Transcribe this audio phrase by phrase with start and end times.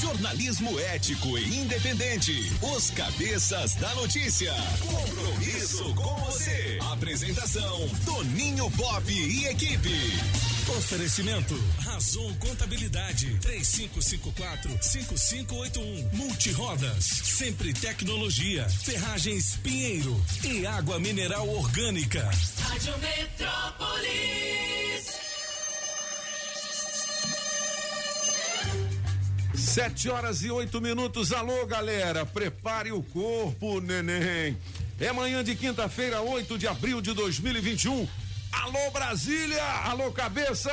[0.00, 2.32] Jornalismo ético e independente.
[2.74, 4.50] Os Cabeças da Notícia.
[4.80, 6.78] Compromisso com você.
[6.90, 9.90] Apresentação: Toninho Pop e equipe.
[10.78, 16.14] Oferecimento: Razon Contabilidade 3554-5581.
[16.14, 18.66] Multirodas, sempre tecnologia.
[18.68, 22.30] Ferragens Pinheiro e água mineral orgânica.
[22.62, 24.89] Rádio Metrópolis.
[29.70, 31.32] Sete horas e oito minutos.
[31.32, 34.58] Alô, galera, prepare o corpo, neném.
[34.98, 38.08] É manhã de quinta-feira, 8 de abril de 2021.
[38.50, 39.62] Alô, Brasília!
[39.84, 40.72] Alô, cabeças!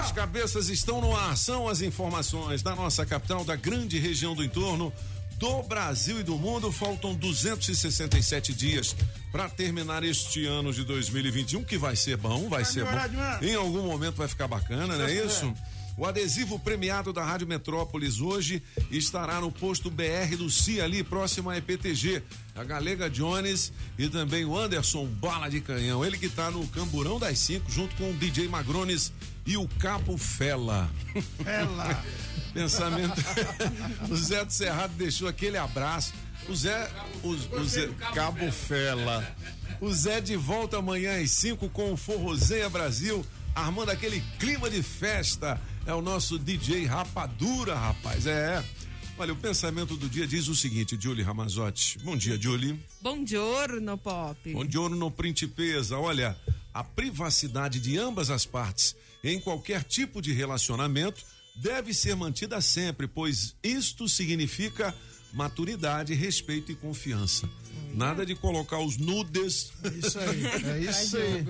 [0.00, 1.36] As cabeças estão no ar.
[1.36, 4.92] São as informações da nossa capital, da grande região do entorno
[5.38, 6.72] do Brasil e do mundo.
[6.72, 8.96] Faltam 267 dias
[9.30, 12.90] para terminar este ano de 2021, que vai ser bom, vai ser bom.
[13.40, 15.54] Em algum momento vai ficar bacana, não é isso?
[15.96, 21.50] O adesivo premiado da Rádio Metrópolis hoje estará no posto BR do CIA ali, próximo
[21.50, 22.22] à EPTG.
[22.54, 26.04] A Galega Jones e também o Anderson Bala de Canhão.
[26.04, 29.12] Ele que está no Camburão das 5, junto com o DJ Magrones
[29.46, 30.90] e o Capo Fela.
[31.42, 32.04] Fela.
[32.52, 33.20] Pensamento.
[34.10, 36.12] o Zé do Cerrado deixou aquele abraço.
[36.48, 36.90] O Zé.
[37.22, 39.26] O, o Zé Cabo Fela.
[39.80, 44.82] O Zé de volta amanhã às 5 com o Forrozeia Brasil, armando aquele clima de
[44.82, 45.60] festa.
[45.84, 48.26] É o nosso DJ Rapadura, rapaz.
[48.26, 48.64] É.
[49.18, 51.98] Olha, o pensamento do dia diz o seguinte, Julie Ramazotti.
[51.98, 52.78] Bom dia, Julie.
[53.00, 54.52] Bom giorno, Pop.
[54.52, 55.98] Bom giorno, Principesa.
[55.98, 56.36] Olha,
[56.72, 61.22] a privacidade de ambas as partes em qualquer tipo de relacionamento
[61.56, 64.94] deve ser mantida sempre, pois isto significa
[65.32, 67.48] maturidade, respeito e confiança.
[67.94, 71.44] Nada de colocar os nudes É isso aí, é isso aí.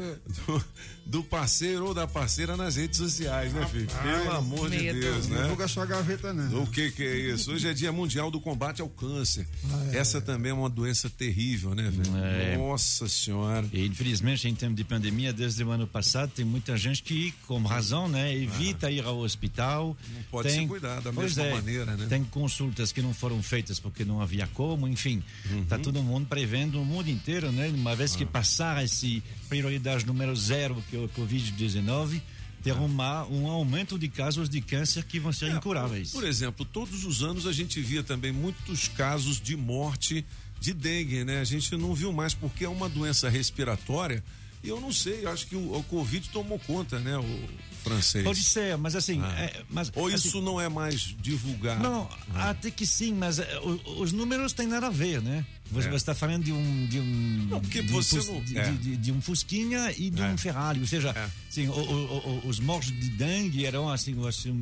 [1.12, 3.86] Do, parceiro ou da parceira nas redes sociais, né, filho?
[4.02, 5.00] Pelo amor de medo.
[5.00, 5.42] Deus, Não né?
[5.42, 6.62] divulga sua gaveta, não.
[6.62, 7.52] O que que é isso?
[7.52, 9.46] Hoje é dia mundial do combate ao câncer.
[9.70, 9.98] Ah, é.
[9.98, 12.16] Essa também é uma doença terrível, né, velho?
[12.16, 12.56] É.
[12.56, 13.68] Nossa senhora.
[13.72, 17.60] E infelizmente, em termos de pandemia, desde o ano passado, tem muita gente que, com
[17.62, 19.96] razão, né, evita ir ao hospital.
[20.14, 22.06] Não pode tem, se cuidar da Pois mesma é, maneira, né?
[22.08, 25.22] Tem consultas que não foram feitas porque não havia como, enfim.
[25.50, 25.64] Uhum.
[25.66, 27.68] Tá todo mundo prevendo o mundo inteiro, né?
[27.68, 28.18] Uma vez Ah.
[28.18, 32.20] que passar esse prioridade número zero, que o Covid-19,
[32.62, 36.10] ter uma, um aumento de casos de câncer que vão ser É, incuráveis.
[36.10, 40.24] Por, por exemplo, todos os anos a gente via também muitos casos de morte
[40.60, 41.40] de dengue, né?
[41.40, 44.22] A gente não viu mais porque é uma doença respiratória.
[44.62, 47.48] E eu não sei, acho que o, o Covid tomou conta, né, o
[47.82, 48.24] francês.
[48.24, 49.20] Pode ser, mas assim.
[49.22, 49.40] Ah.
[49.40, 51.82] é, mas, Ou assim, isso não é mais divulgado?
[51.82, 55.44] Não, até que sim, mas eh, o- os números têm nada a ver, né?
[55.70, 55.94] Você É.
[55.94, 58.70] está falando de um de um Não, porque de um, você Fus- não- de, é.
[58.72, 60.26] de- de- um Fusquinha e de É.
[60.26, 61.28] um Ferrari, ou seja, É.
[61.50, 64.60] sim, o- o- os mortos de dengue eram assim, assim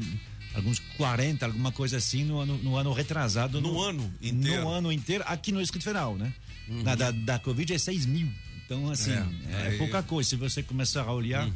[0.55, 3.61] alguns 40, alguma coisa assim no ano, no ano retrasado.
[3.61, 4.63] No ano inteiro.
[4.63, 6.33] No ano inteiro, aqui no Distrito Federal, né?
[6.69, 8.29] Na, da, da Covid é 6 mil.
[8.71, 9.79] Então, assim, É, é, Uhum.
[9.79, 10.31] pouca coisa.
[10.31, 11.49] Se você começar a olhar,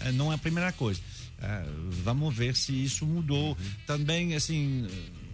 [0.00, 1.00] eh, não é a primeira coisa.
[1.38, 1.64] Eh,
[2.02, 3.50] vamos ver se isso mudou.
[3.50, 3.56] Uhum.
[3.86, 4.86] Também, assim,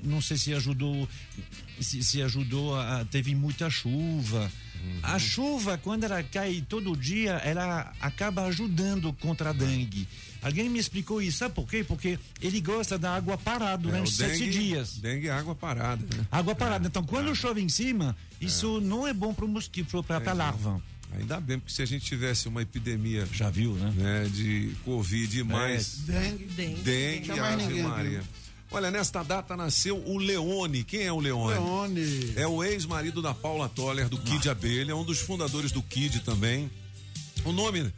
[0.02, 1.08] não sei se ajudou,
[1.80, 4.50] se, se ajudou, a, teve muita chuva.
[4.82, 4.98] Uhum.
[5.04, 10.08] A chuva, quando ela cai todo dia, ela acaba ajudando contra a dengue.
[10.42, 11.84] Alguém me explicou isso, sabe por quê?
[11.84, 14.98] Porque ele gosta da água parada É, durante o sete dengue- dias.
[14.98, 16.26] Dengue é água parada, né?
[16.32, 16.86] Água parada.
[16.88, 20.82] Então, quando chove em cima, isso não é bom para o mosquito, para a larva.
[21.16, 23.92] Ainda bem, porque se a gente tivesse uma epidemia Já viu, né?
[23.96, 26.44] né, de Covid e mais Dengue.
[26.44, 26.80] Dengue.
[26.82, 28.22] dengue, mais Ave Maria.
[28.70, 30.84] Olha, nesta data nasceu o Leone.
[30.84, 31.54] Quem é o Leone?
[31.54, 32.32] Leone.
[32.36, 36.70] É o ex-marido da Paula Toller, do Kid Abelha, um dos fundadores do Kid também.
[37.44, 37.90] O nome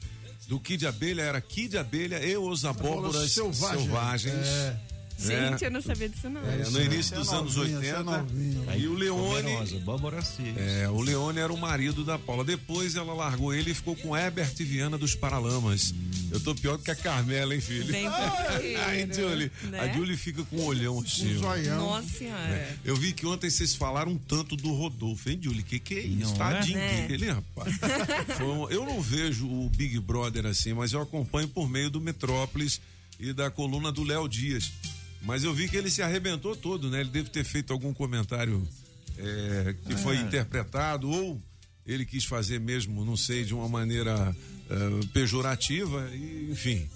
[0.47, 3.85] do Kid Abelha era Kid Abelha e os Abóboras Selvagem.
[3.85, 4.47] Selvagens.
[4.47, 4.90] É.
[5.21, 6.41] Gente, eu não sabia disso não.
[6.49, 8.19] É, no início é dos anos novinho, esse é 80.
[8.19, 8.67] novinho.
[8.79, 9.53] E o Leone.
[10.57, 12.45] É, o Leone era o marido da Paula.
[12.45, 15.95] Depois ela largou ele e ficou com Herbert Viana dos Paralamas.
[16.31, 17.91] Eu tô pior do que a Carmela, hein, filho?
[17.91, 19.51] Bem Ai, Julie.
[19.65, 19.81] né?
[19.81, 21.37] A Julie fica com um olhão assim.
[21.39, 21.77] Um.
[21.77, 22.79] Nossa senhora.
[22.85, 25.63] Eu vi que ontem vocês falaram um tanto do Rodolfo, hein, Julie?
[25.63, 26.31] Que que é isso?
[26.31, 27.07] Não Tadinho é?
[27.09, 27.75] dele, rapaz.
[28.41, 32.81] Um- eu não vejo o Big Brother assim, mas eu acompanho por meio do Metrópolis
[33.19, 34.71] e da coluna do Léo Dias.
[35.23, 37.01] Mas eu vi que ele se arrebentou todo, né?
[37.01, 38.67] Ele deve ter feito algum comentário
[39.19, 41.41] é, que foi interpretado ou
[41.87, 44.35] ele quis fazer mesmo, não sei, de uma maneira
[44.71, 46.89] eh, pejorativa, e, enfim.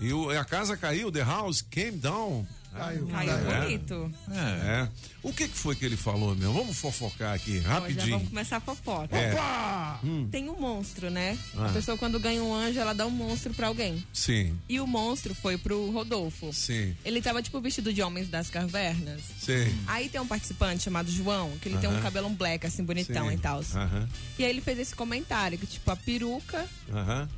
[0.00, 2.46] E o- a casa caiu, the house came down.
[2.76, 3.06] Caiu.
[3.06, 3.60] Caiu É.
[3.62, 4.12] bonito.
[4.30, 4.88] É.
[5.22, 6.52] O que, que foi que ele falou, meu?
[6.52, 8.10] Vamos fofocar aqui, Ó, rapidinho.
[8.16, 9.16] vamos começar a fofoca.
[9.16, 9.32] É.
[9.32, 10.00] Opa!
[10.30, 11.38] Tem um monstro, né?
[11.56, 11.66] Ah.
[11.66, 14.04] A pessoa quando ganha um anjo, ela dá um monstro pra alguém.
[14.12, 16.52] Sim, E o monstro foi pro Rodolfo.
[16.52, 19.20] sim, Ele tava tipo vestido de homens das cavernas.
[19.40, 19.72] sim.
[19.86, 22.02] Aí tem um participante chamado João, que ele tem um Aham.
[22.02, 23.34] cabelão black, assim, bonitão sim.
[23.34, 23.60] e tal.
[23.74, 27.28] Aham, E aí ele fez esse comentário, que tipo, a peruca aham.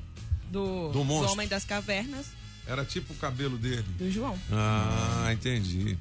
[0.51, 1.33] do, Do do monstro.
[1.33, 2.27] homem das cavernas
[2.67, 3.85] Era tipo o cabelo dele.
[3.99, 4.37] do João.
[4.51, 5.97] Ah, entendi.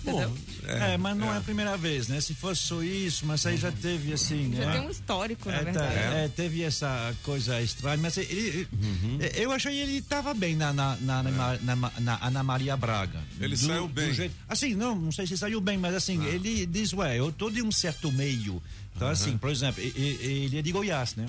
[0.00, 0.32] Entendeu?
[0.64, 1.38] É, mas não é.
[1.38, 2.20] a primeira vez, né?
[2.20, 4.72] Se fosse só isso, mas aí já teve assim, Já né?
[4.78, 6.14] tem um histórico, na É, tá, verdade.
[6.16, 9.18] é, teve essa coisa estranha, mas ele, Uhum.
[9.34, 13.18] eu achei ele estava bem na, na, na, na, na- na Ana Maria Braga.
[13.40, 14.14] Ele saiu bem.
[14.14, 16.28] jeito- assim, não, não sei se saiu bem, mas assim, Ah.
[16.28, 18.62] ele diz, ué, eu tô de um certo meio.
[18.98, 21.26] Então, assim, por exemplo, ele é de Goiás, né?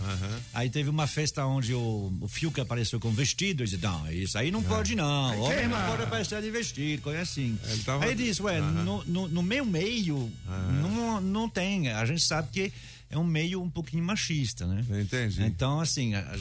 [0.54, 4.38] Aí teve uma festa onde o, o Fiuk apareceu com vestido, e disse, não, isso
[4.38, 7.58] aí não pode não, homem não pode aparecer de vestido, coisa assim.
[7.70, 10.32] Ele tava- Aí ele disse, ué, no, no, no meu meio,
[10.82, 12.74] não, não tem, a gente sabe que
[13.10, 14.84] é um meio um pouquinho machista, né?
[15.02, 15.42] Entendi.
[15.44, 16.38] Então, assim, a- a-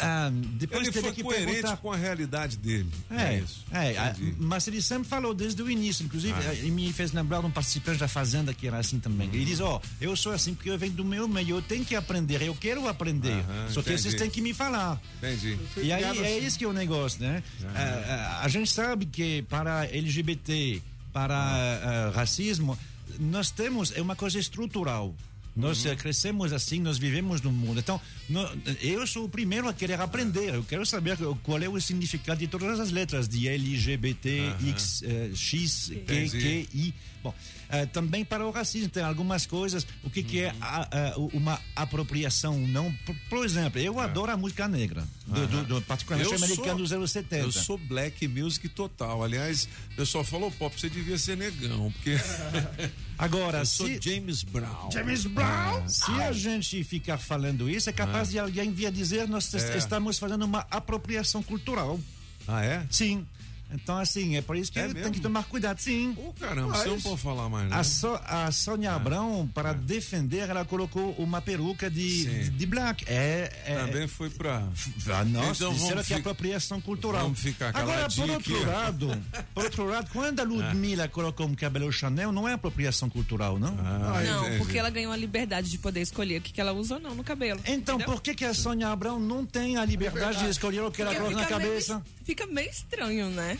[0.00, 1.76] ah, depois Ele teve foi que coerente perguntar...
[1.78, 2.88] com a realidade dele.
[3.10, 3.64] É, isso.
[3.72, 6.54] é, a- mas ele sempre falou desde o início, inclusive, Ah.
[6.54, 9.28] ele me fez lembrar de um participante da Fazenda que era assim também.
[9.32, 11.94] Ele diz, ó, eu sou assim porque eu venho do meu meio, eu tenho que
[11.94, 14.02] aprender, eu quero aprender, Aham, só que entendi.
[14.02, 15.00] vocês têm que me falar.
[15.18, 15.58] Entendi.
[15.76, 16.46] E aí criado é assim.
[16.46, 17.42] isso que é o negócio, né?
[17.74, 20.82] Ah, ah, a gente sabe que para LGBT,
[21.12, 22.78] para ah, racismo,
[23.18, 25.14] nós temos é uma coisa estrutural.
[25.58, 27.80] Nós eh, crescemos assim, nós vivemos no mundo.
[27.80, 28.48] Então, no-
[28.80, 30.54] eu sou o primeiro a querer aprender.
[30.54, 35.30] Eu quero saber qual é o significado de todas as letras de LGBT, X, eh,
[35.34, 36.30] X, Q.
[36.30, 36.94] Q, I.
[37.22, 37.34] Bom,
[37.70, 39.86] eh, também para o racismo tem algumas coisas.
[40.02, 42.92] O que, que é a- a- uma apropriação não?
[43.04, 46.78] Por, por exemplo, eu adoro a música negra, do, do, do, particularmente Eu americano sou-
[46.78, 47.44] dos anos 70.
[47.44, 49.22] Eu sou black music total.
[49.22, 52.16] Aliás, o pessoal falou, pop, você devia ser negão, porque
[53.18, 54.90] Agora, eu sou se, James Brown.
[54.92, 55.88] James Brown!
[55.88, 59.76] se a gente ficar falando isso, é capaz de alguém vir dizer nós É.
[59.76, 61.98] estamos fazendo uma apropriação cultural.
[62.46, 62.86] Ah, é?
[62.90, 63.26] Sim.
[63.70, 65.12] Então, assim, é por isso que É tem mesmo?
[65.12, 66.14] que tomar cuidado, sim.
[66.16, 67.76] Ô, caramba, você não Mas- pode falar mais, né?
[67.76, 73.04] A, so, a Sônia Abrão, para defender, ela colocou uma peruca de, de, de black.
[73.06, 74.66] É, é, Também foi pra.
[75.12, 77.24] Ah, nossa, Então disseram que é apropriação cultural.
[77.24, 79.22] vamos ficar Agora, por outro aqui, lado,
[79.54, 83.76] por outro lado, quando a Ludmilla colocou um cabelo Chanel, não é apropriação cultural, não?
[83.80, 84.58] Ah, Não, entendi.
[84.58, 87.14] porque ela ganhou a liberdade de poder escolher o que, que ela usa ou não
[87.14, 87.60] no cabelo.
[87.66, 88.06] Então, entendeu?
[88.14, 91.14] por que, que a Sônia Abrão não tem a liberdade de escolher o que ela
[91.14, 92.02] coloca na fica meio- cabeça?
[92.24, 93.57] fica meio estranho, né?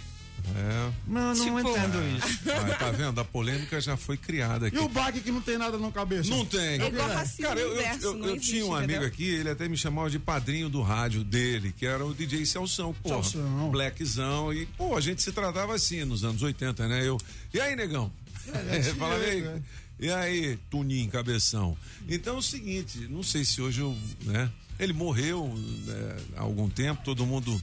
[0.55, 0.93] É.
[1.07, 2.39] Não, não Tipo- entendo isso.
[2.51, 3.21] Ah, tá vendo?
[3.21, 4.77] A polêmica já foi criada aqui.
[4.77, 6.31] E o bag que não tem nada na cabeça?
[6.31, 6.81] Não tem.
[6.81, 9.09] É igual racismo Cara, eu, eu, eu- eu existe, tinha um amigo entendeu?
[9.09, 12.95] aqui, ele até me chamava de padrinho do rádio dele, que era o DJ Celção,
[13.03, 13.09] pô.
[13.09, 13.71] Celção.
[13.71, 14.53] Blackzão.
[14.53, 17.07] E, pô, a gente se tratava assim nos anos 80, né?
[17.07, 17.19] Eu.
[17.53, 18.11] E aí, negão?
[18.99, 19.33] Falava, e aí?
[19.33, 19.63] jeito, né?
[20.01, 21.77] E aí, Tuninho, cabeção?
[22.09, 23.97] Então é o seguinte, não sei se hoje eu.
[24.23, 24.51] Né?
[24.79, 25.53] Ele morreu
[25.85, 27.61] né, há algum tempo, todo mundo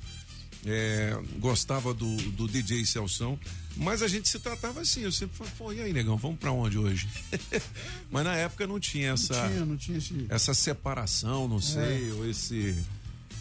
[0.65, 3.39] é, gostava do, do DJ Celção,
[3.77, 5.01] mas a gente se tratava assim.
[5.01, 7.07] Eu sempre falava, pô, e aí, negão, vamos pra onde hoje?
[8.12, 10.25] mas na época não tinha essa Não tinha, não tinha esse.
[10.29, 12.75] essa separação, não sei, ou esse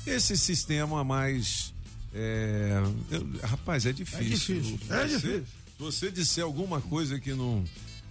[0.06, 1.72] esse sistema mais
[2.12, 4.60] é, eu- rapaz, é difícil.
[4.60, 5.44] difícil, é Você- difícil.
[5.76, 7.64] Se você disser alguma coisa que não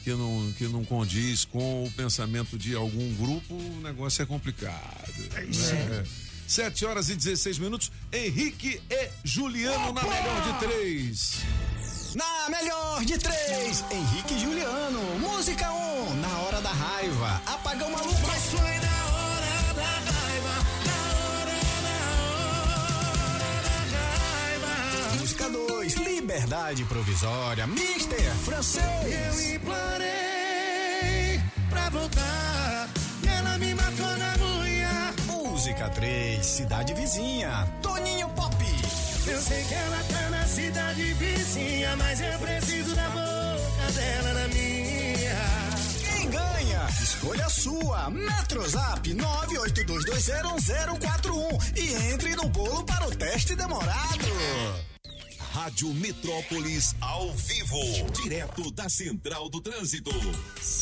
[0.04, 5.13] que não que não condiz com o pensamento de algum grupo, o negócio é complicado.
[5.36, 5.71] É isso.
[5.74, 6.04] É.
[6.53, 7.91] 7 horas e 16 minutos.
[8.12, 11.39] Henrique e Juliano na melhor de três.
[12.13, 15.01] Na melhor de três, Henrique e Juliano.
[15.19, 17.41] Música 1, um, na hora da raiva.
[17.48, 18.22] Apagão maluco.
[18.27, 20.55] Mas foi na hora da raiva.
[20.86, 21.98] Na hora, na
[23.10, 25.17] hora da raiva.
[25.19, 27.65] Música 2, liberdade provisória.
[27.65, 28.83] Mister Francês.
[28.86, 31.41] Eu implorei
[31.72, 33.02] pra voltar.
[35.84, 37.68] Música 3, cidade vizinha.
[37.82, 38.56] Toninho Pop.
[39.28, 44.48] Eu sei que ela tá na cidade vizinha, mas eu preciso da boca dela na
[44.48, 45.36] minha.
[46.06, 46.88] Quem ganha?
[47.02, 48.10] Escolha a sua.
[48.10, 54.93] Metrozap 982201041 e entre no bolo para o teste demorado.
[55.53, 57.77] Rádio Metrópolis ao vivo,
[58.24, 60.10] direto da Central do Trânsito.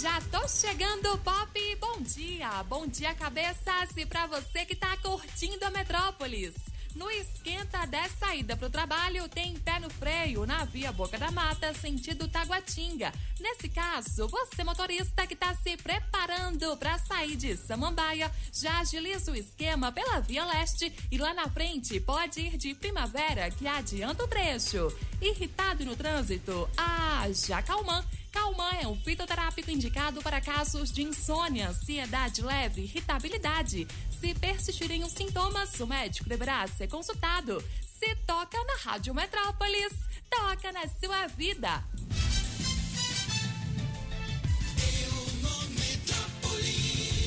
[0.01, 1.75] Já tô chegando, Pop.
[1.77, 2.63] Bom dia.
[2.63, 3.89] Bom dia, cabeças.
[3.97, 6.53] E pra você que tá curtindo a Metrópolis.
[6.95, 11.31] No esquenta da saída para o trabalho, tem pé no freio na via Boca da
[11.31, 13.13] Mata, sentido Taguatinga.
[13.39, 19.35] Nesse caso, você motorista que está se preparando para sair de Samambaia, já agiliza o
[19.35, 24.27] esquema pela via leste e lá na frente pode ir de primavera que adianta o
[24.27, 24.93] trecho.
[25.21, 26.69] Irritado no trânsito?
[26.77, 28.03] Ah, já Calman.
[28.31, 33.87] Calman é um fitoterápico indicado para casos de insônia, ansiedade leve, irritabilidade.
[34.19, 37.63] Se persistirem os sintomas, o médico deverá ser consultado.
[37.99, 39.93] Se toca na Rádio Metrópolis,
[40.29, 41.83] toca na sua vida.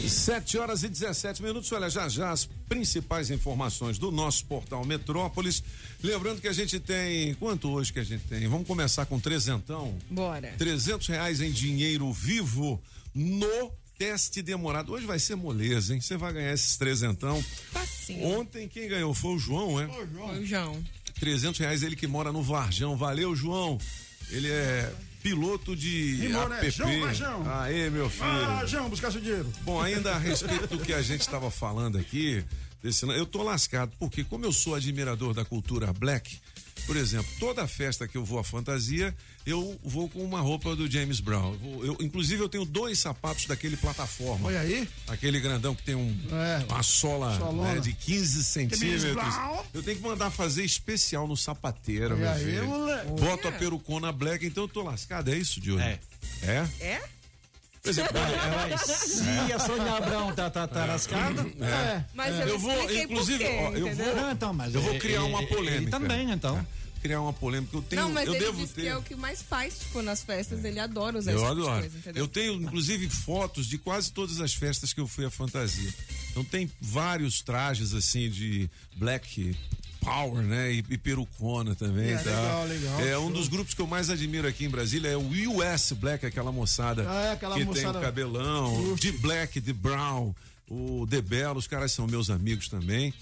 [0.09, 1.71] Sete horas e 17 minutos.
[1.73, 5.63] Olha, já já as principais informações do nosso portal Metrópolis.
[6.03, 7.35] Lembrando que a gente tem.
[7.35, 8.47] Quanto hoje que a gente tem?
[8.49, 9.97] Vamos começar com trezentão?
[10.11, 10.55] Bora.
[10.59, 12.83] Trezentos reais em dinheiro vivo
[13.15, 14.93] no teste demorado.
[14.93, 16.01] Hoje vai ser moleza, hein?
[16.01, 17.43] Você vai ganhar esses trezentão.
[17.73, 18.27] Facinho.
[18.39, 19.87] Ontem quem ganhou foi o João, é?
[19.89, 20.05] Foi
[20.41, 20.85] o João.
[21.19, 22.97] 300 reais ele que mora no Varjão.
[22.97, 23.79] Valeu, João.
[24.31, 24.93] Ele é
[25.25, 26.71] piloto de Rimou, né?
[26.71, 27.43] João.
[27.51, 28.27] Aê, meu filho.
[28.27, 29.51] Ah, João, buscar seu dinheiro.
[29.63, 32.45] Bom, ainda a respeito do que a gente estava falando aqui,
[32.83, 36.39] desse, eu tô lascado, porque como eu sou admirador da cultura black,
[36.87, 39.15] por exemplo, toda festa que eu vou à fantasia,
[39.47, 41.57] eu vou com uma roupa do James Brown.
[41.63, 44.49] Eu eu- inclusive, eu tenho dois sapatos daquele plataforma.
[44.49, 44.89] Olha aí.
[45.09, 49.35] Aquele grandão que tem um, É, uma sola né, de 15 centímetros.
[49.73, 52.67] Eu tenho que mandar fazer especial no sapateiro, Olha meu aí, filho.
[52.67, 53.11] moleque.
[53.21, 55.31] Boto a perucona black, então eu tô lascado.
[55.31, 55.81] É isso, Diogo?
[55.81, 55.99] É.
[56.43, 56.69] É?
[56.81, 57.03] É?
[57.85, 61.43] Por exemplo, É, Se a Sônia Abrão tá, tá, tá lascada.
[61.61, 62.03] É.
[62.15, 65.17] Mas eu, Eu vou, inclusive, ó, eu vou- Não, então, mas Eu vou é- criar
[65.19, 65.91] é- uma é- polêmica.
[65.91, 66.67] Também, então.
[67.03, 67.77] criar uma polêmica.
[67.77, 68.81] Eu tenho, Não, mas eu ele devo disse ter.
[68.81, 70.65] que é o que mais faz, tipo, nas festas.
[70.65, 71.81] Ele adora usar Eu esse tipo de adoro.
[71.83, 72.25] coisa, entendeu?
[72.25, 75.93] eu tenho, inclusive, fotos de quase todas as festas que eu fui à fantasia.
[76.31, 79.55] Então tem vários trajes assim de black
[80.05, 80.73] power, né?
[80.73, 82.11] E, e perucona também.
[82.11, 82.31] É, tá?
[82.31, 83.33] legal, legal, É um show.
[83.33, 85.27] dos grupos que eu mais admiro aqui em Brasília é o
[85.59, 89.73] US Black, aquela moçada Ah, é, aquela que moçada- tem o cabelão, de black, de
[89.73, 90.35] brown,
[90.69, 93.13] o The Bell, os caras são meus amigos também.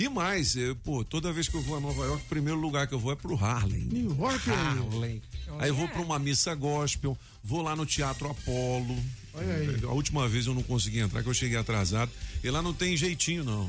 [0.00, 2.86] E mais, eu, pô, toda vez que eu vou a Nova York, o primeiro lugar
[2.86, 3.80] que eu vou é pro Harlem.
[3.90, 4.48] New York.
[4.48, 5.20] Harlem.
[5.58, 8.96] Aí eu vou pra uma missa gospel, vou lá no Teatro Apolo.
[9.34, 9.80] Olha aí.
[9.82, 12.12] A última vez eu não consegui entrar, que eu cheguei atrasado.
[12.44, 13.68] E lá não tem jeitinho, não.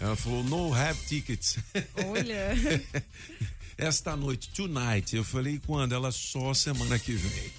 [0.00, 1.58] Ela falou, no have tickets.
[2.06, 2.50] Olha.
[3.76, 5.14] Esta noite, tonight.
[5.14, 5.94] Eu falei, quando?
[5.94, 7.52] Ela só semana que vem.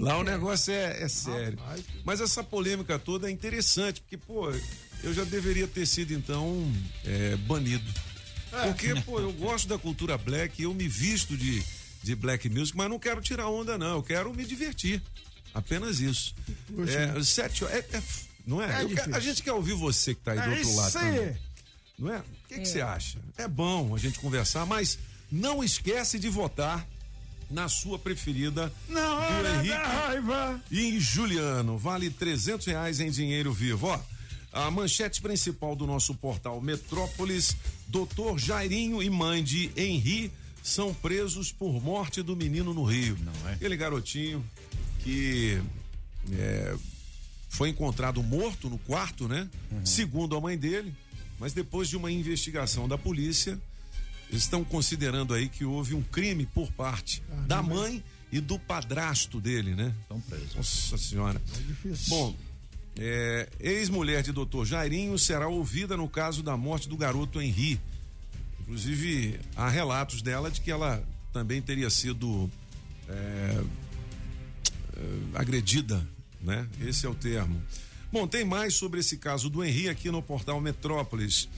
[0.00, 1.58] Lá o negócio é, é sério.
[2.04, 4.50] Mas essa polêmica toda é interessante, porque, pô,
[5.02, 6.70] eu já deveria ter sido, então,
[7.04, 7.90] é, banido.
[8.50, 11.62] Porque, pô, eu gosto da cultura black, eu me visto de,
[12.02, 13.96] de black music, mas não quero tirar onda, não.
[13.96, 15.02] Eu quero me divertir.
[15.54, 16.34] Apenas isso.
[16.86, 17.76] É, sete horas.
[17.76, 18.02] É, é,
[18.48, 18.66] não é?
[18.66, 20.88] É a gente quer ouvir você que tá aí do É outro lado.
[20.88, 21.18] isso também.
[21.20, 21.36] aí.
[21.98, 22.18] Não é?
[22.18, 23.18] O que, que você acha?
[23.36, 24.98] É bom a gente conversar, mas
[25.30, 26.86] não esquece de votar
[27.50, 30.62] na sua preferida Na do hora Henrique da raiva.
[30.70, 31.76] e em Juliano.
[31.78, 33.86] Vale 300 reais em dinheiro vivo.
[33.88, 34.00] Ó,
[34.52, 40.30] a manchete principal do nosso portal Metrópolis: Doutor Jairinho e mãe de Henri
[40.62, 43.16] são presos por morte do menino no Rio.
[43.20, 43.54] Não é?
[43.54, 44.44] Aquele garotinho
[45.00, 45.60] que
[46.32, 46.76] é,
[47.58, 49.50] foi encontrado morto no quarto, né?
[49.84, 50.94] Segundo a mãe dele,
[51.40, 53.60] mas depois de uma investigação da polícia,
[54.30, 58.00] eles estão considerando aí que houve um crime por parte da mãe
[58.30, 59.92] e do padrasto dele, né?
[60.02, 60.54] Estão presos.
[60.54, 61.42] Nossa senhora.
[61.66, 62.10] difícil.
[62.10, 62.36] Bom,
[62.96, 67.80] é, ex-mulher de doutor Jairinho será ouvida no caso da morte do garoto Henri.
[68.60, 72.48] Inclusive, há relatos dela de que ela também teria sido
[73.08, 73.64] é,
[74.96, 75.00] é,
[75.34, 76.06] agredida,
[76.48, 76.66] né?
[76.80, 77.62] Esse é o termo.
[78.10, 81.48] Bom, tem mais sobre esse caso do Henri aqui no portal Metrópolis.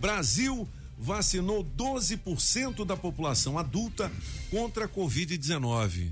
[0.00, 0.68] Brasil
[0.98, 4.10] vacinou 12% da população adulta
[4.50, 6.10] contra a Covid-19.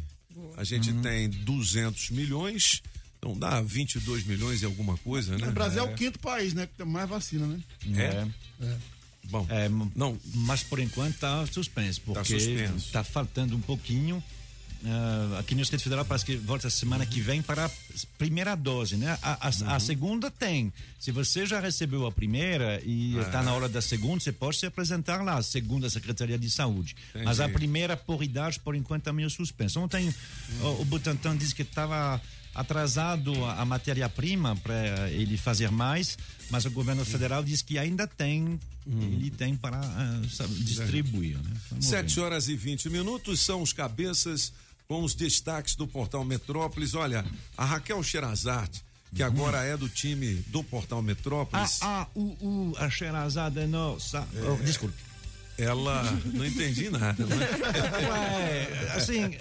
[0.56, 2.82] A gente tem 200 milhões,
[3.18, 5.49] então dá 22 milhões e alguma coisa, né?
[5.49, 6.66] O Brasil é o quinto país, né?
[6.66, 7.60] Que tem mais vacina, né?
[7.96, 8.26] É?
[9.25, 12.76] Bom, É, não, mas por enquanto está suspenso, porque suspenso.
[12.76, 14.22] está faltando um pouquinho.
[14.84, 17.70] Ah, aqui no Distrito Federal parece que volta semana que vem para a
[18.18, 19.18] primeira dose, né?
[19.22, 19.70] A, a- Uhum.
[19.70, 20.72] a segunda tem.
[20.99, 23.20] Se você já recebeu a primeira e É.
[23.22, 26.96] está na hora da segunda, você pode se apresentar lá, segundo a Secretaria de Saúde.
[27.14, 27.58] Mas a Entendi.
[27.58, 29.80] primeira, por idade, por enquanto está meio suspenso.
[29.80, 30.14] Ontem
[30.62, 32.20] o, o Butantan disse que estava
[32.54, 36.18] atrasado a, a matéria-prima para ele fazer mais,
[36.50, 41.37] mas o governo federal diz que ainda tem, ele tem para ah, sabe, distribuir.
[41.38, 41.80] Né?
[41.80, 44.52] 7 horas e 20 minutos são os cabeças
[44.90, 46.97] com os destaques do portal Metrópolis.
[46.97, 47.25] Olha,
[47.56, 48.82] a Raquel Sherazade,
[49.14, 51.78] que agora é do time do Portal Ah, Metrópolis.
[51.80, 54.26] ah, o, o, a Sherazada é nossa.
[54.50, 54.97] Oh, desculpe.
[55.56, 56.02] Ela.
[56.25, 57.37] Não entendi nada, né?
[58.11, 59.37] Ué, assim,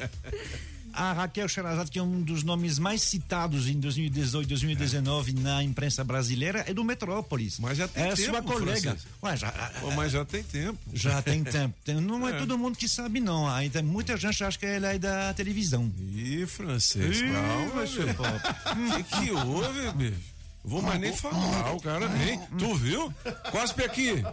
[0.94, 6.04] a Raquel Sherazade, que é um dos nomes mais citados em 2018, 2019 na imprensa
[6.04, 7.60] brasileira, é do Metrópolis.
[7.60, 8.98] Mas já tem é tempo, sua colega.
[9.24, 10.80] Ué, já, Pô, mas já tem tempo.
[10.94, 11.76] já tem tempo.
[11.84, 12.38] Tem- não é, É.
[12.38, 13.46] todo mundo que sabe, não.
[13.72, 15.92] Tem muita gente acha que ela é da televisão.
[16.00, 20.40] Ih, francês, calma, seu O que, que houve, bicho?
[20.64, 22.40] Vou mais nem falar, o cara nem.
[22.58, 23.14] Tu viu?
[23.52, 24.24] Cospe aqui.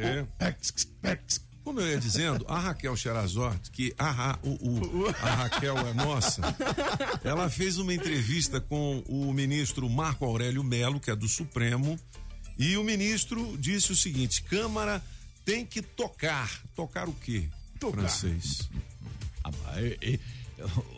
[0.00, 0.24] É.
[1.66, 5.92] Como eu ia dizendo, a Raquel Sherazort, que a, Ra- o, o- a Raquel é
[5.94, 6.40] nossa,
[7.24, 11.98] ela fez uma entrevista com o ministro Marco Aurélio Melo, que é do Supremo,
[12.56, 15.02] e o ministro disse o seguinte: Câmara
[15.44, 16.62] tem que tocar.
[16.76, 17.48] Tocar o quê?
[17.80, 18.70] Francês.
[19.44, 19.50] Ah,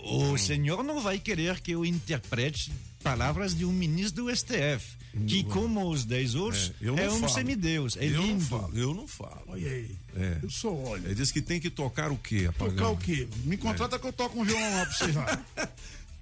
[0.05, 2.71] o senhor não vai querer que eu interprete
[3.03, 7.33] palavras de um ministro do STF, que, como os dez outros, É, é um falo.
[7.33, 7.97] semideus.
[7.97, 9.43] É eu não falo, eu não falo.
[9.49, 9.97] Olha aí.
[10.17, 10.39] É.
[10.43, 11.07] Eu sou olha.
[11.07, 12.47] Ele disse que tem que tocar o quê?
[12.49, 12.75] Apagão?
[12.77, 13.29] Tocar o quê?
[13.45, 15.45] Me contrata que eu toco um violão lá pra vocês lá.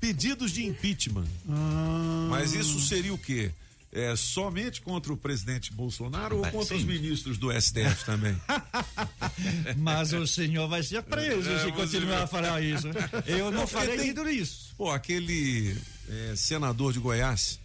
[0.01, 1.27] Pedidos de impeachment.
[1.49, 3.51] Ah, Mas isso seria o quê?
[3.93, 6.83] É, somente contra o presidente Bolsonaro ou contra sim.
[6.83, 8.37] os ministros do STF também?
[9.79, 12.89] Mas o senhor vai ser preso É, se você continuar a falar isso.
[13.27, 14.75] Eu não Porque falei tem- tudo isso.
[14.77, 15.77] Pô, aquele
[16.09, 17.59] é, senador de Goiás,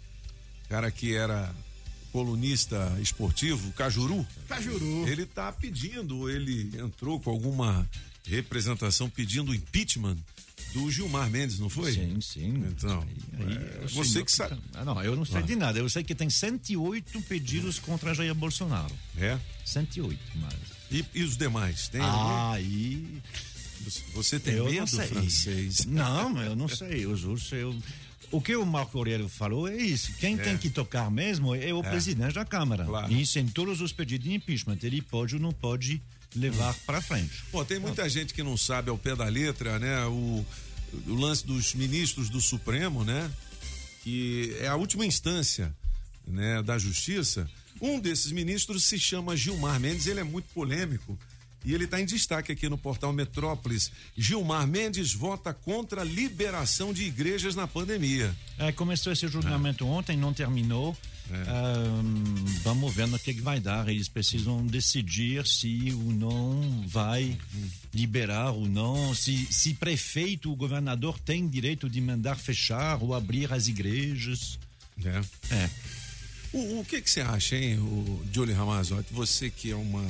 [0.69, 1.53] cara que era
[2.11, 5.07] colunista esportivo, Cajuru, Cajuru.
[5.07, 7.89] ele tá pedindo, ele entrou com alguma
[8.27, 10.17] representação pedindo o impeachment
[10.73, 11.93] do Gilmar Mendes, não foi?
[11.93, 12.63] Sim, sim.
[12.67, 13.05] Então,
[13.39, 14.57] Aí, é, o você que sabe.
[14.73, 15.41] Ah, não, eu não sei Ah.
[15.41, 15.79] de nada.
[15.79, 18.93] Eu sei que tem 108 pedidos contra Jair Bolsonaro.
[19.17, 19.37] É?
[19.65, 20.53] 108, mas.
[20.91, 21.87] E, e os demais?
[21.89, 22.51] Tem algum?
[22.51, 23.21] Aí.
[24.13, 25.85] Você tem eu medo, francês?
[25.85, 27.05] Não, eu não sei.
[27.07, 27.75] Os outros, eu...
[28.31, 30.13] O que o Marco Aurélio falou é isso.
[30.13, 32.85] Quem tem que tocar mesmo é o presidente da Câmara.
[32.85, 33.11] Claro.
[33.11, 34.77] Isso em todos os pedidos de impeachment.
[34.83, 36.01] Ele pode ou não pode
[36.35, 37.43] levar para frente.
[37.51, 40.05] Pô, tem muita gente que não sabe ao pé da letra, né?
[40.05, 40.45] O,
[41.07, 43.29] o lance dos ministros do Supremo, né?
[44.03, 45.75] Que é a última instância,
[46.25, 46.63] né?
[46.63, 47.49] Da justiça.
[47.81, 51.17] Um desses ministros se chama Gilmar Mendes, ele é muito polêmico.
[51.63, 53.91] E ele está em destaque aqui no portal Metrópolis.
[54.17, 58.35] Gilmar Mendes vota contra a liberação de igrejas na pandemia.
[58.57, 60.97] É, começou esse julgamento ontem, não terminou.
[61.47, 63.87] Ahn, vamos ver no que, que vai dar.
[63.87, 67.37] Eles precisam decidir se ou não vai
[67.93, 69.13] liberar ou não.
[69.15, 74.59] Se, se prefeito, o governador tem direito de mandar fechar ou abrir as igrejas.
[74.97, 75.21] né?
[75.51, 75.69] É.
[76.53, 79.13] O, o que que você acha, hein, o Julie Ramazotti?
[79.13, 80.05] Você que é uma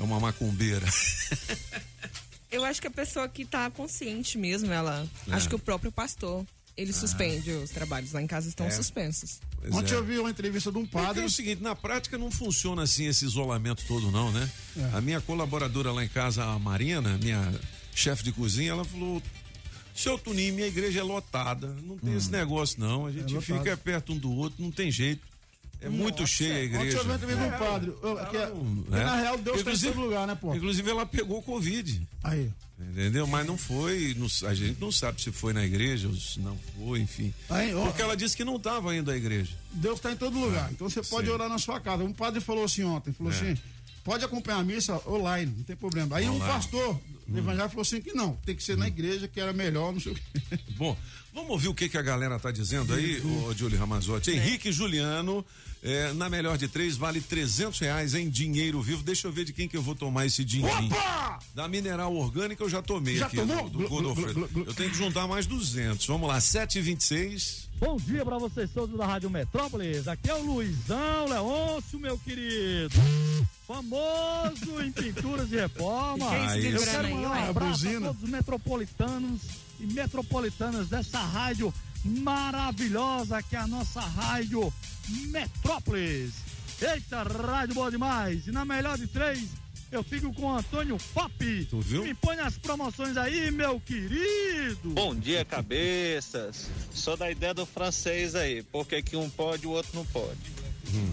[0.00, 0.86] é uma macumbeira.
[2.50, 5.06] Eu acho que a pessoa que tá consciente mesmo, ela.
[5.28, 5.34] É.
[5.34, 6.44] Acho que o próprio pastor.
[6.76, 8.70] Ele suspende os trabalhos lá em casa, estão É.
[8.70, 9.38] suspensos.
[9.60, 9.96] Pois Ontem é.
[9.96, 11.22] eu vi uma entrevista de um Porque padre.
[11.22, 14.50] é o seguinte, na prática não funciona assim esse isolamento todo não, né?
[14.94, 17.52] A minha colaboradora lá em casa, a Marina, minha
[17.94, 19.22] chefe de cozinha, ela falou,
[19.94, 23.58] seu Tuninho, minha igreja é lotada, não tem esse negócio não, a gente lotado.
[23.58, 25.20] fica perto um do outro, não tem jeito.
[25.82, 26.98] É muito cheia a Ontem igreja.
[26.98, 27.92] eu entrevista de um padre.
[28.02, 28.46] Eu- que é-
[28.90, 29.04] né?
[29.04, 30.54] Na real, Deus tá em todo lugar, né, pô?
[30.54, 32.06] Inclusive ela pegou Covid.
[32.22, 32.50] Aí.
[32.78, 33.26] Entendeu?
[33.26, 36.56] Mas não foi, não- a gente não sabe se foi na igreja ou se não
[36.76, 37.32] foi, enfim.
[37.48, 39.52] Aí, ó, Porque ela disse que não estava indo à igreja.
[39.72, 40.70] Deus está em todo lugar.
[40.72, 41.32] Então você pode sim.
[41.32, 42.02] orar na sua casa.
[42.04, 43.36] Um padre falou assim ontem, falou É.
[43.36, 43.56] assim,
[44.02, 46.16] pode acompanhar a missa online, não tem problema.
[46.16, 46.36] Aí um.
[46.36, 46.40] Hum.
[46.40, 49.92] pastor do evangelho falou assim que não, tem que ser na igreja, que era melhor,
[49.92, 50.22] não sei o quê.
[50.76, 50.96] Bom,
[51.34, 54.30] vamos ouvir o que, que a galera tá dizendo aí, ô Julie Ramazotti.
[54.32, 55.44] Henrique Juliano,
[55.82, 59.02] é, na melhor de três, vale 300 reais em dinheiro vivo.
[59.02, 60.92] Deixa eu ver de quem que eu vou tomar esse dinheirinho.
[60.92, 61.38] Opa!
[61.54, 63.68] Da mineral orgânica eu já tomei Já aqui, tomou?
[63.70, 66.06] do, do Glu- glu- Eu tenho que juntar mais 200.
[66.06, 67.68] Vamos lá, 7h26.
[67.80, 70.06] Bom dia pra vocês todos da Rádio Metrópolis.
[70.06, 72.94] Aqui é o Luizão Leôncio, meu querido.
[73.66, 76.28] Famoso em pinturas de reforma.
[76.28, 76.66] Que que é Ah, isso.
[76.68, 79.40] Eu quero mandar um abraço a todos os metropolitanos
[79.80, 81.72] e metropolitanas dessa rádio
[82.04, 84.72] maravilhosa que é a nossa rádio
[85.28, 86.34] Metrópolis.
[86.80, 88.46] Eita, rádio boa demais.
[88.46, 89.50] E na melhor de três,
[89.90, 91.66] eu fico com o Antônio Pop.
[91.68, 92.04] Tu viu?
[92.04, 94.90] Me põe nas promoções aí, meu querido.
[94.90, 96.70] Bom dia, cabeças.
[96.94, 98.62] Sou da ideia do francês aí.
[98.62, 100.38] Por que, que um pode e o outro não pode?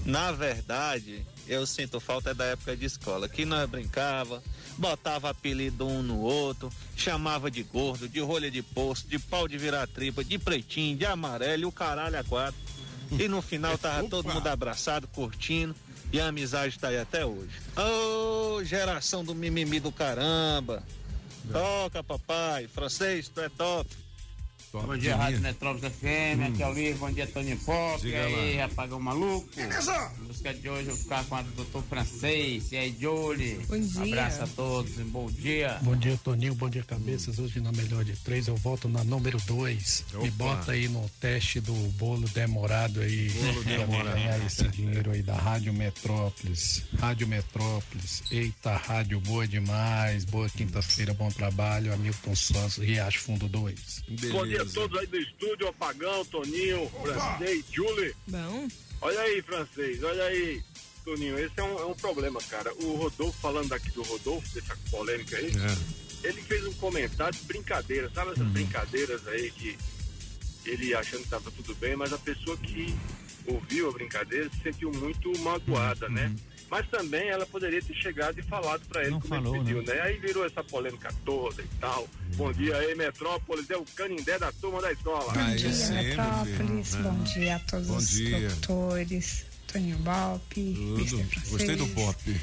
[0.06, 4.44] Na verdade, eu sinto falta da época de escola, que nós brincava,
[4.78, 9.58] botava apelido um no outro, chamava de gordo, de rolha de poço, de pau de
[9.58, 12.60] virar tripa, de pretinho, de amarelo e o caralho a quatro.
[13.12, 15.76] E no final tava todo mundo abraçado, curtindo.
[16.12, 17.52] E a amizade tá aí até hoje.
[17.76, 20.84] Ô, geração do mimimi do caramba.
[21.52, 22.68] Toca, papai.
[22.68, 23.90] Francês, tu é top.
[24.82, 25.16] Top Bom dia.
[25.16, 29.00] Rádio Metrópolis FM, aqui é o Livro, bom dia, Toninho Pop, Diga e aí, rapagão
[29.00, 29.48] maluco.
[29.60, 33.60] A música de hoje eu vou ficar com a do Doutor Francês, e aí, Jolie.
[33.68, 34.04] Bom dia.
[34.04, 35.78] Abraço a todos, bom dia.
[35.82, 36.56] Bom dia, Toninho.
[36.56, 37.40] Bom dia, cabeças.
[37.40, 40.04] Hoje na melhor de três, eu volto na número dois.
[40.14, 40.32] Me Opa.
[40.38, 43.30] bota aí no teste do bolo demorado aí.
[43.30, 44.14] Bolo Pra demorado.
[44.16, 46.84] ganhar esse dinheiro aí da Rádio Metrópolis.
[47.00, 48.24] Rádio Metrópolis.
[48.32, 50.26] Eita, rádio boa demais.
[50.26, 51.94] Boa quinta-feira, bom trabalho.
[51.94, 54.04] Hamilton Santos, Riacho Fundo 2.
[54.32, 58.14] Bom dia a todos aí do estúdio, Apagão, Toninho, Francês, Julie.
[58.28, 58.68] Bom.
[59.02, 60.62] Olha aí, Francês, olha aí,
[61.06, 62.74] Toninho, esse é um, é um problema, cara.
[62.76, 65.52] O Rodolfo, falando aqui do Rodolfo, dessa polêmica aí,
[66.24, 66.28] É.
[66.28, 69.78] ele fez um comentário de brincadeira, sabe essas brincadeiras aí que
[70.66, 72.94] ele achando que tava tudo bem, mas a pessoa que
[73.46, 76.36] ouviu a brincadeira se sentiu muito magoada, né?
[76.70, 79.84] Mas também ela poderia ter chegado e falado pra ele Não como falou, ele pediu,
[79.84, 79.94] né?
[79.94, 80.02] né?
[80.02, 82.08] Aí virou essa polêmica toda e tal.
[82.36, 85.32] Bom dia aí, Metrópolis, é o canindé da turma da escola.
[85.36, 86.90] Aí Bom dia, sim, Metrópolis.
[86.96, 87.04] filho.
[87.04, 88.50] Bom dia a todos Bom os dia.
[88.50, 89.46] doutores.
[89.68, 90.96] Toninho Bop, Tudo.
[91.02, 91.24] Mr.
[91.26, 91.50] Francês.
[91.52, 92.40] Gostei do pop.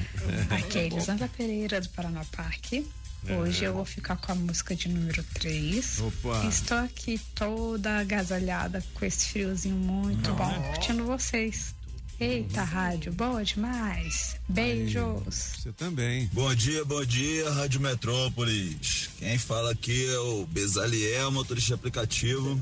[0.50, 2.86] Aqui é Elisandra Pereira, do Paraná Parque.
[3.26, 6.00] Hoje eu vou ficar com a música de número 3.
[6.00, 6.44] Opa.
[6.46, 11.73] Estou aqui toda agasalhada com esse friozinho muito bom, curtindo vocês.
[12.20, 14.36] Eita, rádio, boa demais.
[14.48, 15.54] Beijos.
[15.58, 16.30] Você também.
[16.32, 19.10] Bom dia, bom dia, Rádio Metrópolis.
[19.18, 22.60] Quem fala aqui é o Bezaliel, motorista de aplicativo.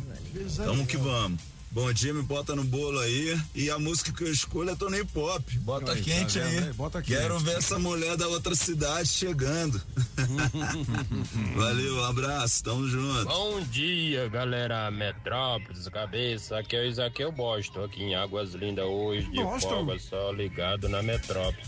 [0.57, 1.52] Tamo que vamos.
[1.75, 3.41] Bom dia, me bota no bolo aí.
[3.55, 5.59] E a música que eu escolho é Tony Pop.
[5.61, 6.59] Bota Aí, tá quente vendo aí.
[6.65, 6.73] aí?
[6.75, 7.19] Bota quente.
[7.19, 9.81] Quero ver essa mulher da outra cidade chegando.
[11.57, 13.25] Valeu, um abraço, tamo junto.
[13.25, 16.59] Bom dia, galera Metrópolis, cabeça.
[16.59, 19.69] Aqui é o Isaqueu Boston, aqui em Águas Lindas hoje, de Boston.
[19.71, 21.67] folga, só ligado na Metrópolis.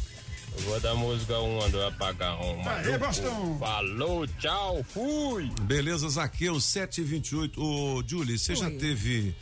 [0.56, 2.62] Eu vou dar música 1 do Apagão.
[2.66, 3.56] Aê, Boston.
[3.58, 5.50] Falou, tchau, fui!
[5.62, 7.60] Beleza, Zaqueu, 728.
[7.60, 9.34] Ô, Julie, você já teve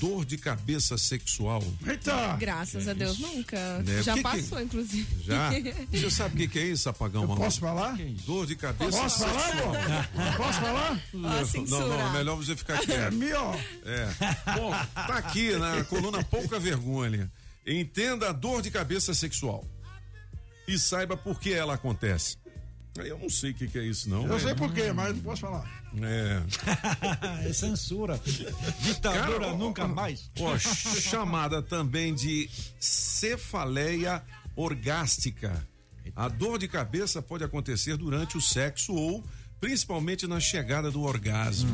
[0.00, 1.62] dor de cabeça sexual?
[1.86, 2.36] Eita!
[2.36, 3.78] Graças a Deus, nunca.
[3.82, 5.06] Né, Já que que- passou, inclusive.
[5.24, 5.50] Já?
[5.92, 7.22] Você sabe o que, que é isso, apagão?
[7.22, 7.96] Eu posso falar?
[8.26, 9.72] Dor de cabeça Posso falar, sexual.
[9.72, 10.42] pô?
[10.42, 10.92] Posso falar?
[10.92, 11.86] Ah, não, censura.
[11.86, 13.12] não, é melhor você ficar É quieto.
[13.14, 13.58] melhor.
[13.84, 14.06] É.
[14.54, 17.30] Bom, tá aqui na coluna Pouca Vergonha.
[17.66, 19.64] Entenda a dor de cabeça sexual.
[20.66, 22.36] E saiba por que ela acontece.
[23.04, 24.26] Eu não sei o que, que é isso, não.
[24.26, 25.82] Eu é, sei por quê, mas não posso falar.
[26.00, 26.42] É.
[27.48, 28.20] é censura.
[28.80, 30.30] Ditadura Cara, nunca ó, mais.
[30.40, 34.22] Ó, chamada também de cefaleia
[34.54, 35.66] orgástica.
[36.16, 39.24] A dor de cabeça pode acontecer durante o sexo ou
[39.60, 41.70] principalmente na chegada do orgasmo.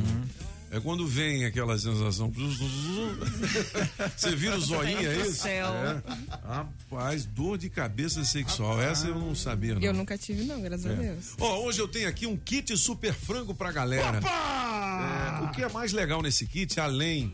[0.74, 2.32] É quando vem aquela sensação.
[4.16, 5.42] Você vira o zoinho, é Meu Deus do isso?
[5.42, 5.68] céu.
[5.68, 6.02] É.
[6.48, 8.82] Rapaz, dor de cabeça sexual.
[8.82, 9.82] Essa eu não sabia, não.
[9.82, 10.96] Eu nunca tive, não, graças a É.
[10.96, 11.34] Deus.
[11.38, 14.18] Ó, hoje eu tenho aqui um kit super frango pra galera.
[14.18, 17.32] É, o que é mais legal nesse kit, além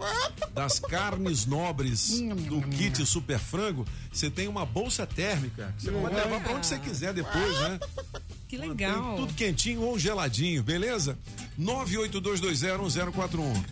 [0.53, 5.74] das carnes nobres do kit super frango, você tem uma bolsa térmica.
[5.79, 7.81] que Você pode levar pra onde você quiser depois, né?
[8.50, 9.14] Que legal.
[9.14, 11.16] tudo quentinho ou geladinho, beleza?
[11.56, 13.64] 982201041.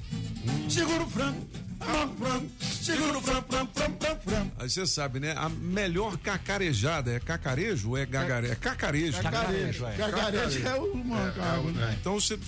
[0.70, 1.44] Segura o frango.
[1.80, 2.48] Ah, frango.
[2.60, 4.52] Segura o frango, frango, frango, frango, frango.
[4.56, 5.34] Aí você sabe, né?
[5.36, 8.52] A melhor cacarejada é cacarejo ou é gagarejo?
[8.52, 9.20] É cacarejo.
[9.20, 9.84] Cacarejo.
[9.96, 11.96] Cacarejo é o macaco, né?
[12.00, 12.38] Então, você,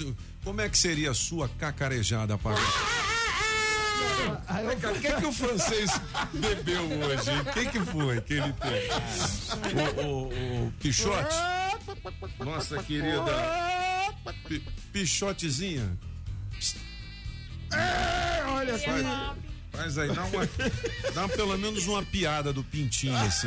[0.45, 2.38] como é que seria a sua cacarejada,
[4.33, 5.90] O que, que o francês
[6.33, 7.31] bebeu hoje?
[7.40, 10.03] O que, que foi que ele teve?
[10.03, 11.35] O, o, o Pichote?
[12.38, 13.25] Nossa querida
[14.47, 14.62] Pi-
[14.93, 15.99] Pichotezinha?
[17.73, 18.85] É, olha só.
[19.73, 20.49] Faz, faz aí, dá, uma,
[21.14, 23.47] dá pelo menos uma piada do pintinho assim.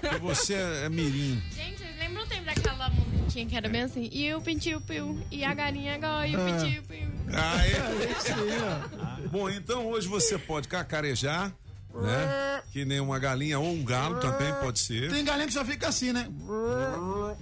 [0.00, 1.42] Porque você é, é mirim.
[1.54, 1.82] Gente,
[2.18, 4.08] vocês lembram o tempo daquela musiquinha que era bem assim?
[4.12, 6.52] E o pintiu piu, e a galinha agora, e o É.
[6.52, 7.08] pintiu piu.
[7.34, 9.28] Ah, é?
[9.28, 11.52] Bom, então hoje você pode cacarejar,
[11.94, 12.62] né?
[12.72, 15.10] Que nem uma galinha ou um galo também pode ser.
[15.10, 16.28] Tem galinha que só fica assim, né?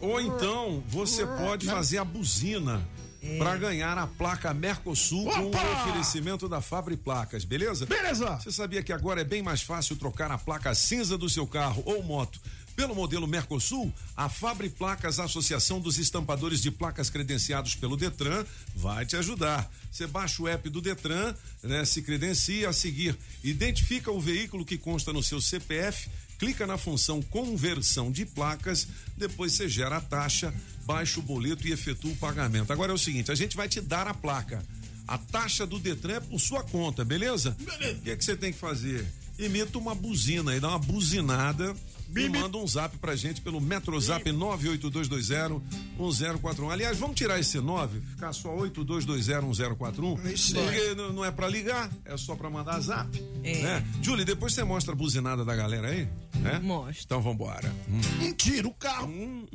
[0.00, 2.80] Ou então você pode fazer a buzina
[3.22, 3.38] É.
[3.38, 5.50] para ganhar a placa Mercosul com o
[5.82, 7.84] oferecimento da Fabri Placas, beleza?
[7.86, 8.36] Beleza!
[8.40, 11.82] Você sabia que agora é bem mais fácil trocar a placa cinza do seu carro
[11.86, 12.40] ou moto
[12.76, 13.92] pelo modelo Mercosul?
[14.14, 19.68] A Fabri Placas, Associação dos Estampadores de Placas credenciados pelo Detran, vai te ajudar.
[19.90, 24.76] Você baixa o app do Detran, né, se credencia a seguir, identifica o veículo que
[24.76, 28.86] consta no seu CPF, clica na função conversão de placas,
[29.16, 32.72] depois você gera a taxa, baixa o boleto e efetua o pagamento.
[32.72, 34.62] Agora é o seguinte, a gente vai te dar a placa.
[35.08, 37.56] A taxa do Detran é por sua conta, beleza?
[37.58, 37.98] Beleza.
[37.98, 39.06] O que, é que você tem que fazer?
[39.38, 41.74] imita uma buzina e dá uma buzinada
[42.14, 46.70] e manda um zap pra gente pelo Metrozap 982201041.
[46.70, 51.90] Aliás, vamos tirar esse 9, ficar só 82201041, Isso porque n- não é pra ligar,
[52.04, 53.08] é só pra mandar zap.
[53.42, 53.62] É.
[53.62, 53.84] Né?
[54.02, 56.08] Julie, depois você mostra a buzinada da galera aí?
[56.42, 56.58] Né?
[56.60, 57.02] Mostra.
[57.04, 57.72] Então vambora.
[57.88, 58.00] Hum.
[58.22, 59.46] Um tira o carro, um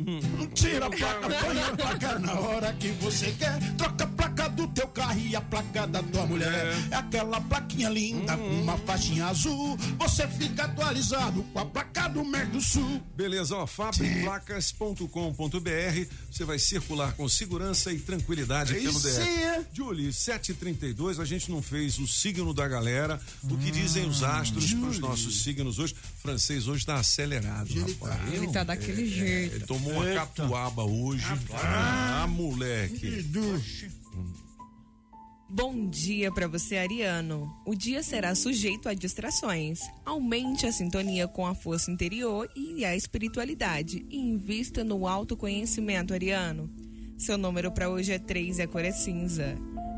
[0.54, 3.60] tira a placa, põe a placa na hora que você quer.
[3.76, 6.74] Troca a placa do teu carro e a placa da tua mulher.
[6.92, 9.78] É aquela plaquinha linda com uma faixinha azul.
[10.00, 13.02] Você fica atualizado com a placa do Mercosul.
[13.16, 16.06] Beleza, ó, fabriplacas.com.br.
[16.30, 19.22] Você vai circular com segurança e tranquilidade pelo Isso DF.
[19.22, 19.66] aí.
[19.74, 24.74] Julie, 732, a gente não fez o signo da galera, o que dizem os astros
[24.74, 25.96] para os nossos signos hoje.
[26.22, 28.34] Francês hoje tá acelerado, rapaz.
[28.34, 29.56] Ele tá daquele jeito.
[29.56, 30.22] Ele tomou uma Eita.
[30.22, 31.26] catuaba hoje.
[31.54, 33.26] Ah, moleque.
[35.50, 37.54] Bom dia para você, Ariano.
[37.66, 39.82] O dia será sujeito a distrações.
[40.06, 46.70] Aumente a sintonia com a força interior e a espiritualidade e invista no autoconhecimento, Ariano.
[47.18, 49.58] Seu número para hoje é 3 e a cor é cinza.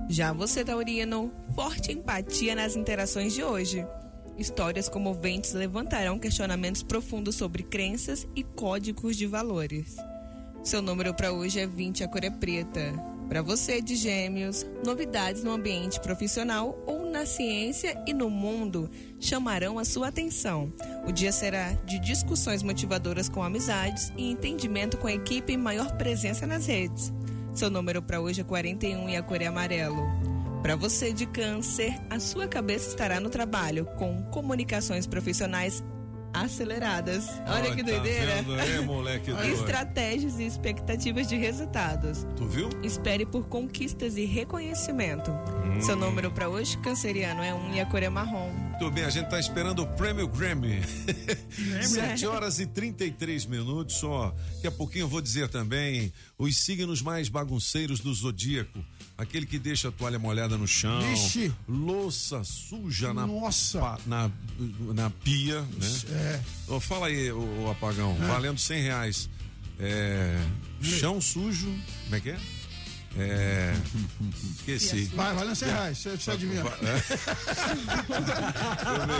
[0.09, 3.85] Já você, Taurino, forte empatia nas interações de hoje.
[4.37, 9.95] Histórias comoventes levantarão questionamentos profundos sobre crenças e códigos de valores.
[10.63, 12.93] Seu número para hoje é 20, a cor é preta.
[13.29, 19.77] Para você de Gêmeos, novidades no ambiente profissional ou na ciência e no mundo chamarão
[19.77, 20.71] a sua atenção.
[21.07, 25.95] O dia será de discussões motivadoras com amizades e entendimento com a equipe e maior
[25.97, 27.13] presença nas redes.
[27.53, 30.32] Seu número para hoje é 41 e a cor é amarelo.
[30.63, 35.83] Para você de câncer, a sua cabeça estará no trabalho com comunicações profissionais
[36.33, 37.27] aceleradas.
[37.45, 38.35] Olha que tá doideira.
[38.35, 39.29] vendo, é, moleque.
[39.51, 42.25] Estratégias e expectativas de resultados.
[42.37, 42.69] Tu viu?
[42.81, 45.31] Espere por conquistas e reconhecimento.
[45.31, 45.81] Hum.
[45.81, 48.49] Seu número para hoje, canceriano, é um e a cor é marrom.
[48.83, 50.81] Muito bem, a gente tá esperando o prêmio Grammy.
[51.87, 54.35] 7 horas e 33 minutos só.
[54.55, 58.83] Daqui a pouquinho eu vou dizer também os signos mais bagunceiros do zodíaco.
[59.17, 61.49] Aquele que deixa a toalha molhada no chão, Vixe.
[61.65, 64.29] louça suja na, pa- na,
[64.93, 66.01] na pia, né?
[66.11, 66.41] É.
[66.67, 68.25] Ô, fala aí, o, apagão, É.
[68.27, 69.29] valendo 100 reais.
[69.79, 70.37] É,
[70.81, 72.39] chão sujo, como é que é?
[73.15, 73.73] É,
[74.55, 75.05] esqueci.
[75.15, 76.35] Vai, vai lançar reais, você precisa.
[76.37, 76.61] Como é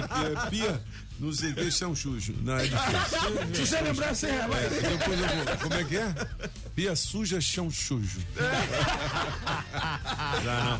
[0.07, 0.49] que é?
[0.49, 0.81] Pia,
[1.19, 2.33] não sei o que, chão sujo.
[2.41, 3.55] Não, é difícil.
[3.55, 4.69] Se você lembrar, você É, vai.
[4.69, 5.57] depois eu vou.
[5.61, 6.15] Como é que é?
[6.75, 8.19] Pia suja, chão sujo.
[10.43, 10.79] Já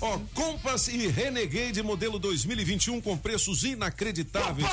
[0.00, 0.08] não.
[0.08, 4.68] Ó, Compass e Renegade modelo 2021 com preços inacreditáveis.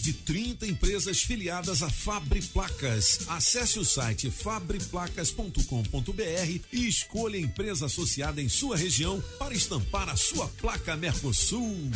[0.00, 3.20] de 30 empresas filiadas a Fabre Placas.
[3.28, 10.16] Acesse o site fabreplacas.com.br e escolha a empresa associada em sua região para estampar a
[10.16, 11.90] sua placa Mercosul.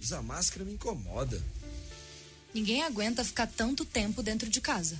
[0.00, 1.42] Usar máscara me incomoda.
[2.52, 4.98] Ninguém aguenta ficar tanto tempo dentro de casa.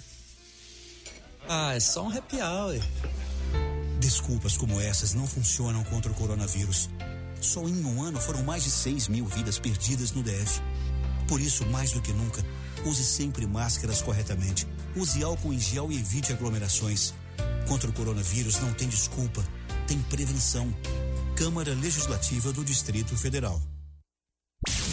[1.49, 2.81] Ah, é só um happy hour.
[4.01, 6.89] Desculpas como essas não funcionam contra o coronavírus.
[7.41, 10.61] Só em um ano foram mais de 6 mil vidas perdidas no DF.
[11.29, 12.45] Por isso, mais do que nunca,
[12.85, 14.67] use sempre máscaras corretamente.
[14.97, 17.15] Use álcool em gel e evite aglomerações.
[17.67, 19.45] Contra o coronavírus não tem desculpa,
[19.87, 20.73] tem prevenção.
[21.35, 23.61] Câmara Legislativa do Distrito Federal.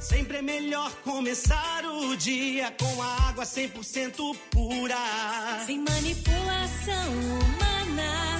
[0.00, 4.96] Sempre é melhor começar o dia com a água 100% pura.
[5.66, 8.39] Sem manipulação humana,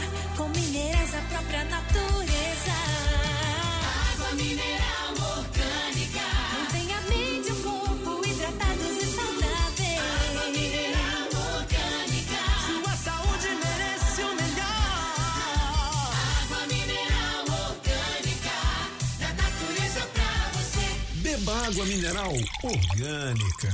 [21.70, 22.32] água mineral
[22.64, 23.72] orgânica.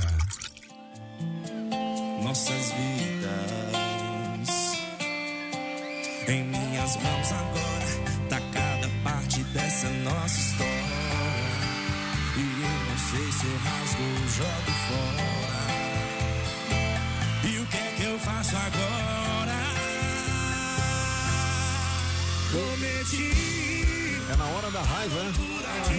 [2.23, 3.77] Nossas vidas
[6.27, 7.87] em minhas mãos agora.
[8.29, 10.73] Tá cada parte dessa nossa história.
[12.37, 15.67] E eu não sei se eu rasgo ou jogo fora.
[17.49, 19.57] E o que é que eu faço agora?
[22.51, 23.46] Cometi.
[24.67, 25.33] Hora da raiva, né?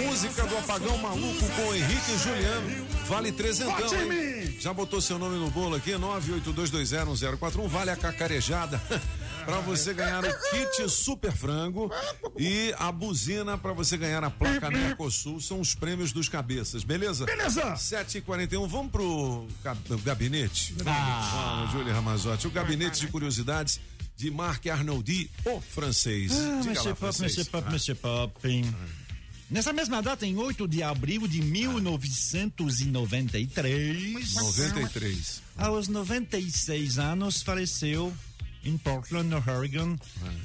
[0.05, 2.87] Música do Apagão Maluco com Henrique e Juliano.
[3.07, 4.59] Vale trezentão, hein?
[4.61, 5.93] Já botou seu nome no bolo aqui?
[5.93, 7.67] 982201041.
[7.67, 8.79] Vale a cacarejada.
[9.47, 11.91] pra você ganhar o kit Super Frango
[12.39, 15.41] e a buzina pra você ganhar a placa Mercosul.
[15.41, 17.25] São os prêmios dos cabeças, beleza?
[17.25, 17.73] Beleza.
[17.73, 18.69] 7h41.
[18.69, 20.75] Vamos pro gab- gabinete?
[20.85, 21.67] Ah.
[21.73, 22.47] Júlia Ramazotti.
[22.47, 23.81] O gabinete de curiosidades
[24.19, 26.33] de Marc Arnoldi, o francês.
[26.33, 27.23] Ah, Diga Monsieur lá, Pop, francês.
[27.23, 27.71] Monsieur Pop, Ah.
[27.71, 28.65] Monsieur Pop.
[29.51, 34.35] Nessa mesma data, em 8 de abril de 1993.
[34.35, 35.41] 93.
[35.57, 38.13] Aos 96 anos, faleceu
[38.65, 39.97] em Portland, no Oregon,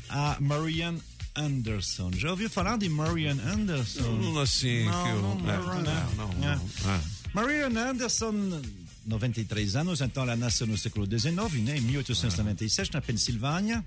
[0.07, 0.95] a Marian
[1.35, 2.11] Anderson.
[2.15, 4.09] Já ouviu falar de Marian Anderson?
[4.21, 6.55] Não, assim, não, que eu- não, é, não, não, não, É.
[6.55, 6.69] não.
[6.85, 7.01] Ah.
[7.33, 8.61] Marian Anderson,
[9.05, 13.83] 93 anos, então ela nasceu no século XIX, né, em 1897, na Pensilvânia.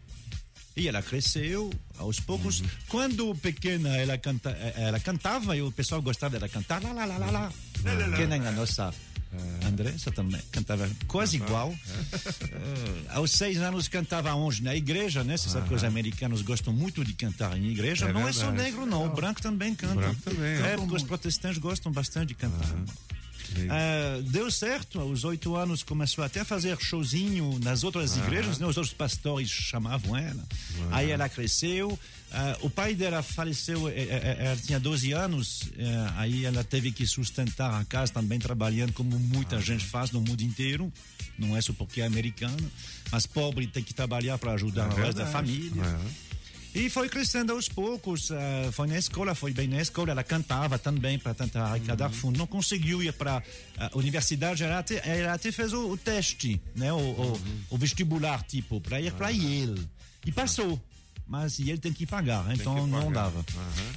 [0.76, 2.60] E ela cresceu aos poucos.
[2.60, 2.66] Uhum.
[2.88, 6.82] Quando pequena, ela, canta, ela cantava e o pessoal gostava dela cantar.
[6.82, 7.52] Lá, lá, lá, lá, lá.
[8.14, 8.92] Que nem a nossa
[9.66, 11.74] Andressa também cantava quase igual.
[12.12, 14.62] Eh, aos seis anos cantava onde?
[14.62, 15.36] Na igreja, né?
[15.36, 18.08] Você sabe que os americanos gostam muito de cantar em igreja.
[18.08, 18.62] É não é só verdade.
[18.70, 19.06] negro, não.
[19.06, 19.94] O branco também canta.
[19.94, 20.76] branco também, É, é.
[20.78, 22.68] os protestantes gostam bastante de cantar.
[23.70, 28.26] Ah, deu certo, aos oito anos começou até a fazer showzinho nas outras Aham.
[28.26, 28.66] igrejas, né?
[28.66, 30.44] os outros pastores chamavam ela.
[30.90, 31.98] Aí ela cresceu,
[32.32, 36.90] ah, o pai dela faleceu, eh, eh, ela tinha 12 anos, eh, aí ela teve
[36.92, 40.92] que sustentar a casa também trabalhando como muita gente faz no mundo inteiro,
[41.38, 42.56] não é só porque é americana,
[43.10, 45.82] mas pobre tem que trabalhar para ajudar É o resto da família.
[45.82, 46.25] É.
[46.78, 50.78] E foi crescendo aos poucos, ah, foi na escola, foi bem na escola, ela cantava
[50.78, 53.42] também para tentar arrecadar fundo, não conseguiu ir para
[53.78, 58.42] a universidade, ela até, ela até fez o, o teste, né, o, o- o vestibular,
[58.42, 59.88] tipo, para ir para Yale.
[60.26, 60.78] E passou,
[61.26, 63.42] mas Yale tem que pagar, então não dava.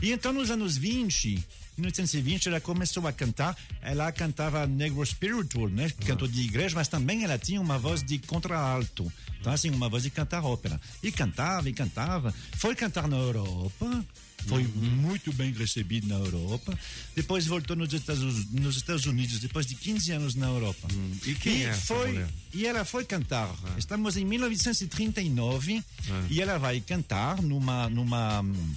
[0.02, 1.44] E então nos anos 20,
[1.80, 3.58] 1920, ela começou a cantar.
[3.82, 5.90] Ela cantava negro spiritual, né?
[6.06, 9.12] Cantou de igreja, mas também ela tinha uma voz de contralto.
[9.40, 10.80] Então, assim, uma voz de cantar ópera.
[11.02, 12.34] E cantava, e cantava.
[12.58, 14.06] Foi cantar na Europa.
[14.48, 16.78] Foi muito bem recebido na Europa.
[17.14, 20.88] Depois voltou nos Estados, nos Estados Unidos, depois de 15 anos na Europa.
[21.26, 22.30] E quem é essa foi, mulher?
[22.54, 23.54] e ela foi cantar.
[23.78, 26.24] Estamos em 1939 Ah.
[26.30, 28.74] e ela vai cantar numa numa num,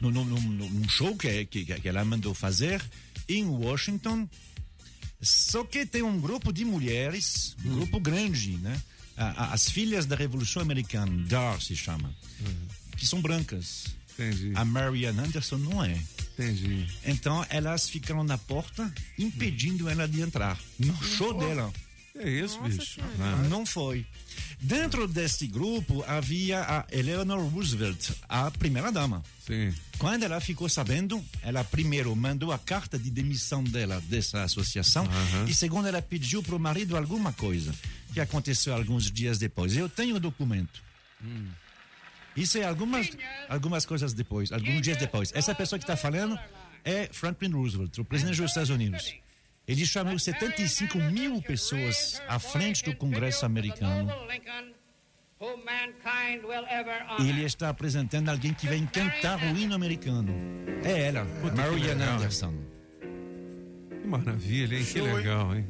[0.00, 2.82] num- num- show que, que, que ela mandou fazer
[3.28, 4.28] em Washington.
[5.22, 8.80] Só que tem um grupo de mulheres, um grupo grande, né?
[9.16, 12.10] As filhas da Revolução Americana, DAR se chama,
[12.96, 13.84] que são brancas.
[14.14, 14.52] Entendi.
[14.54, 15.98] A Marian Anderson não é.
[16.32, 16.86] Entendi.
[17.04, 21.70] Então elas ficaram na porta impedindo ela de entrar no show dela.
[22.22, 23.00] É isso, bicho.
[23.48, 24.04] Não foi.
[24.60, 29.22] Dentro deste grupo havia a Eleanor Roosevelt, a primeira dama.
[29.46, 29.74] Sim.
[29.98, 35.08] Quando ela ficou sabendo, ela primeiro mandou a carta de demissão dela dessa associação
[35.48, 37.74] e segundo ela pediu para o marido alguma coisa
[38.12, 39.74] que aconteceu alguns dias depois.
[39.74, 40.82] Eu tenho o documento.
[42.36, 43.10] Isso é algumas
[43.48, 45.32] algumas coisas depois, alguns dias depois.
[45.34, 46.38] Essa pessoa que está falando
[46.84, 49.14] é Franklin Roosevelt, o presidente dos Estados Unidos.
[49.70, 54.10] Ele chamou 75 mil pessoas à frente do Congresso americano
[57.20, 60.34] e ele está apresentando alguém que vem cantar o hino americano.
[60.84, 61.24] É ela,
[61.56, 62.16] Marian.
[62.16, 62.52] Anderson.
[64.02, 64.84] Que maravilha, hein?
[64.84, 65.64] Que legal, hein?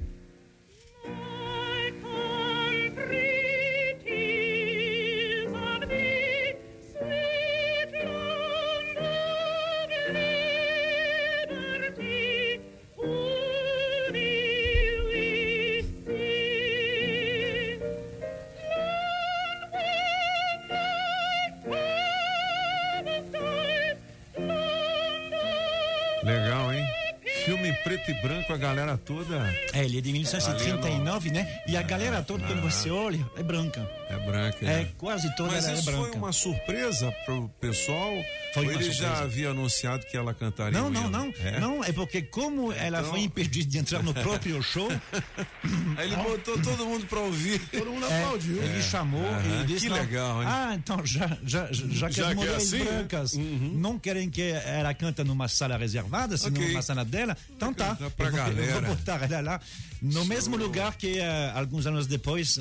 [28.05, 29.36] Preto e branco, a galera toda.
[29.72, 31.62] É, ele é de 1939, né?
[31.66, 33.88] E a galera toda, quando você olha, é branca.
[34.09, 34.66] É branca.
[34.66, 36.09] É, quase toda Mas ela é isso branca.
[36.09, 38.12] foi uma surpresa pro pessoal?
[38.55, 39.22] Foi ou ele já surpresa.
[39.22, 40.78] havia anunciado que ela cantaria?
[40.80, 41.32] Não, não, não.
[41.40, 41.61] É?
[41.61, 44.88] Não, é porque como ela Então- foi impedida de entrar no próprio show,
[45.96, 47.61] Aí ele botou todo mundo pra ouvir.
[47.70, 48.57] Todo mundo é, aplaudiu.
[48.62, 48.82] ele É.
[48.82, 49.22] chamou
[49.62, 49.86] e disse...
[49.86, 50.48] que legal, hein?
[50.51, 54.28] Ah, então já, já, já que Já as que é mulheres assim, brancas não querem
[54.28, 56.68] que ela canta numa sala reservada, senão Ok.
[56.68, 57.89] numa sala dela, então tá.
[57.97, 58.80] Pra eu, vou, eu vou galera.
[58.95, 59.61] botar ela lá
[60.03, 62.59] no mesmo lugar que eh, alguns anos depois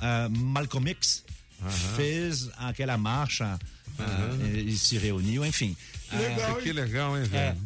[0.00, 1.24] ah, Malcolm X
[1.96, 3.58] fez aquela marcha
[3.98, 5.76] ah, e se reuniu, enfim.
[6.12, 7.58] Legal, Ah, que legal, hein, é, velho?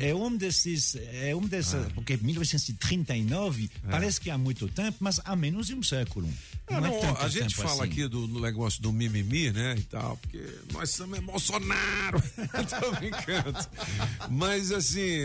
[0.00, 5.34] É um desses, é um desses, porque 1939 parece que há muito tempo, mas há
[5.34, 6.28] menos de um século.
[6.70, 7.82] Não, não, é a gente fala assim.
[7.82, 10.42] aqui do, do negócio do mimimi, né, e tal, porque
[10.72, 12.22] nós somos é Bolsonaro.
[12.80, 13.58] Tô brincando.
[14.30, 15.18] Mas, assim,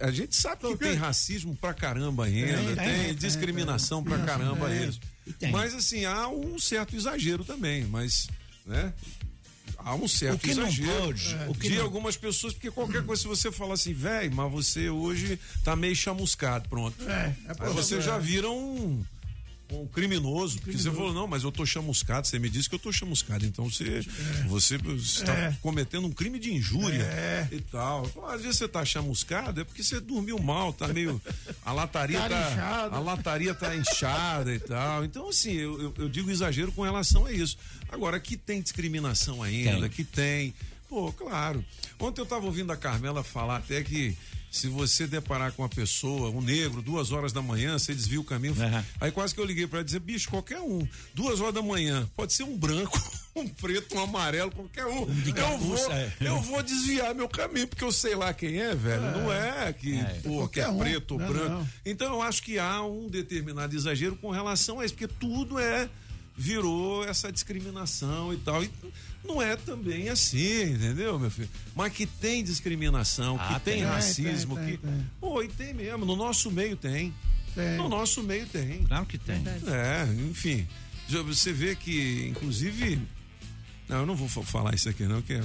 [0.00, 4.78] a, a gente sabe que tem racismo pra caramba ainda, Tem, discriminação pra caramba É,
[4.84, 4.96] ainda.
[5.38, 5.50] tem.
[5.52, 8.28] Mas, assim, há um certo exagero também, mas,
[8.66, 8.92] né,
[9.78, 12.70] há um certo O que não exagero pode, o que de não- algumas pessoas, porque
[12.70, 16.96] qualquer coisa, se você falar assim, velho, mas você hoje tá meio chamuscado, pronto.
[17.08, 18.00] É, é Aí pra- você é.
[18.00, 19.02] já vira um
[19.70, 22.74] com um criminoso, porque você falou, não, mas eu tô chamuscado, você me disse que
[22.74, 24.00] eu tô chamuscado, então você
[24.48, 25.56] você está É.
[25.62, 27.48] cometendo um crime de injúria É.
[27.52, 28.04] e tal.
[28.06, 31.22] Então, às vezes você tá chamuscado, é porque você dormiu mal, tá meio
[31.64, 32.96] a lataria tá inchada.
[32.96, 35.04] a lataria tá inchada e tal.
[35.04, 37.56] Então assim, eu, eu, eu digo exagero com relação a isso.
[37.88, 39.90] Agora que tem discriminação ainda, Tem.
[39.90, 40.54] que tem.
[40.88, 41.64] Pô, claro.
[42.00, 44.16] Ontem eu tava ouvindo a Carmela falar até que
[44.50, 48.24] se você deparar com uma pessoa, um negro, duas horas da manhã, você desvia o
[48.24, 48.54] caminho.
[49.00, 52.32] Aí quase que eu liguei pra dizer, bicho, qualquer um, duas horas da manhã, pode
[52.32, 52.98] ser um branco,
[53.36, 55.06] um preto, um amarelo, qualquer um.
[55.06, 56.12] de eu, vou, é.
[56.20, 59.02] eu vou desviar meu caminho, porque eu sei lá quem é, velho.
[59.02, 60.04] Não é que, É.
[60.22, 60.78] pô, que Qualquer é um.
[60.78, 61.48] preto ou Não, branco.
[61.50, 61.68] não.
[61.86, 65.88] Então eu acho que há um determinado exagero com relação a isso, porque tudo é
[66.36, 68.64] virou essa discriminação e tal.
[68.64, 68.70] E
[69.24, 71.48] não é também assim, entendeu, meu filho?
[71.74, 73.84] Mas que tem discriminação, Ah, que tem, tem.
[73.84, 74.86] racismo, Tem, tem, que.
[74.86, 75.06] tem.
[75.20, 76.04] Pô, e tem mesmo.
[76.04, 77.12] No nosso meio tem.
[77.54, 77.76] Tem.
[77.76, 78.84] No nosso meio tem.
[78.84, 79.42] Claro que tem.
[79.66, 80.66] É, enfim.
[81.08, 83.00] Você vê que, inclusive.
[83.88, 85.42] Não, eu não vou fa- falar isso aqui, não, que é.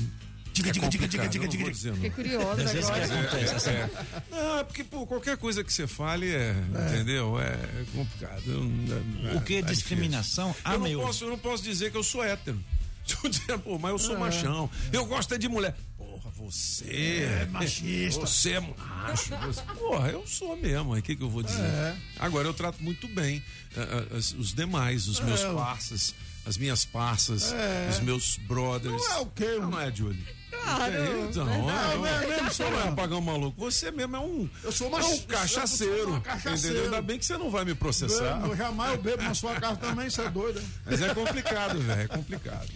[0.53, 1.89] Diga, é diga, diga, diga, diga, diga.
[1.89, 1.95] não.
[1.95, 3.19] Fiquei curiosa Às vezes que agora.
[3.27, 4.23] acontece assim.
[4.31, 6.55] Não, é porque, pô, qualquer coisa que você fale é,
[6.93, 7.37] entendeu?
[7.41, 7.57] É
[7.93, 8.41] complicado.
[8.47, 10.55] Eu não- O que é tá discriminação?
[10.63, 11.01] Ah, eu, não meu.
[11.01, 12.57] posso, eu não posso dizer que eu sou hétero.
[13.47, 14.19] Eu pô, mas eu sou É.
[14.19, 14.69] machão.
[14.91, 15.75] Eu gosto é de mulher.
[15.97, 18.21] Porra, você É machista.
[18.21, 19.35] Você é macho.
[19.45, 19.61] Você...
[19.77, 20.93] Porra, eu sou mesmo.
[20.93, 21.61] aí O que, que eu vou dizer?
[21.61, 21.95] É.
[22.19, 23.43] Agora, eu trato muito bem
[23.77, 25.53] ah, as- os demais, os meus É.
[25.53, 27.89] parças, as minhas parças, É.
[27.91, 29.01] os meus brothers.
[29.01, 29.57] Não é o quê?
[29.59, 30.23] Não é, Julie?
[30.51, 32.93] Claro, É, então, é, Não, é mesmo, sou não é mesmo.
[32.93, 33.59] apagão maluco.
[33.59, 35.93] Você mesmo é um, Eu sou é uma- um cachaceiro.
[35.95, 36.57] eu uma cachaceiro.
[36.57, 36.83] Entendeu?
[36.85, 38.41] Ainda bem que você não vai me processar.
[38.43, 40.61] Eu jamais eu bebo na sua casa também, você é doido.
[40.85, 42.01] Mas é complicado, velho.
[42.01, 42.67] É complicado.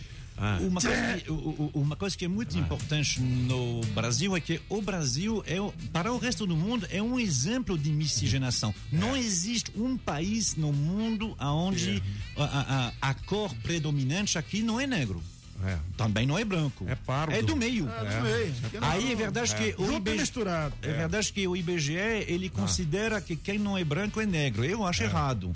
[0.41, 0.57] Ah.
[0.61, 1.31] Uma coisa, que,
[1.77, 5.57] uma coisa que é muito importante no Brasil é que o Brasil, é,
[5.91, 8.73] para o resto do mundo, é um exemplo de miscigenação.
[8.91, 12.01] Não existe um país no mundo onde
[12.37, 15.21] a, a- a cor predominante aqui não é negro.
[15.65, 15.77] É.
[15.97, 16.85] Também não é branco.
[16.87, 17.33] É pardo.
[17.33, 17.89] É do meio.
[17.89, 18.53] É, do meio.
[18.79, 20.73] Não- Aí é verdade que o IBGE, misturado.
[20.81, 21.95] é verdade que o IBGE
[22.27, 24.63] ele considera que quem não é branco é negro.
[24.63, 25.51] Eu acho errado,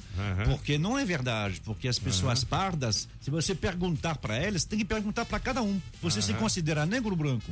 [0.46, 4.86] porque não é verdade, porque as pessoas pardas, se você perguntar para elas, tem que
[4.86, 5.80] perguntar para cada um.
[6.02, 7.52] Você se considera negro ou branco?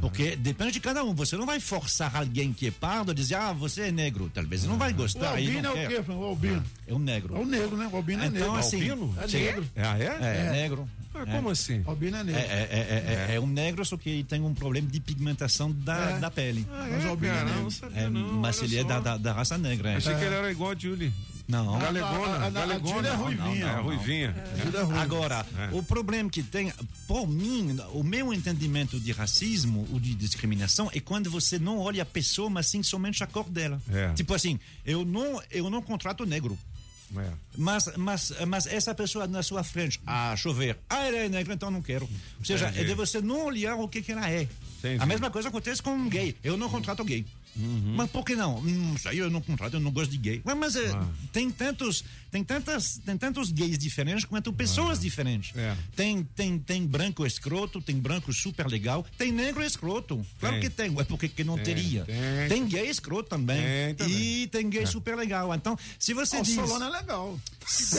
[0.00, 1.14] Porque depende de cada um.
[1.14, 4.30] Você não vai forçar alguém que é pardo a dizer, ah, você é negro.
[4.32, 5.34] Talvez ele não vai O gostar.
[5.34, 6.12] aí albino não é o quê?
[6.12, 6.64] O albino.
[6.86, 7.36] É um negro.
[7.36, 7.88] É o negro, né?
[7.92, 8.56] O albino é Então, negro.
[8.56, 9.14] assim, Albino?
[9.22, 9.38] É sim.
[9.38, 9.66] negro.
[9.76, 10.46] É, ah, é?
[10.48, 10.88] É, negro.
[11.14, 11.82] Ah, como assim?
[11.86, 12.40] O albino é É, negro.
[12.40, 16.18] é, é, é- é um negro, só que tem um problema de pigmentação da, É.
[16.18, 16.66] da pele.
[16.72, 17.62] Ah, Mas o albino é negro.
[17.62, 18.88] não sabia É, não, mas olha ele é só.
[18.88, 19.90] da, da, da raça negra.
[19.92, 19.96] é.
[19.96, 21.12] Achei que ele era igual a Julie.
[21.48, 21.78] Não.
[21.78, 22.94] Galegona, a- a- a galegona.
[22.94, 23.66] Julie é Não, ruivinha.
[23.66, 24.34] não, É, ruivinha.
[24.74, 24.98] É ruim.
[24.98, 25.76] Agora, É.
[25.76, 26.72] o problema que tem,
[27.06, 32.02] por mim, o meu entendimento de racismo ou de discriminação é quando você não olha
[32.02, 33.80] a pessoa, mas sim somente a cor dela.
[33.90, 34.12] É.
[34.14, 36.58] Tipo assim, eu não, eu não contrato negro.
[37.14, 37.30] É.
[37.58, 41.70] Mas, mas, mas essa pessoa na sua frente, ah, chover, ah, ela é negra, então
[41.70, 42.08] não quero.
[42.38, 42.80] Ou seja, Entendi.
[42.80, 44.48] é de você não olhar o que, que ela é.
[44.78, 45.02] Entendi.
[45.02, 46.34] A mesma coisa acontece com um gay.
[46.42, 47.26] Eu não contrato gay.
[47.54, 47.94] Uhum.
[47.96, 48.58] Mas por que não?
[48.58, 50.40] Hum, isso aí eu não contrato, eu não gosto de gay.
[50.44, 51.06] Mas, mas, é, Ah.
[51.32, 55.54] tem tantos, tem tantas, tem tantos gays diferentes quanto pessoas diferentes.
[55.56, 55.76] É.
[55.94, 60.24] Tem, tem, tem branco escroto, tem branco super legal, tem negro escroto.
[60.40, 60.62] Claro Tem.
[60.62, 60.94] que tem.
[60.98, 62.04] É porque que não Tem, teria.
[62.04, 62.48] tem.
[62.48, 63.94] Tem gay escroto também.
[63.94, 64.16] Também.
[64.42, 65.54] E tem gay super legal.
[65.54, 67.38] Então, se você O diz Solano é legal.
[67.66, 67.94] se,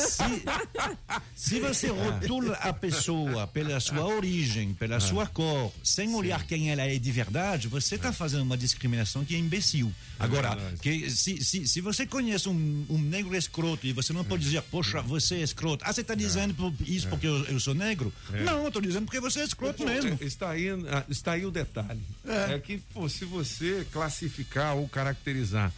[1.36, 6.82] se você rotula a pessoa pela sua origem, pela sua cor, sem olhar quem ela
[6.84, 9.94] é de verdade, você está fazendo uma discriminação que é imbecil.
[10.20, 10.80] Agora, verdade.
[10.80, 14.62] que se, se, se você conhece um, um negro escroto e você não pode dizer,
[14.64, 15.84] poxa, você é escroto.
[15.86, 18.14] Ah, você está dizendo isso porque eu, eu sou negro?
[18.44, 20.18] Não, eu estou dizendo porque você é escroto mesmo.
[20.20, 22.02] É, Está aí, ah, está aí o detalhe.
[22.26, 25.74] É, que, pô, se você classificar ou caracterizar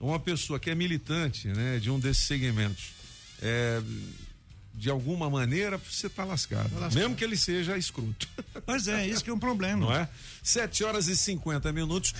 [0.00, 2.90] uma pessoa que é militante né, de um desses segmentos,
[3.42, 3.82] é,
[4.78, 6.70] de alguma maneira, você está lascado.
[6.94, 8.28] Mesmo que ele seja escroto.
[8.64, 9.86] Pois é, isso que é um problema.
[9.86, 10.06] Não é?
[10.42, 12.12] 7 horas e 50 minutos.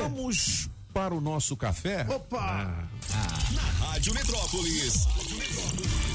[0.00, 2.04] Vamos para o nosso café?
[2.08, 2.88] Opa!
[3.52, 5.04] Na Rádio Metrópolis.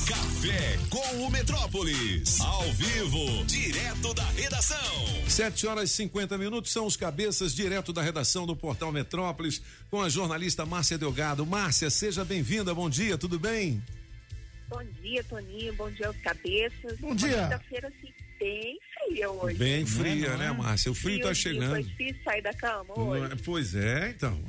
[0.06, 2.42] Café com o Metrópolis.
[2.42, 4.78] Ao vivo, direto da redação.
[5.28, 10.02] 7 horas e 50 minutos são os cabeças direto da redação do Portal Metrópolis com
[10.02, 11.46] a jornalista Márcia Delgado.
[11.46, 12.74] Márcia, seja bem-vinda.
[12.74, 13.82] Bom dia, tudo bem?
[14.70, 15.74] Bom dia, Toninho.
[15.74, 17.00] Bom dia aos cabeças.
[17.00, 17.44] Bom dia.
[17.44, 19.58] Quinta-feira assim, bem fria hoje.
[19.58, 20.92] Bem fria, né, Márcia?
[20.92, 21.72] O frio tá Friozinho, chegando.
[21.72, 23.34] Foi difícil sair da cama Não hoje.
[23.34, 23.36] é?
[23.44, 24.40] Pois é, então.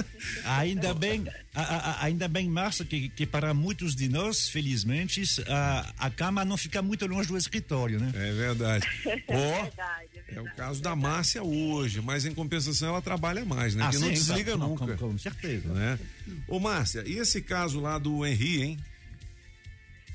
[0.44, 1.24] Ainda bem,
[1.54, 6.44] a- a- ainda bem, Márcia, que, que para muitos de nós, felizmente, a, a cama
[6.44, 8.12] não fica muito longe do escritório, né?
[8.14, 8.86] É verdade.
[9.28, 13.74] Ó, verdade, é é o caso da Márcia hoje, mas em compensação ela trabalha mais,
[13.74, 13.84] né?
[13.86, 14.86] Ah, que não sim, desliga não, nunca.
[14.96, 15.68] com- com certeza.
[15.72, 15.98] Né?
[16.46, 18.78] Ô, Márcia, e esse caso lá do Henri, hein?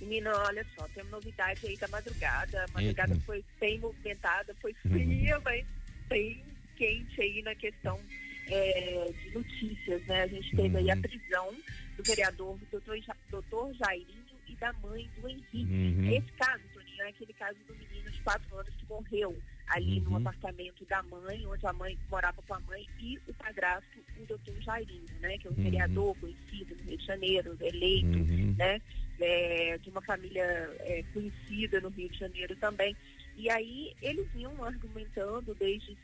[0.06, 2.64] Menina, olha só, tem uma novidade aí da madrugada.
[2.64, 3.26] A madrugada Eita.
[3.26, 5.66] foi bem movimentada, foi fria, mas
[6.08, 6.44] bem
[6.76, 8.00] quente aí na questão
[8.48, 10.22] é, de notícias, né?
[10.22, 11.52] A gente teve aí a prisão
[11.98, 15.64] do vereador doutor, Ja- doutor Jairinho e da mãe do Henrique.
[15.64, 16.12] Uhum.
[16.12, 19.36] Esse caso, Toninho, é aquele caso do menino de quatro anos que morreu
[19.70, 23.98] ali no apartamento da mãe, onde a mãe morava com a mãe e o padrasto,
[24.22, 25.36] o doutor Jairinho, né?
[25.40, 25.64] Que é um Uhum.
[25.64, 28.54] vereador conhecido no Rio de Janeiro, eleito, Uhum.
[28.56, 28.80] né?
[29.20, 30.44] É, de uma família
[30.80, 32.96] é, conhecida no Rio de Janeiro também.
[33.38, 35.98] E aí eles vinham argumentando desde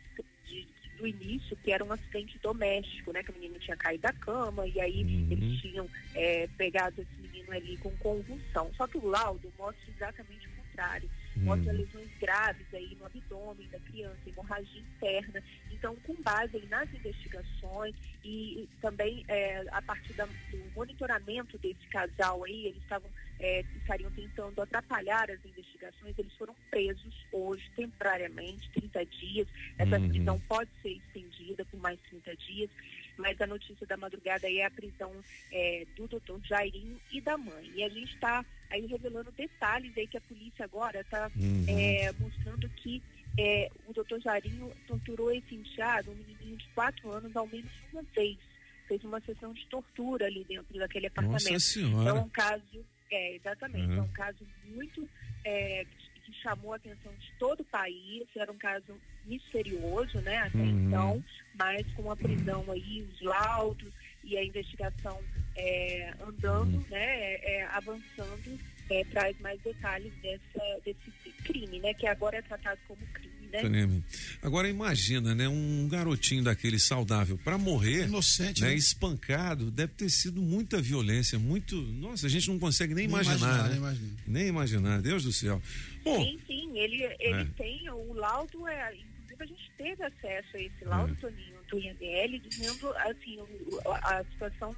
[0.45, 3.24] de, do início que era um acidente doméstico, né?
[3.24, 7.51] Que o menino tinha caído da cama e aí eles tinham é, pegado esse menino
[7.51, 8.70] ali com convulsão.
[8.76, 11.09] Só que o laudo mostra exatamente o contrário.
[11.38, 11.78] Mostra Uhum.
[11.80, 15.41] lesões graves aí no abdômen da criança, hemorragia interna.
[15.82, 22.44] Então, com base nas investigações e também é, a partir da- do monitoramento desse casal
[22.44, 23.10] aí, eles estavam
[23.40, 29.48] é, estariam tentando atrapalhar as investigações, eles foram presos hoje, temporariamente, 30 dias.
[29.80, 30.08] Essa Uhum.
[30.10, 32.70] prisão pode ser estendida por mais 30 dias,
[33.18, 37.36] mas a notícia da madrugada aí é a prisão é, do doutor Jairinho e da
[37.36, 37.72] mãe.
[37.74, 41.66] E a gente está aí revelando detalhes aí que a polícia agora está Uhum.
[41.68, 43.02] é, mostrando que
[43.38, 48.04] é, o doutor Jairinho torturou esse enteado, um menininho de quatro anos, ao menos uma
[48.16, 48.38] vez.
[48.88, 51.60] Fez uma sessão de tortura ali dentro daquele apartamento.
[51.60, 52.02] Senhora.
[52.10, 53.98] Então, é um caso, é, exatamente, Uhum.
[53.98, 55.08] é um caso muito
[55.46, 58.94] é, que, que chamou a atenção de todo o país, era um caso
[59.26, 60.88] misterioso, né, até Uhum.
[60.88, 61.24] então,
[61.56, 63.92] mas com a prisão aí, os laudos
[64.24, 65.20] e a investigação
[65.56, 66.86] é, andando, Uhum.
[66.90, 68.60] né, é, é, avançando,
[68.92, 71.12] é, traz mais detalhes dessa, desse
[71.44, 74.02] crime, né, que agora é tratado como crime, né?
[74.42, 78.76] Agora imagina, né, um garotinho daquele saudável para morrer, Inocente, né, né?
[78.76, 83.38] espancado, deve ter sido muita violência, muito, nossa, a gente não consegue nem, Nem imaginar,
[83.38, 83.70] imaginar, né?
[83.70, 84.24] nem imaginar.
[84.28, 85.62] Nem imaginar, Deus do céu.
[86.04, 87.46] Bom, Sim, sim, ele, ele É.
[87.58, 91.16] tem, o laudo é, inclusive a gente teve acesso a esse laudo, É.
[91.16, 94.76] Toninho, do IML, dizendo assim, o- a, a situação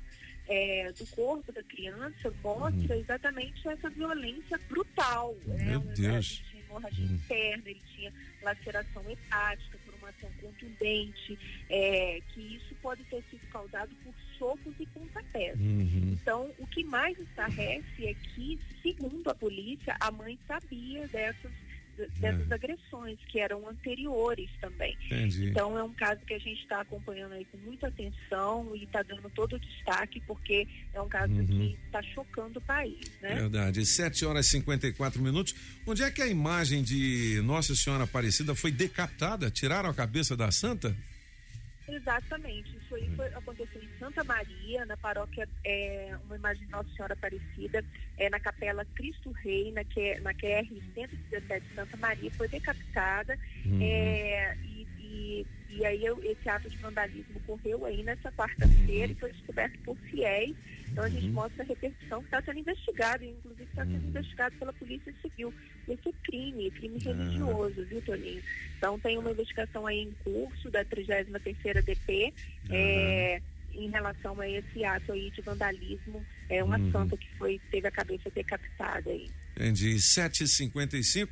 [0.48, 5.36] é, do corpo da criança mostra exatamente essa violência brutal.
[5.46, 5.56] né?
[5.56, 5.66] Uhum.
[5.66, 6.41] Meu Um- Deus.
[6.41, 7.14] Ele tinha hemorragia Uhum.
[7.16, 11.39] interna, ele tinha laceração hepática por uma ação contundente,
[11.70, 15.58] é, que isso pode ter sido causado por socos e pontapés.
[15.60, 16.18] Uhum.
[16.20, 21.52] Então, o que mais estarrece é que, segundo a polícia, a mãe sabia dessas,
[22.20, 24.98] dessas agressões, que eram anteriores também.
[25.06, 25.50] Entendi.
[25.50, 29.02] Então, é um caso que a gente está acompanhando aí com muita atenção e está
[29.04, 31.46] dando todo o destaque, porque é um caso Uhum.
[31.46, 33.36] que está chocando o país, né?
[33.36, 33.86] Verdade.
[33.86, 35.56] 7 horas e 54 minutos.
[35.86, 39.50] Onde é que a imagem de Nossa Senhora Aparecida foi decapitada?
[39.52, 40.96] Tiraram a cabeça da santa?
[41.86, 46.89] Exatamente, isso aí foi, aconteceu em Santa Maria, na paróquia, é, uma imagem de Nossa
[46.95, 47.84] Senhora Aparecida,
[48.17, 53.79] é, na capela Cristo Rei, na, Q- na QR 117 Santa Maria, foi decapitada, Uhum.
[53.81, 54.55] é,
[55.14, 59.97] e, aí eu- esse ato de vandalismo ocorreu aí nessa quarta-feira e foi descoberto por
[60.09, 60.55] fiéis,
[60.91, 61.34] então a gente Uhum.
[61.34, 65.53] mostra a repercussão que está sendo investigada, e inclusive está sendo investigado pela Polícia Civil,
[65.88, 68.41] esse é crime, crime religioso, viu, Toninho?
[68.78, 72.34] Então tem uma investigação aí em curso da 33ª DP,
[72.70, 73.41] é,
[73.74, 76.91] em relação a esse ato aí de vandalismo, é uma Uhum.
[76.91, 79.30] santa que foi, teve a cabeça decapitada aí.
[79.55, 79.99] Entendi.
[79.99, 81.28] 7h55.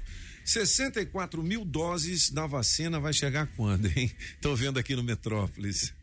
[0.52, 4.12] 64 mil doses da vacina vai chegar quando, hein?
[4.42, 5.94] Tô vendo aqui no Metrópolis.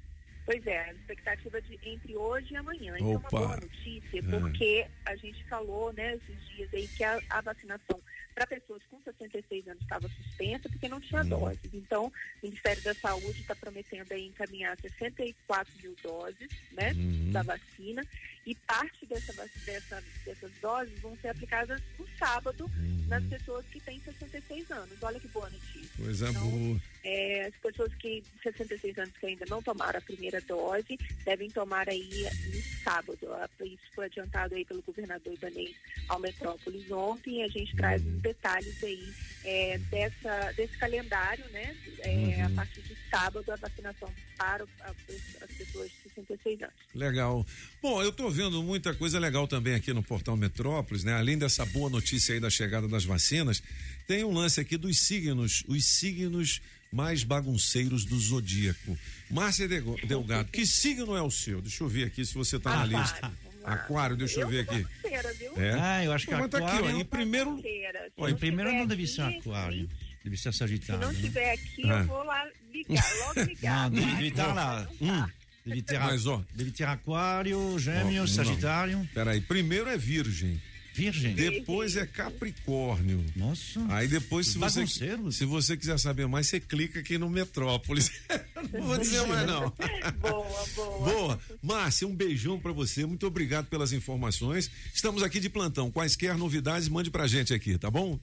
[0.46, 2.94] Pois é, a expectativa de entre hoje e amanhã.
[2.96, 3.28] Isso é Opa.
[3.38, 4.22] uma boa notícia, É.
[4.22, 8.01] porque a gente falou, né, esses dias aí que a, a vacinação
[8.35, 11.75] para pessoas com 66 anos estava suspensa porque não tinha doses.
[11.75, 12.13] Então, o
[12.47, 17.33] Ministério da Saúde está prometendo aí encaminhar 64 mil doses, né, Uhum.
[17.33, 18.05] da vacina,
[18.47, 19.33] e parte dessa,
[19.67, 22.71] dessa, dessas doses vão ser aplicadas no sábado
[23.09, 24.97] nas pessoas que têm 66 anos.
[25.03, 25.89] Olha que boa notícia.
[25.97, 26.81] Coisa Então, boa.
[27.05, 31.89] é, as pessoas que 66 anos que ainda não tomaram a primeira dose devem tomar
[31.89, 32.09] aí
[32.55, 33.33] no sábado.
[33.35, 35.75] A- Isso foi adiantado aí pelo governador Ibanez
[36.09, 36.21] ao
[36.53, 39.12] Metrópolis ontem a gente traz os detalhes aí
[39.44, 41.76] é, dessa, desse calendário, né?
[42.01, 42.55] É, A Uhum.
[42.55, 46.74] partir de sábado a vacinação para a- as pessoas de 66 anos.
[46.94, 47.46] Legal.
[47.82, 51.14] Bom, eu tô vendo muita coisa legal também aqui no portal Metrópolis, né?
[51.14, 53.62] Além dessa boa notícia aí da chegada das vacinas,
[54.07, 58.99] tem um lance aqui dos signos, os signos mais bagunceiros do zodíaco.
[59.30, 61.61] Márcia Delgado, que signo é o seu?
[61.61, 63.32] Deixa eu ver aqui se você tá na lista.
[63.75, 64.83] Aquário, deixa eu, ver aqui.
[65.03, 65.53] Bagunceira, viu?
[65.62, 65.73] É?
[65.81, 67.61] Ah, eu acho que Pô, tá aqui, ó, aquário- em primeiro.
[67.61, 67.69] Se
[68.16, 69.89] Ó, em não primeiro não deve ser aqui, aquário.
[70.25, 71.01] Deve ser Se sagitário.
[71.03, 71.21] não né?
[71.21, 71.99] tiver aqui, Ah.
[72.01, 73.91] eu vou lá ligar, logo ligar.
[73.91, 74.89] Não, deve, deve estar lá.
[75.01, 75.27] Hum,
[75.64, 76.43] deve, ter, Mas, ó.
[76.55, 79.09] deve ter aquário, gêmeos, sagitário.
[79.14, 80.61] Peraí, primeiro é virgem.
[80.99, 81.32] Virgem.
[81.32, 83.24] Depois é Capricórnio.
[83.36, 83.80] Nossa.
[83.88, 85.30] Aí depois, se você, Bagunceiro.
[85.30, 88.11] se você quiser saber mais, você clica aqui no Metrópolis.
[88.72, 89.72] não vou dizer mais não.
[90.20, 90.99] boa, boa.
[91.09, 91.40] Boa.
[91.62, 93.07] Márcia, um beijão pra você.
[93.07, 94.68] Muito obrigado pelas informações.
[94.92, 95.88] Estamos aqui de plantão.
[95.88, 98.18] Quaisquer novidades, mande pra gente aqui, tá bom?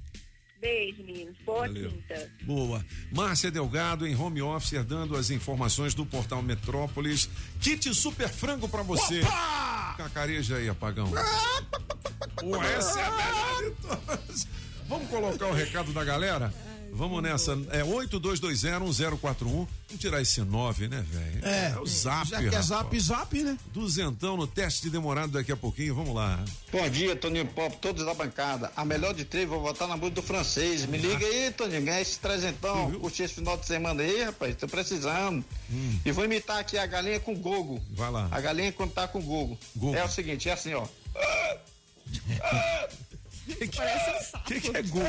[0.98, 1.36] Meninos.
[1.46, 1.90] Boa Valeu.
[1.90, 2.32] quinta.
[2.44, 2.86] Boa.
[3.12, 7.30] Márcia Delgado em home office dando as informações do portal Metrópolis.
[7.60, 9.22] Kit super frango pra você.
[9.98, 11.10] Cacareja aí, apagão.
[12.40, 14.48] Pô, essa é a melhor de todas.
[14.88, 16.54] Vamos colocar o recado da galera?
[16.96, 17.52] Vamos nessa.
[17.72, 19.46] É 82201041.
[19.46, 19.68] Vamos
[20.00, 21.46] tirar esse 9, né, velho?
[21.46, 22.28] É, o zap.
[22.30, 22.66] já que é rapaz.
[22.68, 23.58] zap, zap, né?
[23.74, 25.94] Duzentão no teste de demorado daqui a pouquinho.
[25.94, 26.44] Vamos lá.
[26.72, 28.72] Bom dia, Toninho Pop, todos da bancada.
[28.78, 30.86] A melhor de três, vou votar na música do francês.
[30.86, 32.90] Me liga aí, Toninho, ganha esse trezentão.
[32.94, 35.44] Curti esse final de semana aí, rapaz, tô precisando.
[36.06, 37.82] E vou imitar aqui a galinha com gogo.
[37.92, 38.30] Vai lá.
[38.32, 39.58] A galinha quando tá com gogo.
[39.76, 39.96] Gogo.
[39.96, 40.84] É o seguinte, é assim, ó.
[40.84, 40.90] O
[44.48, 45.04] que, que é Google?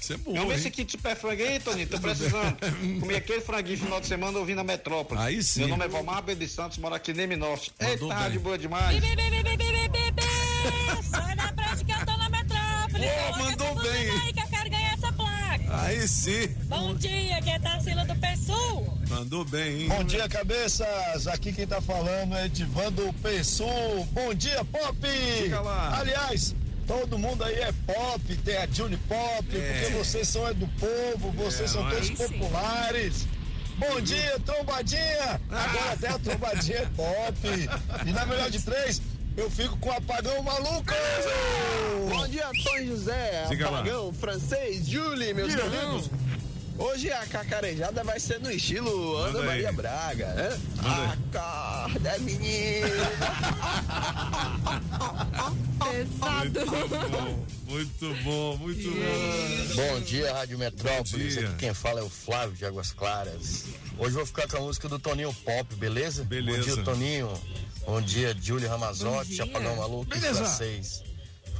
[0.00, 2.56] Você é burro, Vamos ver esse kit super frango aí, Toninho, tô precisando.
[3.00, 5.20] Comi aquele franguinho final de semana ouvindo a Metrópole.
[5.20, 5.60] Aí sim.
[5.60, 7.72] Meu nome é Valmar Bento de Santos, moro aqui em Neme Norte.
[7.80, 8.08] Eita, bem.
[8.08, 9.02] rádio boa demais.
[11.02, 13.06] Sai da frente que eu tô na metrópole.
[13.06, 14.10] Ô, mandou bem.
[14.10, 15.82] Aí que eu quero ganhar essa placa.
[15.82, 16.48] Aí sim.
[16.64, 18.98] Bom dia, aqui é Tarsila do Pessul.
[19.08, 19.88] Mandou bem, hein?
[19.88, 21.26] Bom dia, cabeças.
[21.26, 24.06] Aqui quem tá falando é Edivando Pessoa.
[24.12, 24.96] Bom dia, Pop!
[25.42, 25.98] Diga lá.
[25.98, 26.54] Aliás,
[26.90, 29.80] todo mundo aí é pop, tem a Juni Pop, É.
[29.80, 32.16] porque vocês são é do povo, vocês É, são mas- todos sim.
[32.16, 33.26] populares.
[33.78, 35.40] Bom dia, trombadinha!
[35.48, 37.38] Agora até a trombadinha é pop.
[38.06, 39.00] E na melhor de três,
[39.36, 40.92] eu fico com o apagão maluco!
[42.08, 46.10] Bom dia, Antônio José, apagão, francês, Julie, meus queridos.
[46.80, 49.46] Hoje a cacarejada vai ser no estilo Ana Manda aí.
[49.46, 50.60] Maria Braga, né?
[51.34, 52.88] Acorda, menino.
[55.78, 56.60] Pesado.
[57.68, 59.74] Muito bom, muito bom.
[59.76, 61.34] Bom dia, Rádio Metrópolis.
[61.34, 61.48] Bom dia.
[61.50, 63.66] Aqui quem fala é o Flávio de Águas Claras.
[63.98, 66.24] Hoje eu vou ficar com a música do Toninho Pop, beleza?
[66.24, 66.68] Beleza.
[66.70, 67.40] Bom dia, Toninho.
[67.86, 69.44] Bom dia, Júlio Ramazotti, dia.
[69.44, 70.44] Apagão Maluco Beleza.
[70.44, 71.02] francês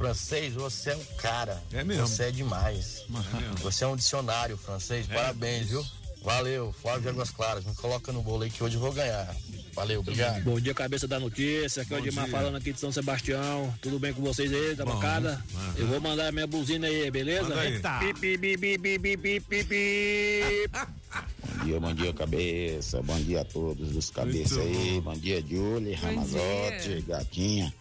[0.01, 1.61] francês, você é um cara.
[1.71, 2.07] É mesmo.
[2.07, 3.05] Você é demais.
[3.09, 5.07] É você é um dicionário francês.
[5.09, 5.81] É Parabéns, isso.
[5.81, 5.85] viu?
[6.23, 7.65] Valeu, Flávio de Águas Claras.
[7.65, 9.35] Me coloca no bolo aí que hoje eu vou ganhar.
[9.73, 10.43] Valeu, obrigado.
[10.43, 11.81] Bom dia, cabeça da notícia.
[11.81, 13.73] Aqui é o Edmar falando aqui de São Sebastião.
[13.81, 15.43] Tudo bem com vocês aí da bancada?
[15.53, 15.73] Uhum.
[15.77, 17.55] Eu vou mandar minha buzina aí, beleza?
[17.55, 17.73] Aí.
[17.73, 17.99] Eita.
[17.99, 18.77] Pi, pi,
[21.61, 23.01] Bom dia, bom dia, cabeça.
[23.01, 25.01] Bom dia a todos dos cabeças aí.
[25.01, 27.73] Bom dia, Julie, Ramazotti, Gatinha.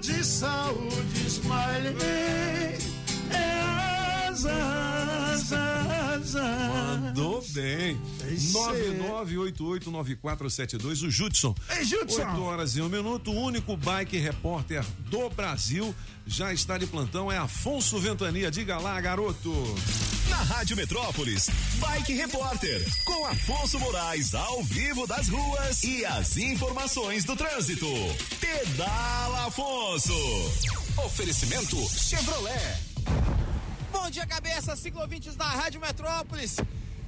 [0.00, 1.94] de saúde, Smiley.
[3.30, 4.52] É asa,
[5.34, 5.99] asa
[6.34, 7.00] asas.
[7.00, 8.00] Mandou bem.
[8.30, 8.98] isso aí.
[8.98, 11.54] 99889472, o Judson.
[11.70, 12.22] Ei, Judson.
[12.22, 15.94] 8 horas e um minuto, o único bike repórter do Brasil
[16.26, 18.50] já está de plantão, é Afonso Ventania.
[18.50, 19.52] Diga lá, garoto.
[20.28, 21.48] Na Rádio Metrópolis,
[21.80, 27.86] Bike Repórter, com Afonso Moraes ao vivo das ruas e as informações do trânsito.
[28.38, 30.14] Pedala Afonso.
[31.04, 32.76] Oferecimento Chevrolet.
[33.92, 36.58] Bom dia, cabeça, ciclovintes da Rádio Metrópolis.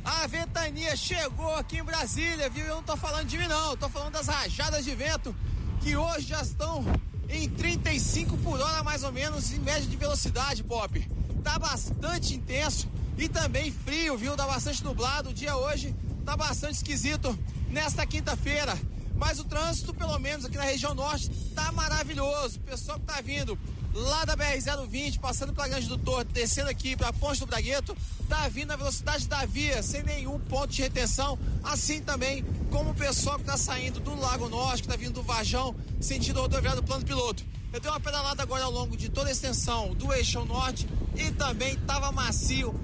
[0.05, 2.65] A ventania chegou aqui em Brasília, viu?
[2.65, 3.77] Eu não tô falando de mim, não.
[3.77, 5.35] Tô falando das rajadas de vento
[5.81, 6.85] que hoje já estão
[7.29, 11.09] em 35 por hora, mais ou menos, em média de velocidade, Pop.
[11.45, 14.37] Tá bastante intenso e também frio, viu?
[14.37, 15.31] Tá bastante nublado.
[15.31, 18.77] O dia hoje tá bastante esquisito nesta quinta-feira.
[19.15, 22.59] Mas o trânsito, pelo menos aqui na região norte, tá maravilhoso.
[22.59, 23.57] O pessoal que tá vindo
[23.93, 27.97] lá da BR-020, passando pela Grande do Torto, descendo aqui para Ponte do Bragueto,
[28.29, 32.95] tá vindo na velocidade da via, sem nenhum ponto de retenção, assim também como o
[32.95, 36.87] pessoal que tá saindo do Lago Norte, que tá vindo do Vajão, sentido rodoviário do
[36.87, 37.45] plano piloto.
[37.73, 40.87] Eu dei uma pedalada agora ao longo de toda a extensão do Eixão Norte
[41.17, 42.75] e também tava macio,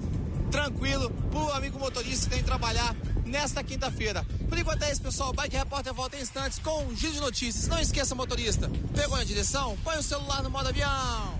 [0.51, 2.95] tranquilo, pro amigo motorista que tem que trabalhar
[3.29, 4.25] nesta quinta-feira.
[4.49, 5.31] Por enquanto é isso, pessoal.
[5.31, 7.67] Bike Repórter volta em instantes com um giro de notícias.
[7.67, 9.77] Não esqueça, motorista, pegou a direção?
[9.83, 11.39] Põe o celular no modo avião.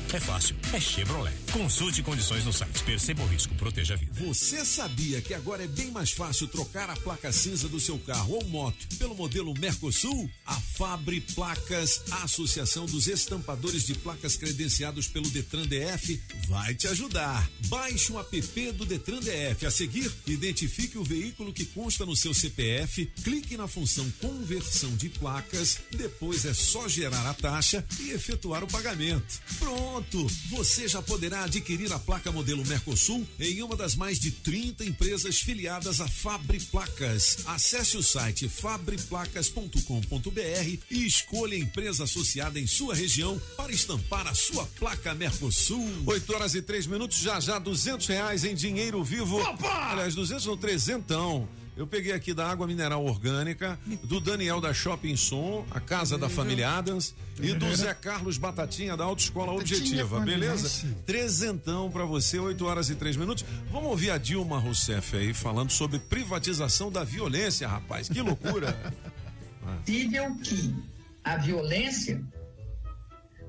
[0.15, 1.33] é fácil, é Chevrolet.
[1.51, 2.83] Consulte condições no site.
[2.83, 4.11] Perceba o risco, proteja a vida.
[4.25, 8.35] Você sabia que agora é bem mais fácil trocar a placa cinza do seu carro
[8.35, 10.29] ou moto pelo modelo Mercosul?
[10.45, 16.87] A Fabre Placas, a Associação dos Estampadores de Placas credenciados pelo Detran DF, vai te
[16.87, 17.49] ajudar.
[17.67, 19.65] Baixe um app do Detran DF.
[19.65, 25.09] A seguir, identifique o veículo que consta no seu CPF, clique na função conversão de
[25.09, 29.39] placas, depois é só gerar a taxa e efetuar o pagamento.
[29.59, 30.00] Pronto!
[30.49, 35.39] Você já poderá adquirir a placa modelo Mercosul em uma das mais de 30 empresas
[35.39, 37.39] filiadas a Fabre Placas.
[37.45, 44.33] Acesse o site fabreplacas.com.br e escolha a empresa associada em sua região para estampar a
[44.33, 45.87] sua placa Mercosul.
[46.05, 49.37] 8 horas e 3 minutos, já já 200 reais em dinheiro vivo.
[49.37, 49.91] Opa!
[49.91, 51.60] Aliás, 200 ou 300.
[51.81, 56.29] Eu peguei aqui da água mineral orgânica, do Daniel da Shopping Som, a casa da
[56.29, 60.87] família Adams, e do Zé Carlos Batatinha da Autoescola Objetiva, beleza?
[61.07, 63.43] Trezentão pra você, 8 horas e 3 minutos.
[63.71, 68.07] Vamos ouvir a Dilma Rousseff aí falando sobre privatização da violência, rapaz.
[68.07, 68.77] Que loucura!
[69.83, 70.75] possível que
[71.23, 72.23] a violência,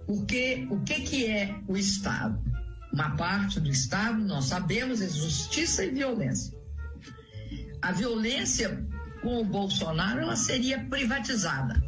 [0.06, 2.42] porque o que que é o Estado?
[2.94, 6.61] Uma parte do Estado, nós sabemos, é justiça e violência.
[7.82, 8.84] A violência
[9.20, 11.82] com o Bolsonaro, ela seria privatizada.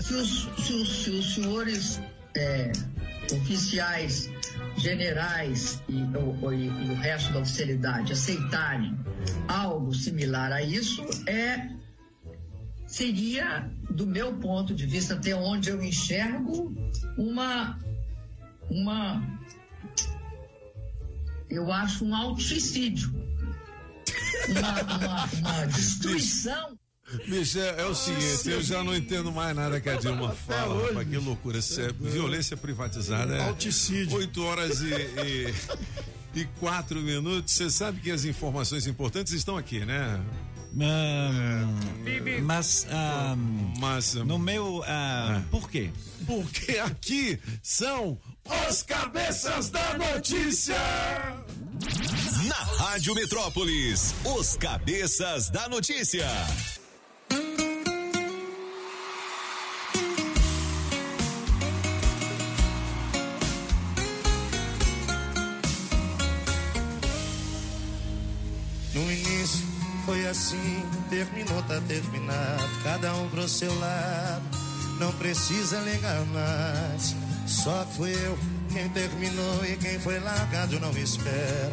[0.00, 2.00] Se os, se os, se os senhores
[2.36, 2.72] é,
[3.32, 4.30] oficiais,
[4.76, 8.96] generais e o, e- o resto da oficialidade aceitarem
[9.48, 11.68] algo similar a isso, é
[12.86, 16.74] seria, do meu ponto de vista, até onde eu enxergo,
[17.16, 17.78] uma,
[18.68, 19.22] uma,
[21.48, 23.14] eu acho um auticídio,
[24.48, 26.78] uma, uma, uma destruição.
[27.26, 30.88] Bicho, é, é o seguinte, eu já não entendo mais nada que a Dilma fala,
[30.88, 31.58] rapaz, que loucura.
[31.58, 33.36] Isso é violência privatizada.
[33.36, 34.16] É Auticídio.
[34.16, 35.54] 8 horas e, e,
[36.40, 37.52] e quatro minutos.
[37.52, 40.20] Você sabe que as informações importantes estão aqui, né?
[40.78, 44.82] Ahn, mas, ahn, mas no meu.
[44.86, 45.90] ahn, Por quê?
[46.26, 48.18] Porque aqui são
[48.68, 50.76] os cabeças da notícia.
[52.46, 52.54] Na
[52.84, 56.26] Rádio Metrópolis, os cabeças da notícia.
[70.30, 72.64] Assim, terminou, tá terminado.
[72.82, 74.42] Cada um pro seu lado,
[74.98, 77.14] não precisa ligar mais.
[77.46, 78.38] Só fui eu
[78.72, 81.72] quem terminou e quem foi largado não espera.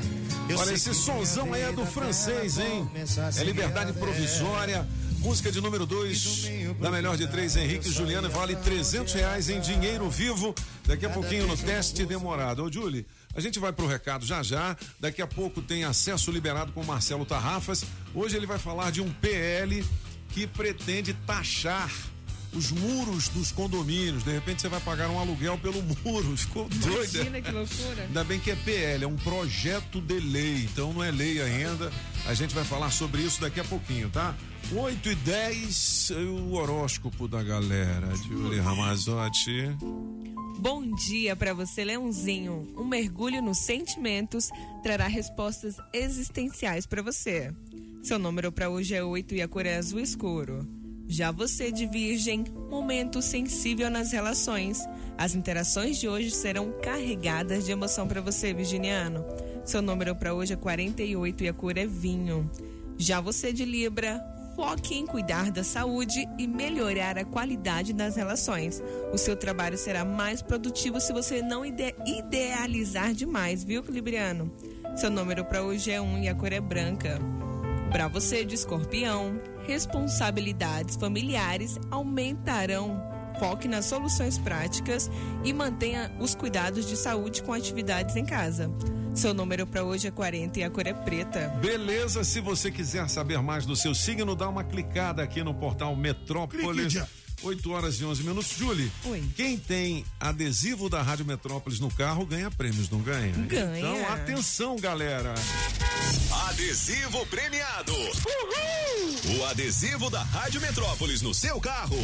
[0.49, 2.89] Eu Olha, esse sonzão aí é do vida francês, hein?
[3.38, 3.93] É Liberdade.
[3.93, 4.88] Provisória.
[5.20, 9.60] Música de número 2, da melhor de três, Henrique e Juliana, vale 300 reais em
[9.60, 10.53] dinheiro vivo.
[10.86, 12.64] Daqui a pouquinho no teste demorado.
[12.64, 13.05] Ô, Julie,
[13.38, 14.75] a gente vai pro recado já já.
[14.99, 17.85] Daqui a pouco tem acesso liberado com Marcelo Tarrafas.
[18.13, 19.85] Hoje ele vai falar de um PL
[20.29, 21.91] que pretende taxar
[22.51, 24.23] os muros dos condomínios.
[24.23, 26.35] De repente você vai pagar um aluguel pelo muro.
[26.35, 27.15] Ficou doido.
[27.15, 28.03] Imagina que loucura.
[28.03, 31.91] Ainda bem que é PL, é um projeto de lei, então não é lei ainda.
[32.25, 34.33] A gente vai falar sobre isso daqui a pouquinho, tá?
[34.73, 36.09] 8 e 10,
[36.39, 38.15] o horóscopo da galera.
[38.15, 39.77] Julie Ramazotti.
[40.60, 42.68] Bom dia para você, Leãozinho.
[42.76, 44.49] Um mergulho nos sentimentos
[44.82, 47.53] trará respostas existenciais para você.
[48.01, 50.68] Seu número para hoje é 8 e a cor é azul escuro.
[51.08, 54.82] Já você de Virgem, momento sensível nas relações.
[55.16, 59.24] As interações de hoje serão carregadas de emoção para você, virginiano.
[59.64, 62.49] Seu número para hoje é 48 e a cor é vinho.
[62.97, 64.20] Já você de Libra,
[64.58, 68.82] foque em cuidar da saúde e melhorar a qualidade das relações.
[69.14, 74.51] O seu trabalho será mais produtivo se você não ide idealizar demais, viu, Libriano?
[74.95, 77.20] Seu número para hoje é 1 e a cor é branca.
[77.91, 83.16] Para você de escorpião, responsabilidades familiares aumentarão.
[83.39, 85.09] Foque nas soluções práticas
[85.43, 88.71] e mantenha os cuidados de saúde com atividades em casa.
[89.13, 91.49] Seu número para hoje é 40 e a cor é preta.
[91.61, 95.95] Beleza, se você quiser saber mais do seu signo, dá uma clicada aqui no portal
[95.95, 96.93] Metrópolis.
[96.93, 97.07] Clique,
[97.43, 98.51] 8 horas e 11 minutos.
[98.57, 99.23] Julie, Oi.
[99.35, 103.31] quem tem adesivo da Rádio Metrópolis no carro ganha prêmios, não ganha?
[103.31, 103.79] Ganha.
[103.79, 105.33] Então, atenção, galera.
[106.47, 107.93] Adesivo premiado.
[109.38, 111.97] O adesivo da Rádio Metrópolis no seu carro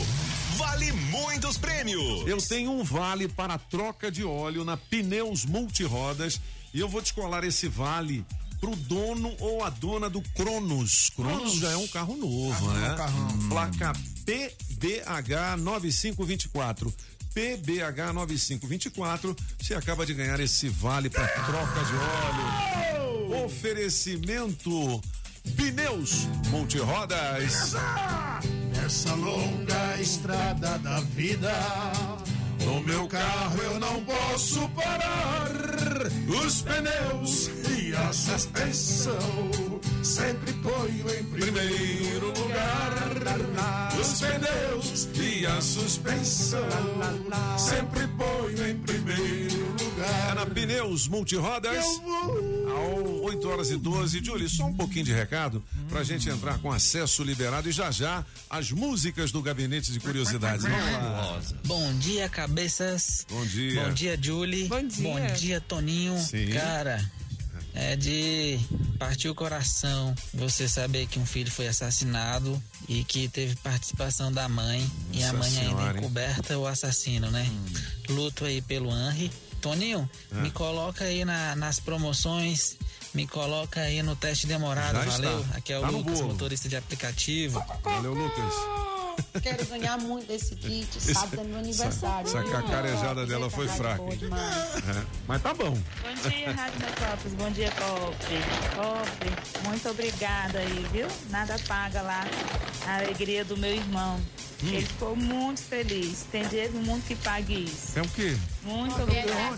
[0.57, 2.27] vale muitos prêmios.
[2.27, 6.39] Eu tenho um vale para troca de óleo na Pneus Multirodas
[6.73, 8.25] e eu vou descolar esse vale
[8.63, 11.09] pro dono ou a dona do Cronos.
[11.13, 12.95] Cronos, já é um carro novo, Carrão, né?
[12.95, 13.49] carrão.
[13.49, 13.93] Placa
[14.25, 16.93] PBH 9524.
[17.33, 23.43] PBH 9524, você acaba de ganhar esse vale para troca de óleo.
[23.43, 25.01] Oferecimento
[25.57, 27.73] Pneus Multirodas.
[28.73, 31.51] Nessa longa estrada da vida,
[32.65, 35.49] no meu carro eu não posso parar.
[36.27, 42.93] Os pneus e a suspensão sempre ponho em primeiro lugar.
[43.99, 46.67] Os pneus e a suspensão
[47.57, 49.92] sempre ponho em primeiro lugar.
[50.03, 51.85] É na Pneus Multirodas.
[51.85, 54.23] Ao 8 horas e 12.
[54.23, 58.25] Julie, só um pouquinho de recado pra gente entrar com acesso liberado e já já
[58.49, 60.63] as músicas do Gabinete de Curiosidades.
[60.63, 61.41] Vamos lá.
[61.65, 63.25] Bom dia, cabeças.
[63.29, 63.83] Bom dia.
[63.83, 64.67] Bom dia, Julie.
[64.67, 65.03] Bom dia.
[65.03, 66.17] Bom dia, Toninho.
[66.19, 66.47] Sim.
[66.51, 67.03] Cara,
[67.73, 68.59] é de
[68.99, 74.47] partir o coração você saber que um filho foi assassinado e que teve participação da
[74.49, 75.97] mãe e a Nossa mãe Senhora, ainda hein?
[75.99, 77.49] encoberta o assassino, né?
[77.49, 78.13] Hum.
[78.13, 79.31] Luto aí pelo Henry.
[79.67, 80.41] Toninho, É.
[80.41, 82.75] me coloca aí na- nas promoções,
[83.13, 85.11] me coloca aí no teste demorado, Já está.
[85.29, 85.45] valeu?
[85.53, 87.63] Aqui é o Tá Lucas, motorista de aplicativo.
[87.81, 88.53] Valeu, Lucas.
[89.41, 90.99] Quero ganhar muito desse kit.
[90.99, 92.27] Sábado é meu aniversário.
[92.27, 92.51] Essa viu?
[92.51, 94.01] cacarejada dela foi fraca.
[94.03, 95.71] É, Mas tá bom.
[95.71, 97.33] Bom dia, Rádio Metrópolis.
[97.35, 98.15] Bom dia, Pop.
[98.75, 101.07] Pop, muito obrigada aí, viu?
[101.29, 102.25] Nada paga lá
[102.87, 104.19] a alegria do meu irmão.
[104.63, 104.73] Hum.
[104.73, 106.25] Ele ficou muito feliz.
[106.31, 107.99] Tem dinheiro no mundo que pague isso.
[107.99, 108.37] É o quê?
[108.63, 109.55] Muito ganhou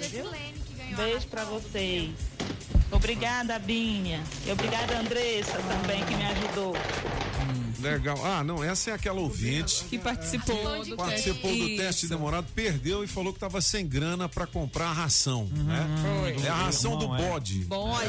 [0.95, 2.11] Beijo pra vocês.
[2.91, 4.23] Obrigada, Binha.
[4.45, 6.73] E obrigada, Andressa, também, que me ajudou.
[7.85, 8.25] Legal.
[8.25, 11.77] Ah, não, essa é aquela ouvinte Que participou do participou do Isso.
[11.77, 15.87] teste demorado, perdeu e falou que tava sem grana pra comprar a ração, né?
[16.01, 16.45] Foi.
[16.45, 17.17] É a ração do é.
[17.17, 17.65] bode.
[17.65, 18.05] Bode,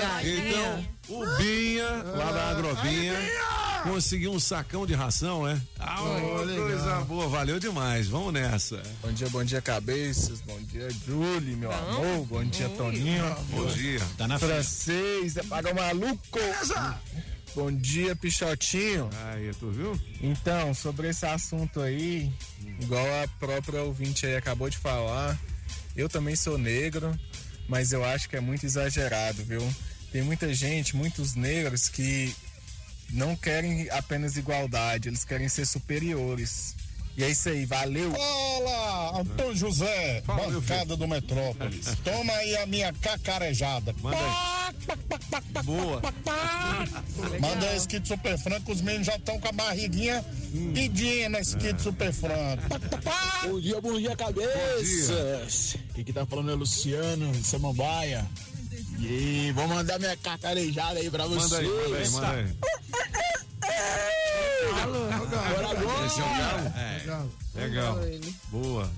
[0.00, 0.48] galinha.
[0.48, 3.14] Então, o Binha, lá da Agrobinha,
[3.82, 5.60] conseguiu um sacão de ração, é?
[5.78, 5.98] Ah,
[6.56, 8.08] coisa boa, valeu demais.
[8.08, 8.82] Vamos nessa.
[9.02, 10.40] Bom dia, bom dia, cabeças.
[10.40, 12.26] Bom dia, Julie, meu amor.
[12.26, 13.36] Bom dia, Toninho.
[13.50, 14.00] Bom dia.
[14.16, 14.52] Tá na frente.
[14.52, 16.38] Francês, é paga maluco.
[17.54, 19.10] Bom dia, Pichotinho.
[19.26, 20.00] Aí, tu viu?
[20.22, 22.32] Então, sobre esse assunto aí,
[22.80, 25.38] igual a própria ouvinte aí acabou de falar,
[25.94, 27.14] eu também sou negro,
[27.68, 29.62] mas eu acho que é muito exagerado, viu?
[30.10, 32.34] Tem muita gente, muitos negros que
[33.10, 36.74] não querem apenas igualdade, eles querem ser superiores.
[37.16, 38.10] E é isso aí, valeu!
[38.12, 41.86] Fala, Antônio José, Fala, bancada do Metrópolis.
[42.04, 43.94] Toma aí a minha cacarejada.
[44.00, 44.16] Manda
[45.64, 46.02] Boa.
[47.40, 50.24] Manda esse kit super franco, os meninos já estão com a barriguinha
[50.74, 52.62] pedindo esse kit super franco.
[53.44, 55.76] Bom dia, bom dia, cabeças.
[55.90, 58.26] Aqui que tá falando é Luciano, de Samambaia.
[58.98, 61.60] E vou mandar minha cacarejada aí pra Manda vocês.
[61.60, 62.46] aí, manda aí, manda aí.
[64.82, 66.06] Agora.
[66.06, 66.28] Esse é o
[67.06, 67.32] galo?
[67.54, 67.98] Legal.
[68.50, 68.90] Boa.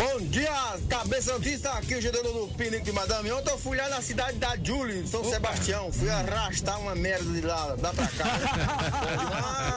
[0.00, 0.50] Bom dia,
[0.88, 3.30] cabeça antista, aqui o Gedano do Pinico de Madame.
[3.32, 5.92] Ontem eu fui lá na cidade da Julie, São Sebastião.
[5.92, 8.24] Fui arrastar uma merda de lá, dá pra cá.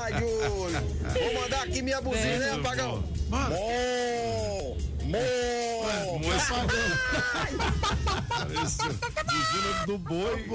[0.06, 0.80] Ah, Julie.
[1.14, 3.04] Vou mandar aqui minha buzina, né, apagão?
[3.28, 4.78] Bom, bom.
[8.30, 10.46] Parece buzina do boi.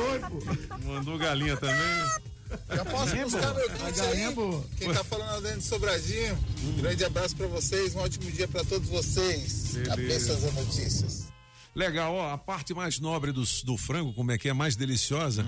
[0.82, 2.27] Mandou galinha também.
[2.74, 4.34] Já posso buscar meu kit aí?
[4.78, 6.38] Quem tá falando é dentro de Sobradinho.
[6.64, 9.72] Um grande abraço pra vocês, um ótimo dia pra todos vocês.
[9.72, 9.90] Beleza.
[9.90, 11.28] Cabeças e notícias.
[11.74, 15.46] Legal, ó, a parte mais nobre do, do frango, como é que é, mais deliciosa,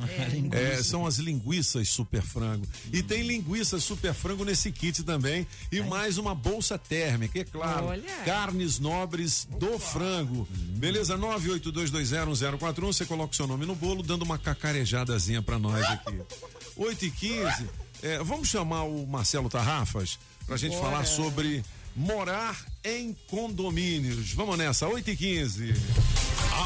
[0.53, 0.75] É.
[0.75, 2.65] é, são as linguiças super frango.
[2.93, 5.45] E tem linguiça super frango nesse kit também.
[5.73, 7.87] E mais uma bolsa térmica, é claro.
[7.87, 8.05] Olha.
[8.25, 10.47] Carnes nobres do frango.
[10.53, 11.19] Beleza?
[11.19, 12.87] 982201041.
[12.93, 16.15] Você coloca o seu nome no bolo, dando uma cacarejadazinha pra nós aqui.
[16.81, 17.69] 8 e 15
[18.03, 20.91] é, vamos chamar o Marcelo Tarrafas pra gente Bora.
[20.91, 21.63] falar sobre
[21.95, 24.33] morar em condomínios.
[24.33, 25.75] Vamos nessa, 8 e 15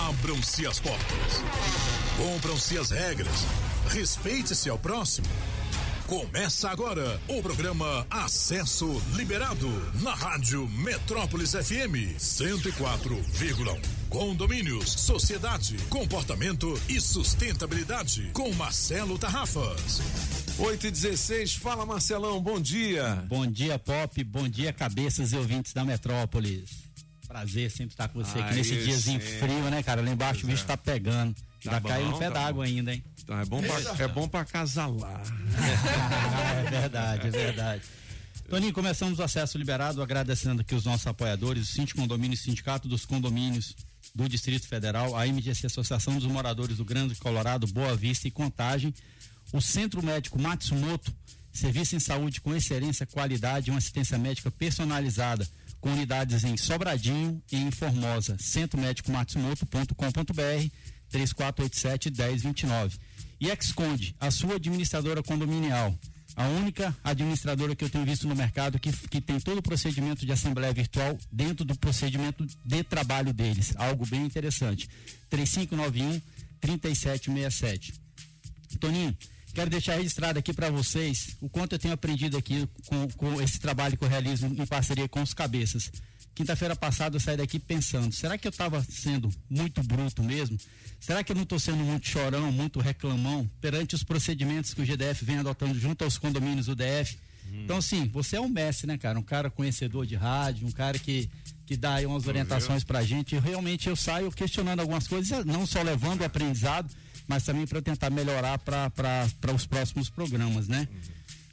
[0.08, 1.42] Abram-se as portas.
[2.16, 3.44] Cumpram-se as regras.
[3.88, 5.26] Respeite-se ao próximo.
[6.06, 9.68] Começa agora o programa Acesso Liberado
[10.02, 14.03] na Rádio Metrópolis FM 104,1.
[14.14, 20.00] Condomínios, sociedade, comportamento e sustentabilidade com Marcelo Tarrafas.
[20.56, 23.24] 8 e 16 fala Marcelão, bom dia.
[23.26, 26.70] Bom dia, Pop, bom dia, cabeças e ouvintes da Metrópolis.
[27.26, 29.38] Prazer sempre estar com você aqui nesse diazinho sim.
[29.40, 30.00] frio, né, cara?
[30.00, 30.66] Lá embaixo o Pois bicho é.
[30.68, 31.34] tá pegando.
[31.64, 33.02] Tá bom, cair no pé tá d'água ainda, hein?
[33.20, 35.22] Então é bom pra, é bom pra casalar.
[36.64, 37.82] é verdade, é verdade.
[38.48, 42.86] Toninho, começamos o acesso liberado, agradecendo aqui os nossos apoiadores, o Síndico Condomínio e Sindicato
[42.86, 43.74] dos Condomínios
[44.14, 48.94] do Distrito Federal, a MGC Associação dos Moradores do Grande Colorado, Boa Vista e Contagem,
[49.52, 51.12] o Centro Médico Matsumoto,
[51.52, 55.46] serviço em saúde com excelência, qualidade e uma assistência médica personalizada,
[55.80, 60.70] com unidades em Sobradinho e em Formosa, centromédicomatsumoto.com.br
[61.12, 62.98] 3487-1029.
[63.40, 65.96] E Exconde, a sua administradora condominial.
[66.36, 70.26] A única administradora que eu tenho visto no mercado que, que tem todo o procedimento
[70.26, 73.72] de assembleia virtual dentro do procedimento de trabalho deles.
[73.76, 74.88] Algo bem interessante.
[75.30, 76.20] 3591
[76.60, 77.94] 3767.
[78.80, 79.16] Toninho,
[79.52, 83.60] quero deixar registrado aqui para vocês o quanto eu tenho aprendido aqui com, com esse
[83.60, 85.92] trabalho que eu realizo em parceria com os cabeças.
[86.34, 90.58] Quinta-feira passada eu saí daqui pensando, será que eu estava sendo muito bruto mesmo?
[91.04, 94.86] Será que eu não estou sendo muito chorão, muito reclamão perante os procedimentos que o
[94.86, 97.18] GDF vem adotando junto aos condomínios do DF?
[97.62, 99.18] Então, sim, você é um mestre, né, cara?
[99.18, 101.28] Um cara conhecedor de rádio, um cara que,
[101.66, 103.34] que dá aí umas orientações pra gente.
[103.34, 106.90] E realmente eu saio questionando algumas coisas, não só levando o aprendizado,
[107.28, 110.88] mas também para tentar melhorar para os próximos programas, né?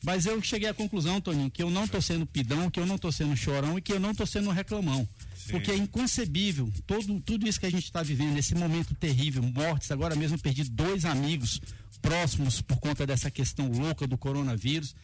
[0.04, 2.96] Mas eu cheguei à conclusão, Toninho, que eu não estou sendo pidão, que eu não
[2.96, 5.08] estou sendo chorão e que eu não estou sendo reclamão.
[5.50, 9.92] Porque é inconcebível todo, tudo isso que a gente está vivendo, esse momento terrível, mortes.
[9.92, 11.62] Agora mesmo perdi dois amigos
[12.02, 14.96] próximos por conta dessa questão louca do coronavírus.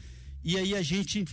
[0.43, 1.25] E aí a gente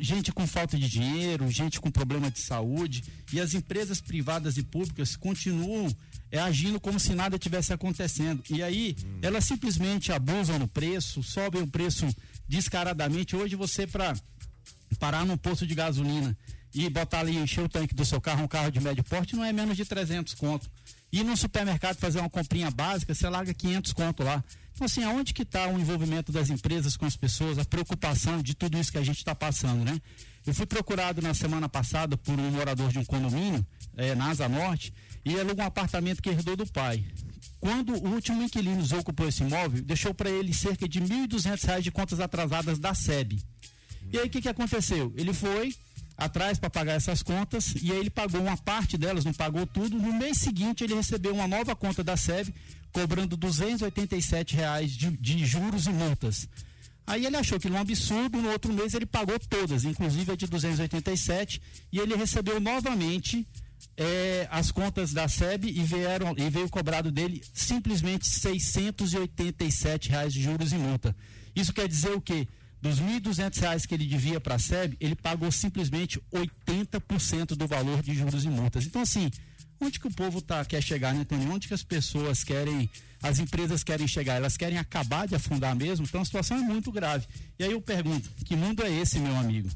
[0.00, 4.62] gente com falta de dinheiro, gente com problema de saúde e as empresas privadas e
[4.62, 5.94] públicas continuam
[6.30, 8.42] é, agindo como se nada tivesse acontecendo.
[8.48, 12.06] E aí elas simplesmente abusam no preço, sobem o preço
[12.48, 13.36] descaradamente.
[13.36, 14.14] Hoje você para
[14.98, 16.36] parar num posto de gasolina
[16.74, 19.44] e botar ali encher o tanque do seu carro, um carro de médio porte, não
[19.44, 20.68] é menos de 300 conto.
[21.12, 24.42] Ir no supermercado fazer uma comprinha básica, você larga 500 conto lá.
[24.74, 28.54] Então, assim, aonde que está o envolvimento das empresas com as pessoas, a preocupação de
[28.54, 30.00] tudo isso que a gente está passando, né?
[30.44, 33.64] Eu fui procurado na semana passada por um morador de um condomínio,
[33.96, 34.92] eh, na Asa Norte,
[35.24, 37.04] e alugou um apartamento que herdou do pai.
[37.60, 41.90] Quando o último inquilino ocupou esse imóvel, deixou para ele cerca de 1.200 reais de
[41.90, 43.42] contas atrasadas da SEB.
[44.12, 45.12] E aí o que, que aconteceu?
[45.16, 45.74] Ele foi
[46.16, 49.98] atrás para pagar essas contas e aí ele pagou uma parte delas, não pagou tudo.
[49.98, 52.54] No mês seguinte ele recebeu uma nova conta da SEB
[52.92, 56.48] cobrando 287 reais de, de juros e multas.
[57.06, 60.36] Aí ele achou que era um absurdo, no outro mês ele pagou todas, inclusive a
[60.36, 61.60] de 287,
[61.92, 63.46] e ele recebeu novamente
[63.96, 70.42] eh, as contas da SEB e, vieram, e veio cobrado dele simplesmente 687 reais de
[70.42, 71.14] juros e multa.
[71.54, 72.48] Isso quer dizer o quê?
[72.80, 78.02] Dos 1.200 reais que ele devia para a SEB, ele pagou simplesmente 80% do valor
[78.02, 78.84] de juros e multas.
[78.84, 79.30] Então, assim,
[79.80, 81.46] onde que o povo tá, quer chegar, né, Tony?
[81.46, 82.90] Onde que as pessoas querem,
[83.22, 84.34] as empresas querem chegar?
[84.34, 86.04] Elas querem acabar de afundar mesmo?
[86.04, 87.26] Então a situação é muito grave.
[87.58, 89.70] E aí eu pergunto, que mundo é esse, meu amigo?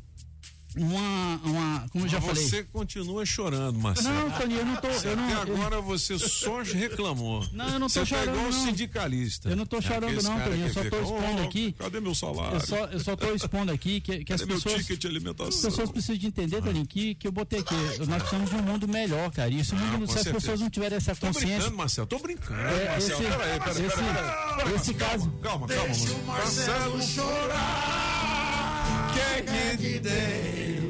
[0.79, 2.49] Uma, uma como eu já Mas falei.
[2.49, 4.15] Você continua chorando, Marcelo.
[4.15, 7.47] Não, Toninho, eu não tô- Você eu não- Até eu- agora você só reclamou.
[7.53, 8.49] Não, eu não tô você chorando, Você pegou não.
[8.51, 9.49] o sindicalista.
[9.51, 10.67] Eu não tô chorando, Aquele não, Toninho.
[10.67, 11.73] Eu só tô fica, expondo "Oh, aqui.
[11.79, 12.55] Cadê meu salário?
[12.57, 14.83] Eu só, eu só tô expondo aqui que, que as Cadê meu pessoas.
[14.83, 15.49] ticket de alimentação?
[15.49, 17.75] As pessoas precisam de entender, Toninho, que, que eu botei aqui.
[18.07, 19.51] Nós precisamos de um mundo melhor, cara.
[19.51, 21.49] E se, o mundo- se as pessoas não tiverem essa Tô consciência.
[21.57, 22.07] brincando, Marcelo.
[22.07, 23.23] Tô brincando, É, Marcelo.
[23.23, 23.97] esse- Peraí, peraí, esse-
[24.57, 24.75] peraí.
[24.77, 28.18] esse caso- Calma, calma, Deixa o Marcelo tem?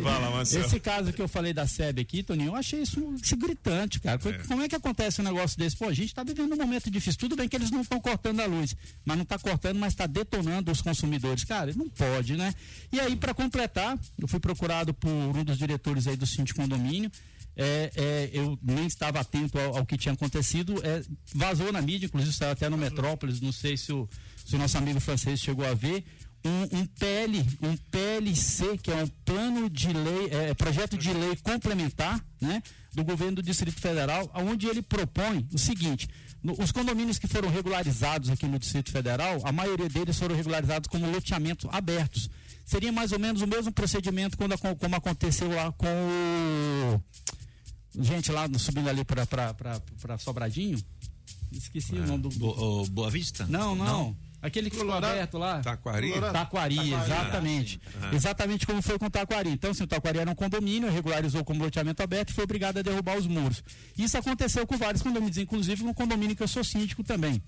[0.02, 0.64] Fala, Marcelo.
[0.66, 4.18] Esse caso que eu falei da SEB aqui, Toninho, eu achei isso, isso gritante, cara.
[4.18, 5.76] Co- Como é que acontece um negócio desse?
[5.76, 7.18] Pô, a gente tá vivendo um momento difícil.
[7.18, 8.74] Tudo bem que eles não estão cortando a luz,
[9.04, 11.44] mas não tá cortando, mas tá detonando os consumidores.
[11.44, 12.54] Cara, não pode, né?
[12.92, 17.10] E aí, para completar, eu fui procurado por um dos diretores aí do Cinti Condomínio.
[17.56, 21.02] é, é, eu nem estava atento ao, ao que tinha acontecido, é,
[21.34, 24.08] vazou na mídia, inclusive saiu até no Metrópolis, não sei se o,
[24.46, 26.04] se o nosso amigo francês chegou a ver,
[26.44, 31.36] um, um, PL, um PLC, que é um plano de lei, é, projeto de lei
[31.36, 32.62] complementar, né,
[32.94, 36.08] do governo do Distrito Federal, onde ele propõe o seguinte:
[36.42, 40.88] no, os condomínios que foram regularizados aqui no Distrito Federal, a maioria deles foram regularizados
[40.88, 42.30] como loteamentos abertos.
[42.64, 47.02] Seria mais ou menos o mesmo procedimento quando, como aconteceu lá com o.
[48.00, 50.78] Gente, lá subindo ali para Sobradinho.
[51.50, 52.00] Esqueci é.
[52.00, 52.28] o nome do.
[52.30, 53.46] Bo, Boa Vista?
[53.46, 53.84] Não, não.
[53.84, 54.27] não.
[54.40, 55.60] Aquele que ficou aberto lá.
[55.60, 56.12] Taquari?
[56.12, 57.80] Taquari, Taquari exatamente.
[58.00, 58.14] Ah.
[58.14, 59.50] Exatamente como foi com o Taquari.
[59.50, 62.82] Então, assim, o Taquari era um condomínio, regularizou como loteamento aberto e foi obrigado a
[62.82, 63.64] derrubar os muros.
[63.96, 67.42] Isso aconteceu com vários condomínios, inclusive no condomínio que eu sou síndico também.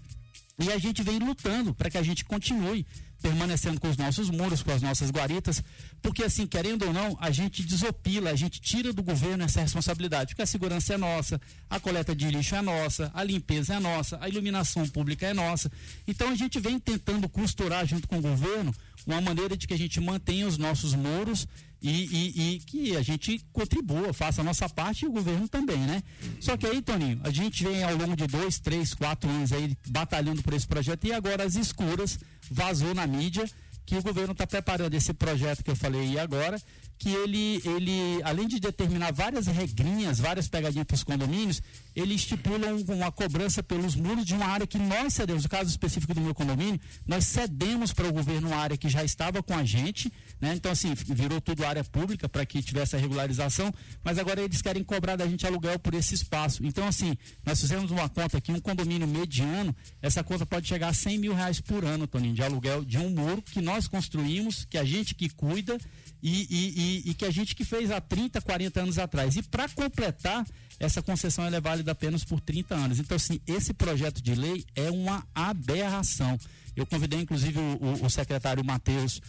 [0.58, 2.86] E a gente vem lutando para que a gente continue
[3.20, 5.62] permanecendo com os nossos muros, com as nossas guaritas,
[6.02, 10.28] porque assim, querendo ou não, a gente desopila, a gente tira do governo essa responsabilidade,
[10.28, 14.18] porque a segurança é nossa, a coleta de lixo é nossa, a limpeza é nossa,
[14.20, 15.70] a iluminação pública é nossa.
[16.06, 18.74] Então a gente vem tentando costurar junto com o governo
[19.06, 21.46] uma maneira de que a gente mantenha os nossos muros
[21.82, 25.78] e, e, e, que a gente contribua, faça a nossa parte e o governo também,
[25.78, 26.02] né?
[26.40, 29.76] Só que aí, Toninho, a gente vem ao longo de dois, três, quatro anos aí
[29.88, 32.18] batalhando por esse projeto e agora as escuras
[32.50, 33.48] vazou na mídia
[33.86, 36.62] que o governo está preparando esse projeto que eu falei aí agora,
[37.00, 41.62] que ele, ele, além de determinar várias regrinhas, várias pegadinhas para os condomínios,
[41.96, 45.42] ele estipula um, uma cobrança pelos muros de uma área que nós cedemos.
[45.42, 49.02] No caso específico do meu condomínio, nós cedemos para o governo uma área que já
[49.02, 50.52] estava com a gente, né?
[50.54, 53.72] Então, assim, virou tudo área pública para que tivesse a regularização,
[54.04, 56.66] mas agora eles querem cobrar da gente aluguel por esse espaço.
[56.66, 57.16] Então, assim,
[57.46, 61.34] nós fizemos uma conta aqui, um condomínio mediano, essa conta pode chegar a 100 mil
[61.34, 65.14] reais por ano, Toninho, de aluguel de um muro que nós construímos, que a gente
[65.14, 65.78] que cuida
[66.22, 69.36] e, e, e, e que a gente que fez há 30, 40 anos atrás.
[69.36, 70.46] E para completar,
[70.78, 72.98] essa concessão é válida apenas por 30 anos.
[72.98, 76.38] Então, assim, esse projeto de lei é uma aberração.
[76.74, 79.20] Eu convidei, inclusive, o, o, o secretário Matheus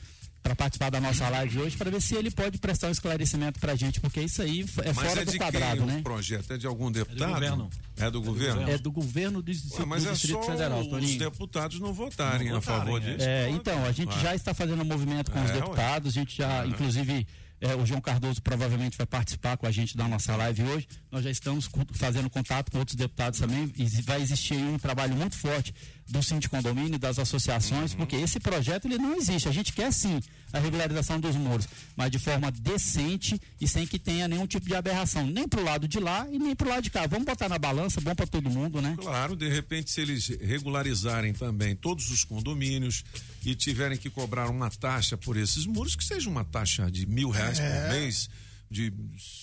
[0.41, 3.73] para participar da nossa live hoje para ver se ele pode prestar um esclarecimento para
[3.73, 5.97] a gente, porque isso aí é mas fora é do quadrado, né?
[5.99, 7.21] O projeto é de algum deputado?
[7.21, 7.69] É do governo.
[7.97, 8.69] É do governo?
[8.69, 10.81] É do governo do, Ué, mas do é Distrito só Federal.
[10.81, 13.13] Os deputados não votarem, não votarem a favor é.
[13.13, 13.29] disso.
[13.29, 16.21] É, então, a gente já está fazendo um movimento com é, os deputados, ué.
[16.21, 17.27] a gente já, inclusive
[17.61, 20.87] é, o João Cardoso provavelmente vai participar com a gente da nossa live hoje.
[21.11, 23.71] Nós já estamos fazendo contato com outros deputados também.
[23.77, 25.71] E vai existir um trabalho muito forte
[26.11, 27.97] do síndico condomínio, das associações, uhum.
[27.97, 29.47] porque esse projeto ele não existe.
[29.47, 30.21] A gente quer sim
[30.51, 34.75] a regularização dos muros, mas de forma decente e sem que tenha nenhum tipo de
[34.75, 37.07] aberração, nem para o lado de lá e nem para o lado de cá.
[37.07, 38.95] Vamos botar na balança, bom para todo mundo, né?
[38.99, 43.03] Claro, de repente, se eles regularizarem também todos os condomínios
[43.45, 47.29] e tiverem que cobrar uma taxa por esses muros, que seja uma taxa de mil
[47.29, 47.69] reais é.
[47.69, 48.29] por mês
[48.71, 48.93] de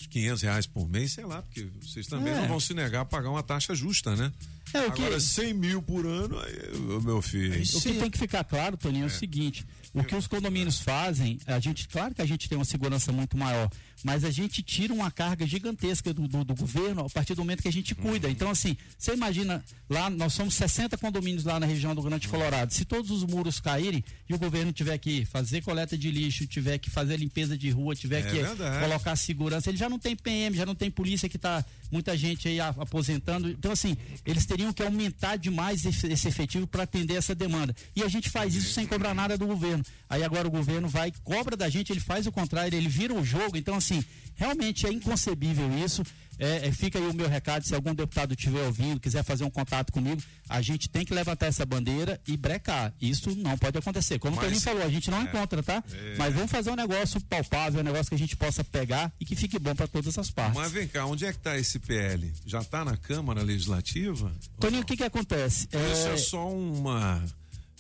[0.08, 2.40] 500 reais por mês, sei lá, porque vocês também é.
[2.40, 4.32] não vão se negar a pagar uma taxa justa, né?
[4.72, 5.02] É, o que...
[5.02, 7.62] Agora, 100 mil por ano, aí, meu filho.
[7.62, 10.80] O que tem que ficar claro, Toninho, é, é o seguinte: o que os condomínios
[10.80, 13.70] fazem, a gente, claro que a gente tem uma segurança muito maior,
[14.04, 17.62] mas a gente tira uma carga gigantesca do, do, do governo a partir do momento
[17.62, 18.26] que a gente cuida.
[18.26, 18.32] Uhum.
[18.32, 22.72] Então, assim, você imagina, lá nós somos 60 condomínios lá na região do Grande Colorado.
[22.72, 26.78] Se todos os muros caírem e o governo tiver que fazer coleta de lixo, tiver
[26.78, 28.84] que fazer limpeza de rua, tiver é que verdade.
[28.84, 32.48] colocar segurança, ele já não tem PM, já não tem polícia que está muita gente
[32.48, 33.48] aí aposentando.
[33.50, 37.74] Então, assim, eles teriam que aumentar demais esse efetivo para atender essa demanda.
[37.96, 39.84] E a gente faz isso sem cobrar nada do governo.
[40.08, 43.24] Aí agora o governo vai, cobra da gente, ele faz o contrário, ele vira o
[43.24, 43.56] jogo.
[43.56, 43.87] Então, assim,
[44.34, 46.02] realmente é inconcebível isso.
[46.38, 49.50] É, é, fica aí o meu recado, se algum deputado estiver ouvindo, quiser fazer um
[49.50, 52.94] contato comigo, a gente tem que levantar essa bandeira e brecar.
[53.00, 54.20] Isso não pode acontecer.
[54.20, 55.82] Como o Toninho falou, a gente não é, encontra, tá?
[55.92, 56.14] É.
[56.16, 59.34] Mas vamos fazer um negócio palpável, um negócio que a gente possa pegar e que
[59.34, 60.54] fique bom para todas as partes.
[60.54, 62.32] Mas vem cá, onde é que está esse PL?
[62.46, 64.32] Já está na Câmara Legislativa?
[64.60, 65.66] Toninho, o que que acontece?
[65.66, 67.24] Isso é, é só uma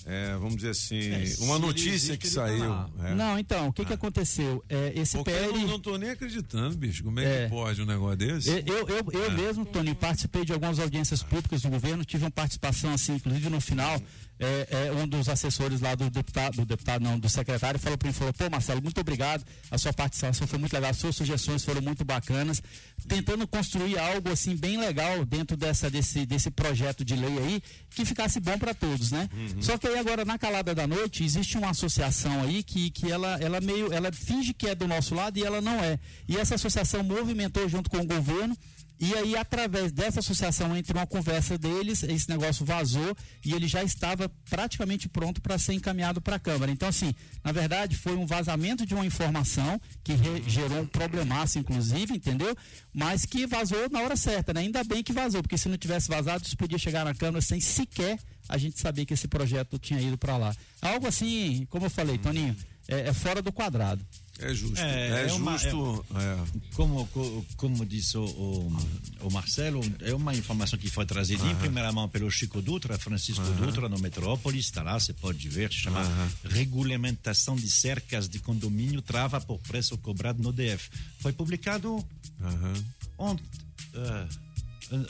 [0.08, 2.72] é, vamos dizer assim, é, uma notícia que saiu.
[3.04, 3.14] É.
[3.14, 3.94] Não, então, o que que ah.
[3.94, 4.64] aconteceu?
[4.66, 5.46] É, esse Porque PL...
[5.48, 7.48] Eu não, não tô nem acreditando, bicho, como é, que é.
[7.50, 8.48] pode um negócio desse?
[8.48, 9.30] Eu, eu, eu, eu é.
[9.30, 13.60] mesmo, Tony, participei de algumas audiências públicas do governo, tive uma participação assim, inclusive no
[13.60, 14.00] final,
[14.38, 18.08] é, é, um dos assessores lá do deputado, do deputado não, do secretário, falou para
[18.08, 21.64] mim, falou, pô Marcelo, muito obrigado, a sua participação foi muito legal, as suas sugestões
[21.64, 22.62] foram muito bacanas,
[23.06, 28.04] tentando construir algo assim bem legal dentro dessa, desse, desse projeto de lei aí, que
[28.04, 29.28] ficasse bom para todos, né?
[29.32, 29.62] Uhum.
[29.62, 33.38] Só que aí agora, na calada da noite, existe uma associação aí que, que ela,
[33.40, 35.98] ela meio, ela finge que é do nosso lado e ela não é.
[36.28, 38.56] E essa associação movimentou junto com o governo
[39.00, 43.82] E aí, através dessa associação, entre uma conversa deles, esse negócio vazou e ele já
[43.82, 46.72] estava praticamente pronto para ser encaminhado para a Câmara.
[46.72, 47.14] Então, assim,
[47.44, 50.14] na verdade, foi um vazamento de uma informação que
[50.48, 52.56] gerou um problemaço, inclusive, entendeu?
[52.92, 54.60] Mas que vazou na hora certa, né?
[54.60, 57.60] Ainda bem que vazou, porque se não tivesse vazado, isso podia chegar na Câmara sem
[57.60, 58.18] sequer
[58.48, 60.56] a gente saber que esse projeto tinha ido para lá.
[60.82, 62.56] Algo assim, como eu falei, Toninho,
[62.88, 64.04] é, é fora do quadrado.
[64.40, 64.78] É justo.
[64.78, 66.04] É, É, é uma- justo.
[66.14, 66.58] é.
[66.74, 68.24] Como, co- como disse o,
[69.22, 73.42] o, Marcelo, é uma informação que foi trazida em primeira mão pelo Chico Dutra, Francisco.
[73.60, 76.02] Dutra, no Metrópolis, está lá, você pode ver, se chama
[76.44, 80.88] Regulamentação de Cercas de Condomínio Trava por Preço Cobrado no DF.
[81.18, 82.04] Foi publicado
[83.18, 83.40] ont-
[83.94, 84.28] ah,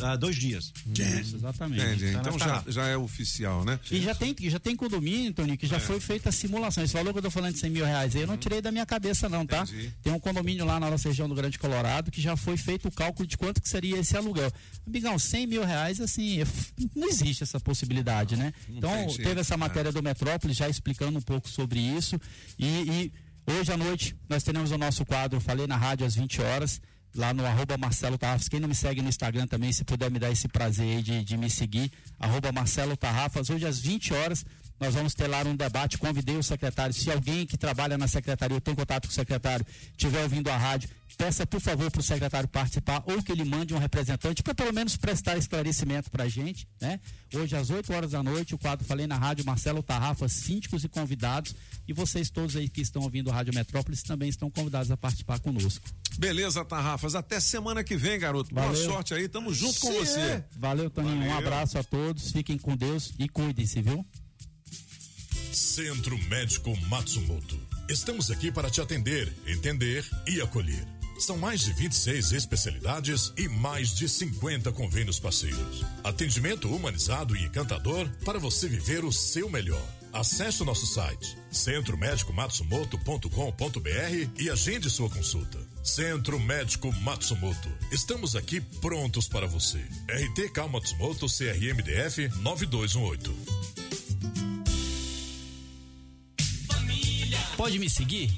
[0.01, 0.73] há dois dias.
[1.21, 1.83] Isso, exatamente.
[1.85, 2.13] Entendi.
[2.13, 3.79] Tá Então tá já, já é oficial, né?
[3.91, 5.81] E já tem, já tem condomínio, Toninho, que já É.
[5.81, 6.83] foi feita a simulação.
[6.85, 8.71] Esse valor que eu tô falando de 100 mil reais aí, eu não tirei da
[8.73, 9.63] minha cabeça, não, tá?
[9.63, 9.93] Entendi.
[10.03, 12.91] Tem um condomínio lá na nossa região do Grande Colorado que já foi feito o
[12.91, 14.51] cálculo de quanto que seria esse aluguel.
[14.87, 16.47] Amigão, 100 mil reais, assim, é
[16.95, 18.53] não existe essa possibilidade, né?
[18.69, 19.57] Não Então, teve essa é.
[19.57, 22.21] matéria do Metrópolis já explicando um pouco sobre isso.
[22.59, 23.13] E, e
[23.53, 26.81] hoje à noite nós teremos o nosso quadro, eu falei na rádio às 20 horas.
[27.19, 28.49] Lá no arroba Marcelo Tarrafas.
[28.49, 31.25] Quem não me segue no Instagram também, se puder me dar esse prazer aí de,
[31.25, 33.51] de me seguir, arroba Marcelo Tarrafas.
[33.51, 34.47] Hoje às 20 horas
[34.81, 35.99] nós vamos ter lá um debate.
[35.99, 36.95] Convidei o secretário.
[36.95, 40.57] Se alguém que trabalha na secretaria, eu tenho contato com o secretário, estiver ouvindo a
[40.57, 44.55] rádio, peça por favor para o secretário participar ou que ele mande um representante para
[44.55, 47.01] pelo menos prestar esclarecimento para a gente, né?
[47.35, 50.89] Hoje às 8 horas da noite, o quadro Falei na Rádio, Marcelo Tarrafa, síndicos e
[50.89, 51.55] convidados.
[51.87, 55.41] E vocês todos aí que estão ouvindo a Rádio Metrópolis também estão convidados a participar
[55.41, 55.85] conosco.
[56.19, 57.15] Beleza, Tarrafas.
[57.15, 58.55] Até semana que vem, garoto.
[58.55, 58.85] Boa Valeu.
[58.91, 59.29] sorte aí.
[59.29, 60.21] Tamo junto com Sim, você.
[60.21, 60.45] é.
[60.57, 61.23] Valeu, Toninho.
[61.23, 62.33] Um abraço a todos.
[62.33, 64.05] Fiquem com Deus e cuidem-se, viu?
[65.53, 67.59] Centro Médico Matsumoto.
[67.89, 70.87] Estamos aqui para te atender, entender e acolher.
[71.19, 75.85] São mais de 26 especialidades e mais de 50 convênios parceiros.
[76.05, 79.83] Atendimento humanizado e encantador para você viver o seu melhor.
[80.13, 85.59] Acesse o nosso site centromédicomatsumoto.com.br e agende sua consulta.
[85.83, 87.69] Centro Médico Matsumoto.
[87.91, 89.85] Estamos aqui prontos para você.
[90.09, 93.35] RTK Matsumoto CRMDF 9218.
[97.59, 98.31] Pode me seguir?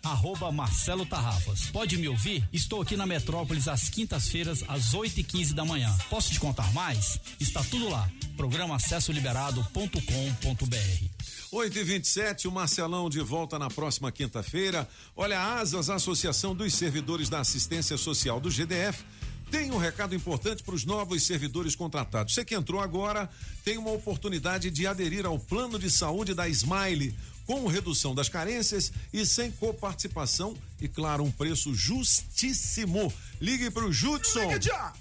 [0.00, 1.64] Arroba Marcelo Tarrafas.
[1.72, 2.48] Pode me ouvir?
[2.52, 5.92] Estou aqui na Metrópolis às quintas-feiras, às 8 e 15 da manhã.
[6.08, 7.18] Posso te contar mais?
[7.40, 8.08] Está tudo lá.
[8.36, 11.04] Programa acessoliberado.com.br.
[11.50, 14.88] 8 e 27 o Marcelão de volta na próxima quinta-feira.
[15.16, 19.04] Olha, a ASAS, Associação dos Servidores da Assistência Social do GDF,
[19.50, 22.34] tem um recado importante para os novos servidores contratados.
[22.34, 23.28] Você que entrou agora
[23.64, 27.14] tem uma oportunidade de aderir ao plano de saúde da Smile,
[27.46, 33.12] com redução das carências e sem coparticipação e, claro, um preço justíssimo.
[33.40, 34.48] Ligue para o Judson.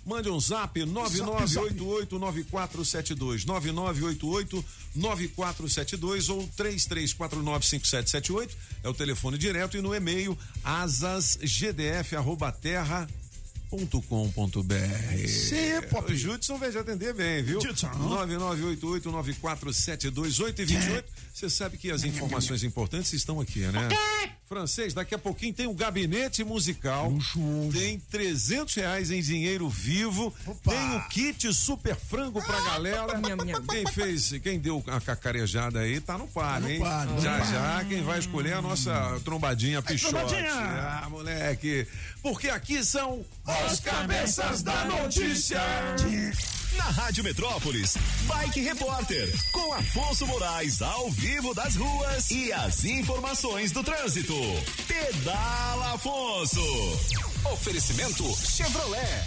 [0.04, 8.50] Mande um zap 99889472 99889472 ou 33495778
[8.84, 13.08] é o telefone direto e no e-mail asasgdf@terra
[13.70, 15.28] .com.br.
[15.28, 16.16] Sim, Pop.
[16.16, 17.62] Judson vai te atender bem, viu?
[17.62, 17.90] Judson.
[17.90, 21.12] 99889472 8 e 28.
[21.34, 23.88] Você sabe que as informações importantes estão aqui, né?
[24.50, 27.14] Francês, daqui a pouquinho tem um gabinete musical.
[27.72, 30.34] Tem 300 reais em dinheiro vivo.
[30.64, 33.22] Tem o kit super frango pra galera.
[33.70, 36.80] Quem fez, quem deu a cacarejada aí, tá no par, no hein?
[36.80, 37.52] par, já, par.
[37.52, 40.16] já, quem vai escolher é a nossa trombadinha pichote.
[40.16, 40.52] trombadinha!
[40.52, 41.86] Ah, moleque.
[42.24, 43.24] Porque aqui são
[43.68, 45.62] os cabeças da notícia.
[46.78, 47.98] Na Rádio Metrópolis,
[48.28, 54.36] Bike Repórter, com Afonso Moraes ao vivo das ruas e as informações do trânsito.
[54.88, 56.62] Pedala Afonso.
[57.52, 59.24] Oferecimento Chevrolet.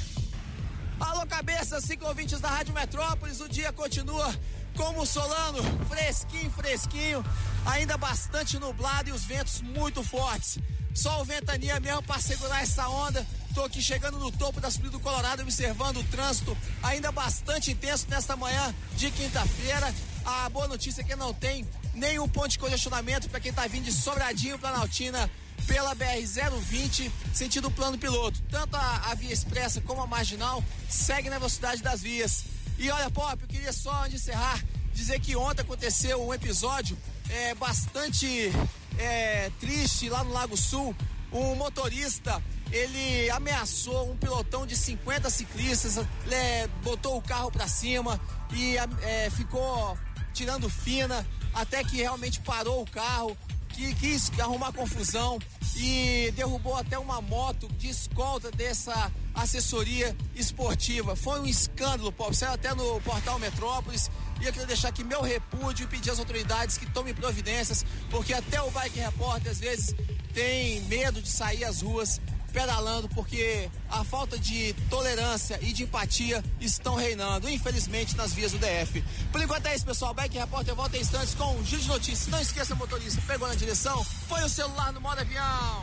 [1.01, 3.41] Alô, cabeça, cinco ouvintes da Rádio Metrópolis.
[3.41, 4.33] O dia continua
[4.77, 5.59] como solano,
[5.89, 7.25] fresquinho, fresquinho,
[7.67, 10.59] ainda bastante nublado e os ventos muito fortes.
[10.95, 13.27] Só o ventania mesmo para segurar essa onda.
[13.55, 18.07] Tô aqui chegando no topo da subida do Colorado, observando o trânsito ainda bastante intenso
[18.09, 19.95] nesta manhã de quinta-feira.
[20.25, 23.85] A boa notícia é que não tem nenhum ponto de congestionamento para quem tá vindo
[23.85, 25.31] de Sobradinho, Planaltina,
[25.67, 28.41] pela BR-020, sentido plano piloto.
[28.51, 32.45] Tanto a, a via expressa como a marginal segue na velocidade das vias.
[32.79, 34.65] E olha, Pop, eu queria só, antes de encerrar,
[34.95, 36.97] dizer que ontem aconteceu um episódio
[37.29, 38.51] é, bastante
[38.99, 40.97] é, triste lá no Lago Sul.
[41.33, 45.99] Um motorista, ele ameaçou um pilotão de 50 ciclistas,
[46.31, 48.21] é, botou o carro para cima
[48.53, 49.97] e é, ficou
[50.33, 53.37] tirando fina até que realmente parou o carro
[53.73, 55.39] que quis arrumar confusão
[55.77, 61.17] e derrubou até uma moto de escolta dessa assessoria esportiva.
[61.17, 62.37] Foi um escândalo, Pop.
[62.37, 64.11] Saiu até no portal Metrópolis.
[64.41, 68.33] E eu queria deixar aqui meu repúdio e pedir às autoridades que tomem providências, porque
[68.33, 69.95] até o Bike Repórter às vezes
[70.35, 72.21] tem medo de sair às ruas
[72.53, 78.59] pedalando, porque a falta de tolerância e de empatia estão reinando, infelizmente, nas vias do
[78.59, 79.03] DF.
[79.31, 80.15] Por enquanto é isso, pessoal.
[80.15, 82.29] Bike Repórter volta em instantes com um giro de notícias.
[82.29, 85.83] Não esqueça, motorista, pegou na direção, põe o celular no modo avião.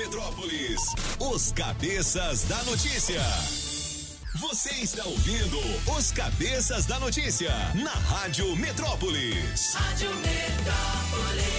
[0.00, 0.80] Metrópolis,
[1.18, 3.20] os cabeças da notícia.
[4.36, 5.58] Você está ouvindo
[5.94, 9.74] os cabeças da notícia na Rádio Metrópolis.
[9.74, 11.52] Rádio Metrópolis.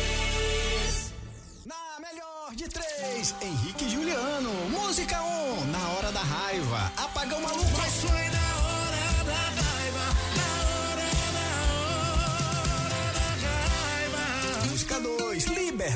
[1.68, 4.52] Na melhor de três, Henrique e Juliano.
[4.72, 6.92] Música 1, um, na hora da raiva.
[6.98, 7.78] Apagão maluco.
[7.78, 8.41] Mas foi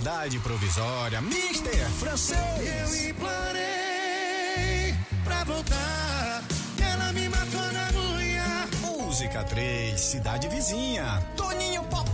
[0.06, 1.19] Liberdade Provisória.
[1.19, 2.38] Mister Francês.
[2.38, 6.44] Eu implorei pra voltar.
[6.80, 8.68] Ela me matou na unha.
[8.82, 11.26] Música 3, Cidade Vizinha.
[11.36, 12.07] Toninho Pop.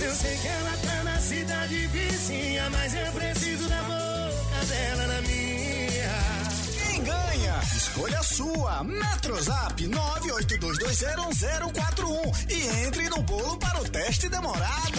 [0.00, 5.22] Eu sei que ela tá na cidade vizinha, mas eu preciso da boca dela na
[5.22, 5.43] minha.
[7.76, 8.84] Escolha a sua.
[8.84, 14.98] Metrozap 982201041 e entre no bolo para o teste demorado.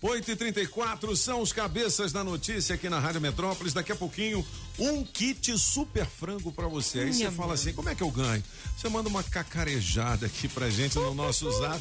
[0.00, 3.72] 8 e 34 são os cabeças da notícia aqui na Rádio Metrópolis.
[3.72, 4.44] Daqui a pouquinho,
[4.78, 7.00] um kit super frango para você.
[7.00, 8.42] Aí você fala assim: como é que eu ganho?
[8.76, 11.80] Você manda uma cacarejada aqui pra gente no nosso zap.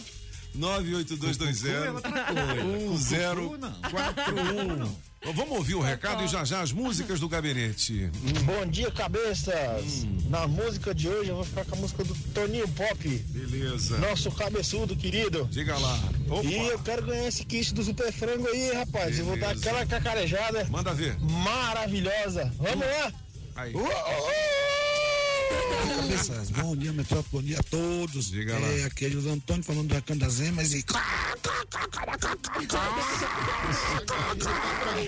[0.53, 5.10] 98220 1041.
[5.23, 8.09] Vamos ouvir o recado e já já as músicas do gabinete.
[8.15, 8.43] Hum.
[8.43, 10.03] Bom dia, cabeças.
[10.27, 13.07] Na música de hoje eu vou ficar com a música do Toninho Pop.
[13.29, 13.99] Beleza.
[13.99, 15.47] Nosso cabeçudo querido.
[15.51, 15.99] Diga lá.
[16.27, 16.43] Opa.
[16.43, 19.19] E eu quero ganhar esse kit do Super Frango aí, rapaz.
[19.19, 20.65] Eu vou dar aquela cacarejada.
[20.65, 21.15] Manda ver.
[21.19, 22.51] Maravilhosa.
[22.57, 23.13] Vamos lá.
[23.55, 23.73] Aí.
[25.95, 28.29] Cabeças, bom dia, Metrópole, bom dia a todos.
[28.29, 28.87] Diga é, lá.
[28.87, 30.83] Aqui é José Antônio falando do Recanto das Emas e.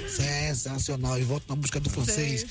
[0.10, 1.20] Sensacional.
[1.20, 2.46] E volto na busca do francês.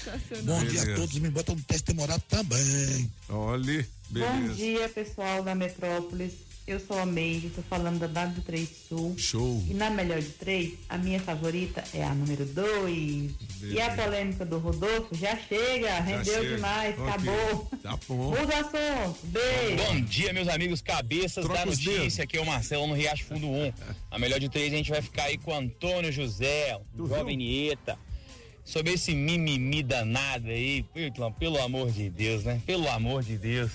[0.45, 0.93] Bom dia Beleza.
[0.93, 1.19] a todos.
[1.19, 3.11] Me botam no teste demorado também.
[3.29, 4.55] Olhe, Bom beleza.
[4.55, 6.52] dia, pessoal da Metrópolis.
[6.65, 9.15] Eu sou a Meire, tô falando da W3 Sul.
[9.19, 9.65] Show.
[9.69, 13.31] E na melhor de três, a minha favorita é a número 2.
[13.63, 16.55] E a polêmica do Rodolfo já chega, rendeu chega.
[16.55, 17.09] demais, Ok.
[17.09, 17.71] acabou.
[17.83, 18.31] Tá bom.
[18.39, 19.19] Muda assunto.
[19.25, 19.77] Beijo.
[19.85, 22.23] Bom dia, meus amigos cabeças Troca da notícia.
[22.23, 23.73] Aqui é o Marcelo no Riacho Fundo 1.
[24.13, 27.37] A melhor de três a gente vai ficar aí com o Antônio José, o jovem
[27.37, 27.99] Nieta.
[28.65, 30.85] Sobre esse mimimi danado aí,
[31.41, 32.63] pelo amor de Deus, né?
[32.65, 33.73] Pelo amor de Deus.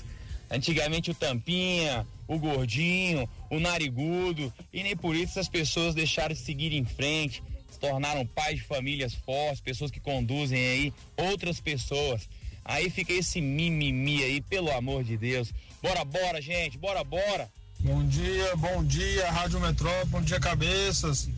[0.49, 6.40] Antigamente o Tampinha, o Gordinho, o Narigudo, e nem por isso as pessoas deixaram de
[6.40, 12.30] seguir em frente, se tornaram pais de famílias fortes, pessoas que conduzem aí outras pessoas.
[12.64, 15.53] Aí fica esse mimimi aí, pelo amor de Deus.
[15.82, 17.49] Bora, bora, gente, bora, bora.
[17.80, 21.30] Bom dia, bom dia, Rádio Metrópole, bom dia, cabeças.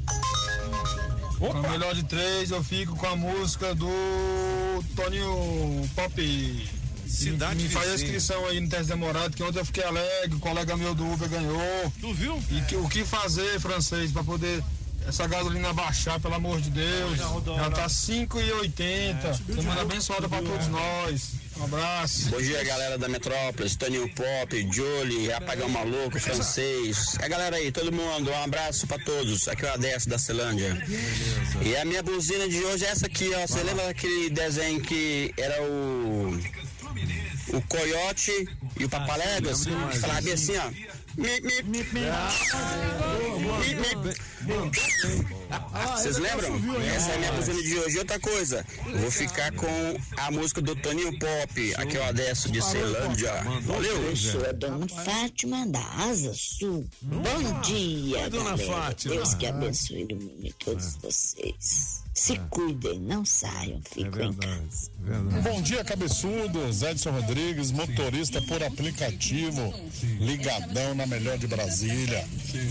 [1.37, 3.89] Com a melhor de três, eu fico com a música do
[4.95, 6.78] Toninho Pop.
[7.09, 10.35] Cidade Me, me faz a inscrição aí no teste demorado, que ontem eu fiquei alegre,
[10.35, 11.93] o colega meu do Uber ganhou.
[11.99, 12.41] Tu viu?
[12.51, 14.63] E que- o que fazer, francês, pra poder
[15.07, 17.17] essa gasolina baixar, pelo amor de Deus.
[17.17, 19.33] Já tá 5,80.
[19.33, 21.39] Semana abençoada pra todos nós.
[21.57, 22.29] Um abraço.
[22.29, 27.17] Bom dia, galera da Metrópolis, Toninho Pop, Julie, Apagão Maluco, Francês.
[27.19, 29.47] É a galera aí, todo mundo, um abraço pra todos.
[29.47, 30.77] Aqui é o Adesso da Celândia.
[31.61, 33.45] E a minha buzina de hoje é essa aqui, ó.
[33.45, 36.39] Você lembra daquele desenho que era o.
[37.53, 38.47] O Coiote
[38.79, 39.65] e o Papaléguas?
[39.65, 40.69] Que falava bem assim, ó.
[41.17, 42.01] Mi, mi, mi, mi.
[45.95, 46.55] Vocês lembram?
[46.95, 47.95] Essa é a minha buzina de hoje.
[47.95, 51.75] E outra coisa, eu vou ficar com a música do Toninho Pop.
[51.75, 53.33] Aqui é o Adesso de Ceilândia.
[53.63, 54.03] Valeu!
[54.03, 56.87] Eu sou a dona Fátima da Asa Sul.
[57.01, 58.73] Bom dia, Oi, dona galera.
[58.73, 59.15] Fátima.
[59.15, 61.99] Deus que abençoe e ilumine todos vocês.
[62.13, 64.91] Se cuidem, não saiam, fiquem em casa.
[65.41, 66.81] Bom dia, cabeçudos.
[66.81, 69.73] Edson Rodrigues, motorista por aplicativo,
[70.19, 72.27] ligadão na melhor de Brasília.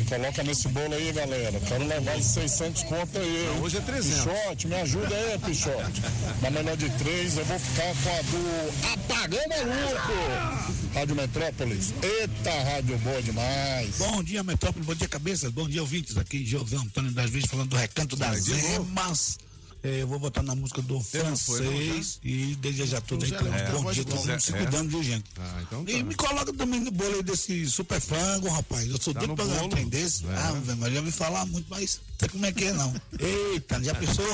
[0.08, 1.60] Coloca nesse bolo aí, galera.
[1.60, 3.46] Quero levar esses 600 conto aí.
[3.46, 4.24] Não, hoje é 300.
[4.24, 6.02] Pichote, me ajuda aí, Pichote.
[6.42, 10.78] Na melhor de três, eu vou ficar com a do Apagão Maluco.
[10.94, 11.94] Rádio Metrópolis.
[12.02, 13.98] Eita, rádio boa demais.
[13.98, 16.16] Bom dia, Metrópole, bom dia, cabeças, bom dia, ouvintes.
[16.16, 18.48] Aqui, José Antônio das Vezes, falando do Recanto das.
[18.48, 19.38] Emas.
[19.80, 23.30] É, eu vou botar na música do foi, não, francês e desejar tudo aí.
[23.30, 24.56] Zé, pra- é, bom dia, do todo mundo se é.
[24.58, 25.24] cuidando, viu, gente?
[25.38, 25.90] Ah, então tá.
[25.92, 28.88] E me coloca também no bolo aí desse super frango, rapaz.
[28.90, 29.70] Eu sou Tá doido pra ganhar um bolo.
[29.70, 30.26] trem desse.
[30.26, 30.34] É.
[30.36, 32.92] Ah, velho, mas já ouvi falar muito, mas não sei como é que é, não.
[33.20, 34.26] Eita, já pensou?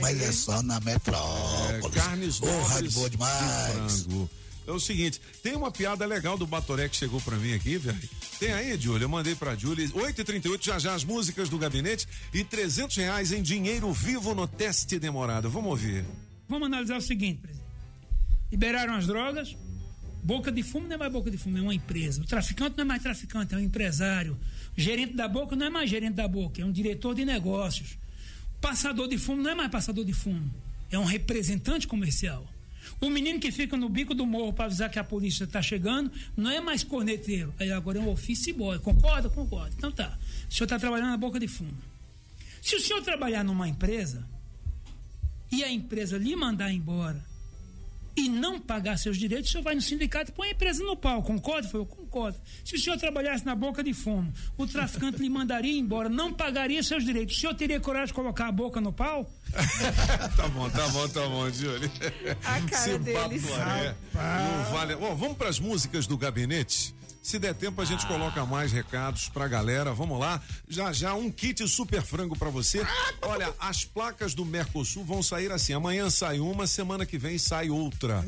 [0.00, 1.86] Mas é só na metrópole.
[1.96, 4.02] É, carnes Ô, nobres rádio boa de demais.
[4.02, 4.30] frango.
[4.72, 8.08] É o seguinte, tem uma piada legal do Batoré que chegou pra mim aqui, velho.
[8.40, 9.04] Tem aí, Júlio?
[9.04, 9.86] Eu mandei pra Júlia.
[9.88, 14.98] 8h38, já já as músicas do gabinete e 300 reais em dinheiro vivo no teste
[14.98, 15.50] demorado.
[15.50, 16.06] Vamos ouvir.
[16.48, 17.66] Vamos analisar o seguinte, presidente.
[18.50, 19.54] Liberaram as drogas,
[20.22, 22.22] boca de fumo não é mais boca de fumo, é uma empresa.
[22.22, 24.38] O traficante não é mais traficante, é um empresário.
[24.74, 27.98] O gerente da boca não é mais gerente da boca, é um diretor de negócios.
[28.56, 30.50] O passador de fumo não é mais passador de fumo,
[30.90, 32.51] é um representante comercial.
[33.00, 36.10] O menino que fica no bico do morro para avisar que a polícia está chegando
[36.36, 38.78] não é mais corneteiro, aí agora é um office boy.
[38.78, 39.28] Concorda?
[39.28, 39.74] Concorda.
[39.76, 40.18] Então tá.
[40.48, 41.76] O senhor está trabalhando na boca de fumo.
[42.60, 44.24] Se o senhor trabalhar numa empresa
[45.50, 47.22] e a empresa lhe mandar embora
[48.16, 50.96] e não pagar seus direitos, o senhor vai no sindicato e põe a empresa no
[50.96, 51.22] pau.
[51.22, 51.68] Concorda?
[51.68, 52.38] Foi, concordo.
[52.62, 56.82] Se o senhor trabalhasse na boca de fumo, o traficante lhe mandaria embora, não pagaria
[56.82, 57.36] seus direitos.
[57.36, 59.28] O senhor teria coragem de colocar a boca no pau?
[60.36, 61.90] tá bom, tá bom, tá bom, Júlio.
[62.44, 63.42] A cara Se deles.
[63.42, 64.94] Batoré não vale.
[64.94, 66.94] Ó, vamos pras músicas do gabinete?
[67.22, 69.94] Se der tempo, a gente coloca mais recados pra galera.
[69.94, 70.42] Vamos lá.
[70.68, 72.84] Já já um kit super frango pra você.
[73.22, 75.72] Olha, as placas do Mercosul vão sair assim.
[75.72, 78.24] Amanhã sai uma, semana que vem sai outra.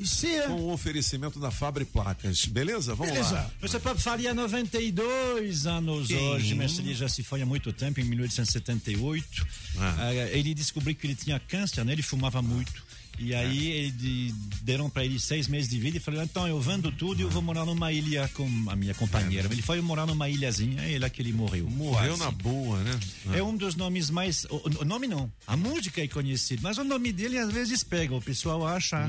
[0.46, 2.44] Com o oferecimento da Fabre Placas.
[2.46, 2.94] Beleza?
[2.94, 3.50] Vamos lá.
[3.60, 6.16] Você faria 92 anos Sim.
[6.16, 9.46] hoje, ele já se foi há muito tempo, em 1878.
[9.76, 11.92] Ah, ele descobriu que ele tinha câncer, né?
[11.92, 12.72] Ele fumava muito.
[13.19, 16.61] E aí ele de- deram para ele seis meses de vida e falou: então eu
[16.61, 19.49] vendo tudo e eu vou morar numa ilha com a minha companheira.
[19.53, 21.69] Ele foi morar numa ilhazinha e é lá que ele morreu.
[21.70, 22.23] Morreu Quase.
[22.24, 22.99] na boa, né?
[23.35, 24.45] É um dos nomes mais.
[24.51, 25.31] O, o nome não.
[25.47, 28.15] A música é conhecida, mas o nome dele às vezes pega.
[28.15, 29.09] O pessoal acha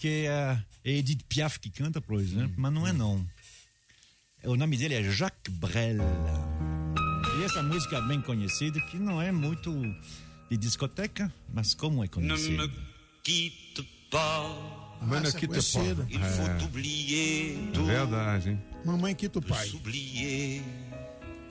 [0.00, 3.24] que é Edith Piaf que canta, por exemplo, mas não é não.
[4.44, 5.98] O nome dele é Jacques Brel.
[7.38, 9.70] E essa música bem conhecida, que não é muito
[10.50, 12.70] de discoteca, mas como é conhecida?
[13.26, 14.46] Quitte pas.
[15.02, 15.74] Mas não é quitte pas.
[16.08, 16.28] Il É.
[16.30, 17.84] faut oublier É tout.
[17.86, 18.62] verdade, hein?
[18.84, 19.66] Mamãe quita o pai.
[19.68, 20.62] S'oublier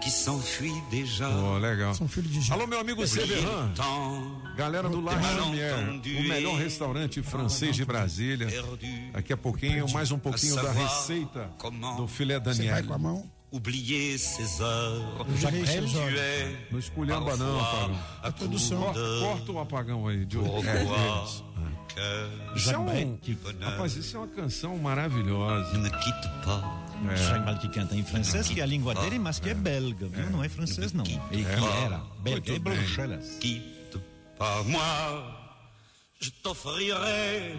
[0.02, 1.28] qui s'enfuit déjà.
[1.30, 1.94] Pô, legal.
[1.94, 3.74] São filhos de Alô, meu amigo Severan.
[4.56, 8.48] Galera do Lar Lumière, o melhor restaurante francês de Brasília.
[9.12, 11.52] Daqui a pouquinho, mais um pouquinho da receita
[11.98, 12.98] do filé Daniel.
[12.98, 13.30] mão?
[13.52, 15.02] Oublier ces heures.
[15.30, 17.96] Eu já es Não esculhamba não, apagão.
[18.22, 20.26] à Corta, court corta o apagão aí.
[20.26, 21.45] Pourquoi É, que
[22.56, 23.18] Isso é um,
[23.62, 25.72] rapaz, isso é uma canção maravilhosa.
[27.12, 27.16] É.
[27.16, 30.30] Jacques que canta em francês, que é a língua dele, mas que é belga, viu?
[30.30, 31.06] Não é francês, não.
[31.32, 33.38] Ele que era belga, é Bruxelas.
[33.40, 34.00] Quitte
[34.38, 35.46] pas moi.
[36.20, 37.56] Je t'offrirai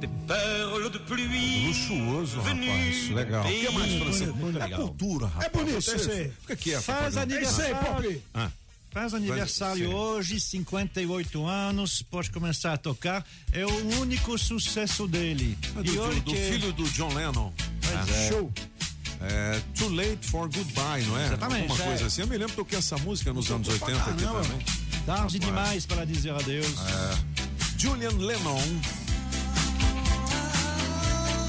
[0.00, 1.66] des perles de pluie.
[1.68, 3.10] Luxuoso, rapaz.
[3.10, 3.44] Legal.
[3.44, 4.30] O que mais francês?
[4.60, 5.46] É cultura, rapaz.
[5.46, 6.32] É bonito.
[6.40, 6.82] Fica quieto.
[6.82, 8.22] Faz aniversário.
[8.34, 8.50] Ah.
[8.90, 9.94] Faz aniversário Sim.
[9.94, 13.24] hoje, 58 anos, pode começar a tocar.
[13.52, 15.56] É o único sucesso dele.
[15.76, 17.52] É do, do que- filho do John Lennon.
[17.82, 18.28] Pois é.
[18.28, 18.52] Show.
[19.20, 21.26] É, Too Late for Goodbye, não é?
[21.26, 21.86] Exatamente, Alguma é.
[21.88, 22.20] coisa assim.
[22.22, 24.58] Eu me lembro que toquei essa música nos anos 80 aqui também.
[25.04, 26.66] Tarde demais para dizer adeus.
[26.66, 27.78] É.
[27.78, 28.62] Julian Lennon.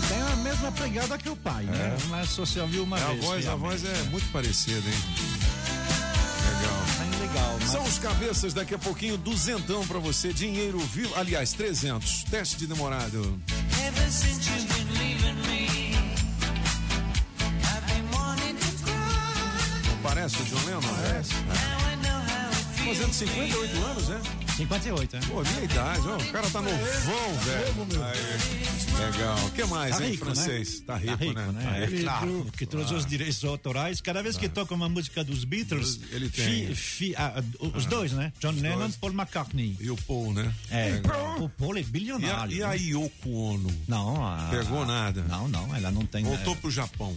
[0.08, 1.98] Tem a mesma pegada que o pai, né?
[2.10, 3.24] Mas só se ouviu uma É, a vez.
[3.24, 5.39] voz, a voz é muito parecida, hein?
[7.34, 7.58] Legal.
[7.60, 12.58] Mas- São os cabeças, daqui a pouquinho, duzentão pra você, dinheiro vivo, aliás, 300, teste
[12.58, 13.40] de demorado.
[13.86, 15.96] Ever since you've been leaving me,
[17.64, 19.90] I've been wanting to cry.
[19.90, 20.82] Não parece o John Lennon?
[20.82, 21.34] Parece.
[22.76, 22.98] Feels.
[22.98, 24.22] Fazendo 58 anos, né?
[24.60, 25.20] 58, é?
[25.22, 28.04] Pô, minha idade, ó, o cara tá novão, velho.
[28.04, 29.46] Aí, legal.
[29.46, 30.80] O que mais, Tá hein, rico, francês?
[30.80, 30.84] né?
[30.86, 31.62] Tá rico, né?
[31.64, 32.04] Tá É rico.
[32.04, 36.30] claro, porque todos os direitos autorais, cada vez que toca uma música dos Beatles, Ele
[36.30, 36.68] tem.
[36.68, 37.42] fi- fi- ah,
[37.74, 38.34] os dois, né?
[38.42, 38.96] John Lennon dois.
[38.98, 39.78] Paul McCartney.
[39.80, 40.54] E o Paul, né?
[40.70, 41.42] É, Legal.
[41.44, 42.54] o Paul é E a, bilionário.
[42.58, 42.76] e a né?
[42.78, 43.72] Yoko Ono?
[43.88, 45.24] Não, a- Pegou nada?
[45.24, 46.26] Não, não, ela não tem.
[46.26, 47.16] Voltou pro Japão.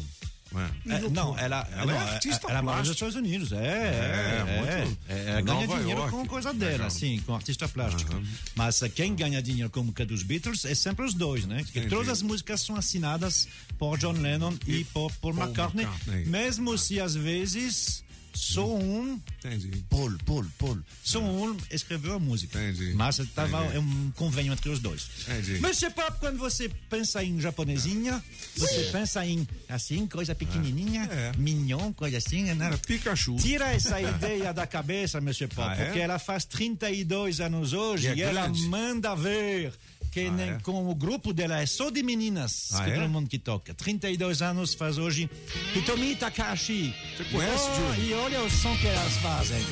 [0.88, 2.92] É, não, ela, Ela não, é artista ela mora nos plástica.
[3.08, 3.52] Estados Unidos.
[3.52, 6.16] É, é, É, é, muito- é, ela ganha Nova dinheiro York.
[6.16, 6.90] com coisa dela, Legal.
[6.90, 8.22] sim, com artista plástico.
[8.54, 11.62] Mas eh, quem ganha dinheiro com música dos Beatles é sempre os dois, né?
[11.64, 11.94] Porque Entendi.
[11.94, 13.48] todas as músicas são assinadas
[13.78, 16.24] por John Lennon e, por, por Paul McCartney, McCartney.
[16.26, 18.04] mesmo se às vezes
[18.34, 19.20] Só um.
[19.38, 19.84] Entendi.
[19.88, 20.78] Paul, Paul, Paul.
[21.02, 22.58] Só um escreveu a música.
[22.62, 22.92] Entendi.
[22.94, 23.76] Mas tava, Entendi.
[23.76, 25.08] é um convênio entre os dois.
[25.28, 25.60] Entendi.
[25.60, 28.22] Monsieur Pop, quando você pensa em japonesinha,
[28.56, 32.78] você pensa em assim, coisa pequenininha, mignon, coisa assim, né?
[32.86, 33.36] Pikachu.
[33.36, 35.84] Tira essa ideia da cabeça, Monsieur Pop, Ah, é?
[35.86, 39.72] porque ela faz 32 anos hoje E é e, ela manda ver
[40.12, 40.58] que Ah, nem é?
[40.62, 42.94] com o grupo dela é só de meninas Ah, que é?
[42.94, 43.72] todo mundo que toca.
[43.74, 45.28] 32 anos faz hoje.
[45.74, 46.94] Hitomi Takahashi.
[47.16, 48.04] Você conhece, oh, Júlio?
[48.04, 49.62] E olha o som que elas fazem.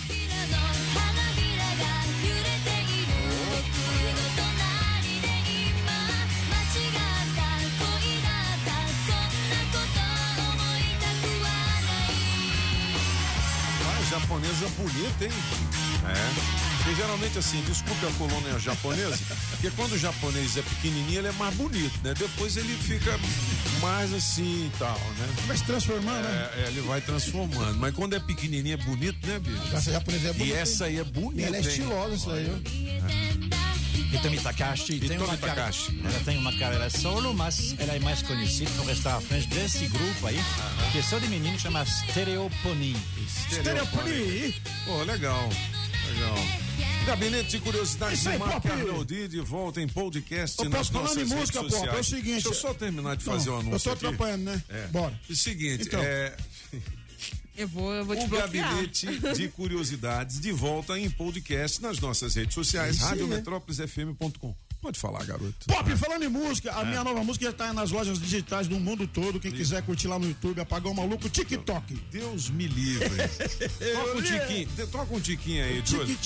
[13.82, 15.30] Ah, japonesa bonita, hein?
[16.06, 16.69] É.
[16.96, 19.18] Geralmente assim, desculpe a colônia japonesa,
[19.50, 22.12] porque quando o japonês é pequenininho, ele é mais bonito, né?
[22.18, 23.18] Depois ele fica
[23.80, 25.28] mais assim e tal, né?
[25.46, 26.50] Vai se transformando, né?
[26.56, 27.78] É, é, ele vai transformando.
[27.78, 29.74] Mas quando é pequenininho é bonito, né, bicho?
[29.74, 32.46] Essa japonesa é E bonita, essa aí é bonita, E ela é estilosa, isso aí,
[32.50, 34.16] ó.
[34.16, 36.00] Hitomi Takahashi tem Hitomi uma, cara- Takahashi.
[36.04, 39.86] ela tem uma carreira solo, mas ela é mais conhecida por estar à frente desse
[39.86, 40.40] grupo aí,
[40.92, 42.96] que é só de menino, chama Stereopony.
[43.50, 44.54] Stereopony.
[44.84, 45.48] Pô, legal.
[46.12, 46.69] Legal.
[47.06, 48.70] Gabinete de Curiosidades de Marco Pop.
[48.70, 51.96] Arnoldi de volta em podcast Ô, nas nossas em redes música, Pop, sociais.
[51.96, 54.06] é o seguinte- Deixa eu só terminar de Não, fazer o eu anúncio tô aqui.
[54.06, 54.62] atrapalhando, né?
[54.68, 54.86] É.
[54.88, 55.20] Bora.
[55.28, 56.00] O seguinte, Então.
[56.02, 56.36] é...
[57.56, 58.68] Eu vou, eu vou te O bloquear.
[58.72, 64.54] Gabinete de Curiosidades de volta em podcast nas nossas redes sociais, radiometrópolisfm.com.
[64.80, 65.66] Pode falar, garoto.
[65.66, 66.84] Pop, falando em música, a É.
[66.86, 69.38] minha nova música já tá nas lojas digitais do mundo todo.
[69.38, 71.94] Quem quiser curtir lá no YouTube, apagou o maluco, TikTok.
[72.10, 73.08] Deus me livre.
[73.92, 76.16] Toca um tiquinho, toca um tiquinho aí, Júlio.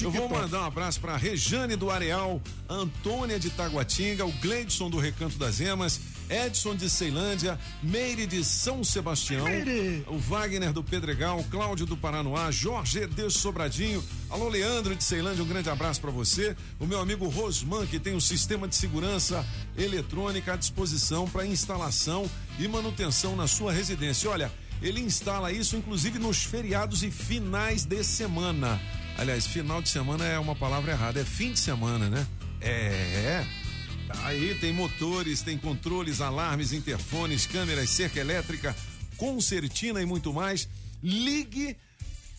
[0.00, 4.98] Eu vou mandar um abraço pra Rejane do Areal, Antônia de Taguatinga, o Gleidson do
[4.98, 10.04] Recanto das Emas, Edson de Ceilândia, Meire de São Sebastião, Meire.
[10.06, 15.48] o Wagner do Pedregal, Cláudio do Paranoá, Jorge de Sobradinho, alô Leandro de Ceilândia, um
[15.48, 19.46] grande abraço pra você, o meu amigo Rosman, que tem um sistema de segurança
[19.76, 24.30] eletrônica à disposição para instalação e manutenção na sua residência.
[24.30, 24.50] Olha,
[24.82, 28.80] ele instala isso inclusive nos feriados e finais de semana.
[29.16, 32.26] Aliás, final de semana é uma palavra errada, é fim de semana, né?
[32.60, 33.63] É, é.
[34.22, 38.74] Aí tem motores, tem controles, alarmes, interfones, câmeras, cerca elétrica,
[39.16, 40.68] concertina e muito mais.
[41.02, 41.76] Ligue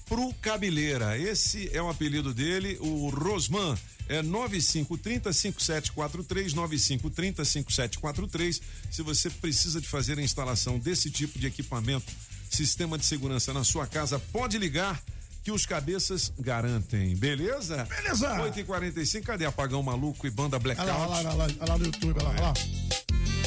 [0.07, 1.18] pro Cabeleira.
[1.18, 3.77] Esse é o apelido dele, o Rosman.
[4.07, 8.61] É 9530 5743 9530 5743.
[8.91, 12.14] Se você precisa de fazer a instalação desse tipo de equipamento,
[12.49, 15.02] sistema de segurança na sua casa, pode ligar
[15.45, 17.15] que os cabeças garantem.
[17.15, 17.85] Beleza?
[17.85, 18.35] Beleza.
[18.39, 20.89] 8h45, cadê Apagão Maluco e Banda Blackout?
[20.89, 22.53] Olha lá, olha lá, olha lá, olha lá no YouTube, olha lá, olha lá.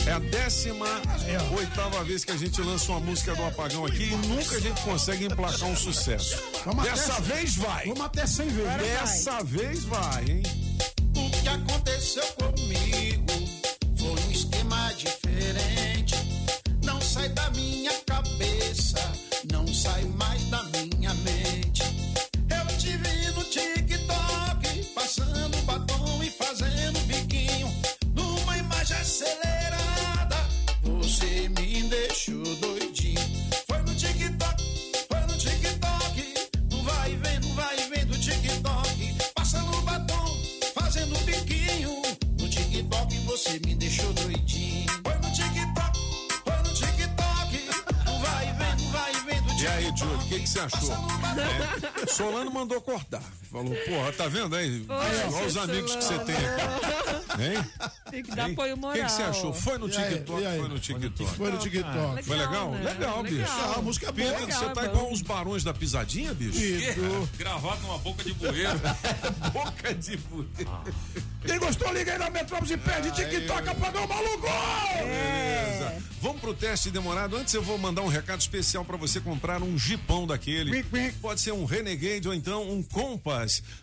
[0.07, 0.87] É a décima
[1.57, 4.81] oitava vez que a gente lança uma música do Apagão aqui e nunca a gente
[4.83, 6.41] consegue emplacar um sucesso.
[6.65, 7.87] Vamos até Dessa cem- vez vai.
[7.89, 8.77] Vamos até 100 vezes.
[8.77, 10.43] Dessa vez vai, hein?
[11.17, 12.78] O que aconteceu comigo
[29.19, 30.37] acelerada,
[30.83, 33.21] você me deixou doidinho.
[33.67, 34.65] Foi no TikTok,
[35.09, 36.35] foi no TikTok.
[36.71, 39.17] Não vai vendo, vai vendo TikTok.
[39.35, 40.37] Passando batom,
[40.75, 42.01] fazendo biquinho.
[42.39, 44.87] No TikTok você me deixou doidinho.
[45.03, 45.99] Foi no TikTok,
[46.45, 48.05] foi no TikTok.
[48.07, 49.99] Não vai vendo, vai vendo E aí, TikTok.
[49.99, 50.95] Júlio, o que que você achou?
[52.03, 52.07] É.
[52.07, 53.23] Solano mandou cortar.
[53.51, 54.85] Falou, porra, tá vendo aí?
[54.89, 57.19] Olha os amigos que você tem aqui.
[57.39, 57.65] Hein?
[58.11, 58.53] Tem que dar Hein?
[58.55, 58.97] apoio O moral.
[58.97, 59.55] que que você achou?
[59.55, 60.45] Foi no TikTok?
[60.45, 60.59] aí?
[60.59, 61.37] Foi no TikTok.
[61.37, 62.23] Foi no TikTok.
[62.25, 62.71] Foi legal?
[62.73, 62.91] né?
[62.91, 63.37] Legal, bicho.
[63.37, 63.73] Legal.
[63.75, 64.31] Ah, a música é boa.
[64.33, 64.87] Pedro, você é tá bom.
[64.89, 66.59] igual os barões da pisadinha, bicho?
[66.59, 67.29] Isso.
[67.39, 68.81] Gravado numa boca de bueiro.
[69.53, 70.49] Boca de bueiro.
[71.47, 74.49] Quem gostou, liga aí na Metrópole e perde TikTok, apagou o maluco!
[74.97, 76.03] Beleza.
[76.21, 77.37] Vamos pro teste demorado.
[77.37, 80.83] Antes eu vou mandar um recado especial para você comprar um jipão daquele.
[81.23, 82.83] Pode ser um Renegade ou então um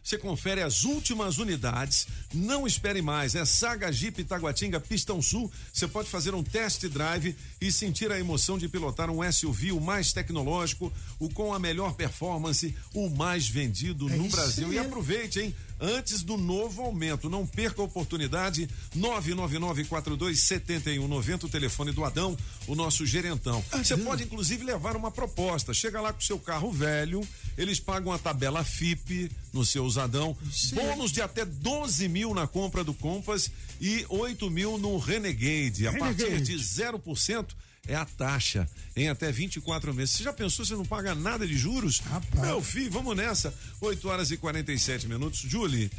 [0.03, 2.07] Você confere as últimas unidades.
[2.33, 3.35] Não espere mais.
[3.35, 5.51] É Saga Jeep Taguatinga Pistão Sul.
[5.71, 9.79] Você pode fazer um test drive e sentir a emoção de pilotar um SUV o
[9.79, 14.73] mais tecnológico, o com a melhor performance, o mais vendido no isso Brasil.
[14.73, 14.85] E aí.
[14.85, 15.55] aproveite, hein?
[15.79, 17.29] Antes do novo aumento.
[17.29, 18.67] Não perca a oportunidade.
[18.95, 22.37] 999-42-7190, o telefone do Adão,
[22.67, 23.63] o nosso gerentão.
[23.71, 25.73] Você pode, inclusive, levar uma proposta.
[25.73, 27.27] Chega lá com seu carro velho
[27.57, 30.35] Eles pagam a tabela FIP no seu usadão,
[30.73, 33.49] bônus de até 12 mil na compra do Compass
[33.79, 35.87] e 8 mil no Renegade.
[35.87, 36.45] A partir Renegade.
[36.45, 37.55] de 0%
[37.87, 40.15] é a taxa em até 24 meses.
[40.15, 42.01] Você já pensou, você não paga nada de juros?
[42.35, 43.53] Meu filho, vamos nessa.
[43.81, 45.39] 8 horas e 47 minutos.
[45.41, 45.89] Julie,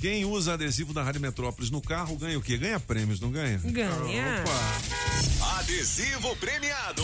[0.00, 2.56] quem usa adesivo da Rádio Metrópolis no carro ganha o quê?
[2.56, 3.58] Ganha prêmios, não ganha?
[3.58, 4.42] Ganha.
[4.42, 5.56] Opa!
[5.58, 7.02] Adesivo premiado.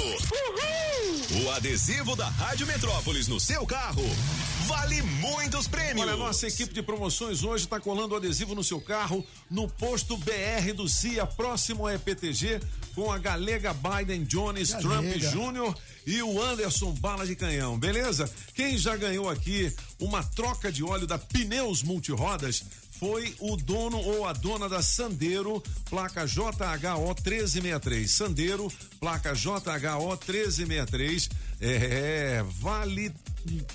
[1.45, 4.05] O adesivo da Rádio Metrópolis no seu carro
[4.66, 6.01] vale muitos prêmios.
[6.01, 10.16] Olha, a nossa equipe de promoções hoje está colando adesivo no seu carro no posto
[10.16, 12.61] BR do CIA, próximo ao EPTG,
[12.95, 15.31] com a galega Biden Jones Trump Galega.
[15.43, 15.74] Jr.
[16.06, 18.31] e o Anderson Bala de Canhão, beleza?
[18.55, 22.62] Quem já ganhou aqui uma troca de óleo da Pneus Multirodas
[22.93, 25.60] foi o dono ou a dona da Sandeiro,
[25.90, 28.09] placa JHO 1363.
[28.09, 31.28] Sandeiro, placa JHO 1363.
[31.60, 33.12] É, vale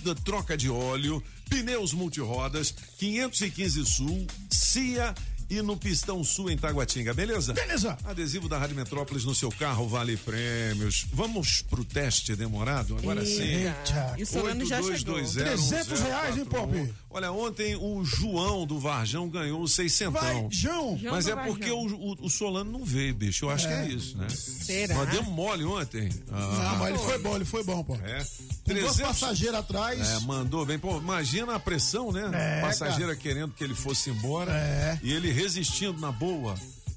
[0.02, 5.14] da troca de óleo, pneus multirodas, 515 Sul, CIA
[5.50, 7.54] e no Pistão Sul em Taguatinga, beleza?
[7.54, 7.98] Beleza.
[8.04, 11.06] Adesivo da Rádio Metrópolis no seu carro vale prêmios.
[11.14, 12.98] Vamos pro teste demorado?
[12.98, 13.44] Agora sim.
[13.44, 14.16] Eita.
[14.18, 15.16] E o Solano já chegou.
[15.16, 16.94] 300 reais, hein, Pop?
[17.18, 20.22] Olha, ontem o João do Varjão ganhou o seiscentão.
[20.44, 21.00] Varjão.
[21.12, 23.46] Mas João é porque o, o- o Solano não veio, bicho.
[23.46, 24.30] Eu acho que é isso, né?
[24.30, 24.94] Será?
[24.94, 26.10] Nós demos mole ontem.
[26.32, 27.96] Ah, Não, mas ele foi bom, ele foi bom, pô.
[27.96, 28.24] É.
[28.64, 30.00] Com duas 300 passageiras atrás.
[30.08, 30.78] É, mandou bem.
[30.78, 32.30] Pô, imagina a pressão, né?
[32.34, 34.52] É, Passageira querendo que ele fosse embora.
[34.54, 35.00] É.
[35.02, 36.54] E ele resistindo na boa.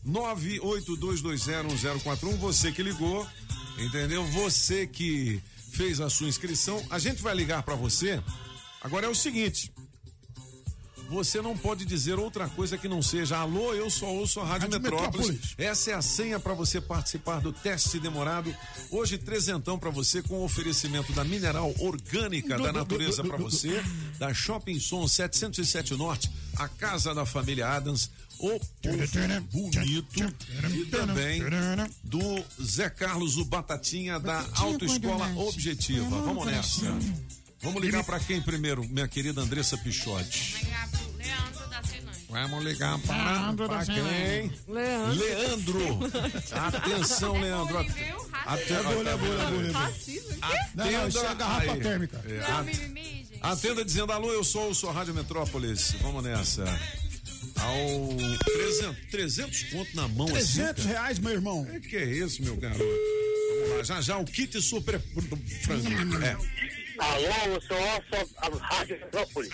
[0.06, 2.36] 982201041.
[2.36, 3.26] Você que ligou,
[3.78, 4.22] entendeu?
[4.26, 5.40] Você que
[5.72, 6.84] fez a sua inscrição.
[6.90, 8.22] A gente vai ligar pra você.
[8.82, 9.72] Agora é o seguinte.
[11.10, 14.70] Você não pode dizer outra coisa que não seja alô, eu só ouço a Rádio,
[14.70, 15.26] Rádio Metrópolis.
[15.26, 15.54] Metrópolis.
[15.58, 18.54] Essa é a senha para você participar do teste demorado.
[18.92, 23.82] Hoje, trezentão para você com oferecimento da Mineral Orgânica da Natureza para você,
[24.20, 28.08] da Shopping Som 707 Norte, a Casa da Família Adams,
[28.38, 30.34] o Povo Bonito
[30.72, 31.42] e também
[32.04, 36.08] do Zé Carlos, o Batatinha da Autoescola Objetiva.
[36.22, 36.86] Vamos nessa.
[37.62, 40.66] Vamos ligar para quem primeiro, minha querida Andressa Pichotti?
[42.28, 44.52] Vamos ligar para, para quem?
[44.68, 45.18] Leandro.
[45.18, 45.98] Leandro.
[46.52, 47.78] Atenção, Leandro.
[47.78, 47.90] At-
[48.70, 49.82] Levou, levou, levou, levou.
[50.74, 52.24] Não, não, isso é garrafa térmica.
[52.26, 55.92] É, at- Atenda dizendo alô, eu sou, eu sou a Rádio Metrópolis.
[56.00, 56.64] Vamos nessa.
[57.56, 57.76] Ao
[58.44, 60.88] 300, 300 pontos na mão 300 assim.
[60.88, 61.66] reais, meu irmão.
[61.70, 62.82] É que é isso, meu garoto?
[62.82, 64.94] Vamos lá, já já o kit super.
[64.96, 66.79] É.
[67.00, 69.50] Alô, eu sou a Rádio Metrópolis.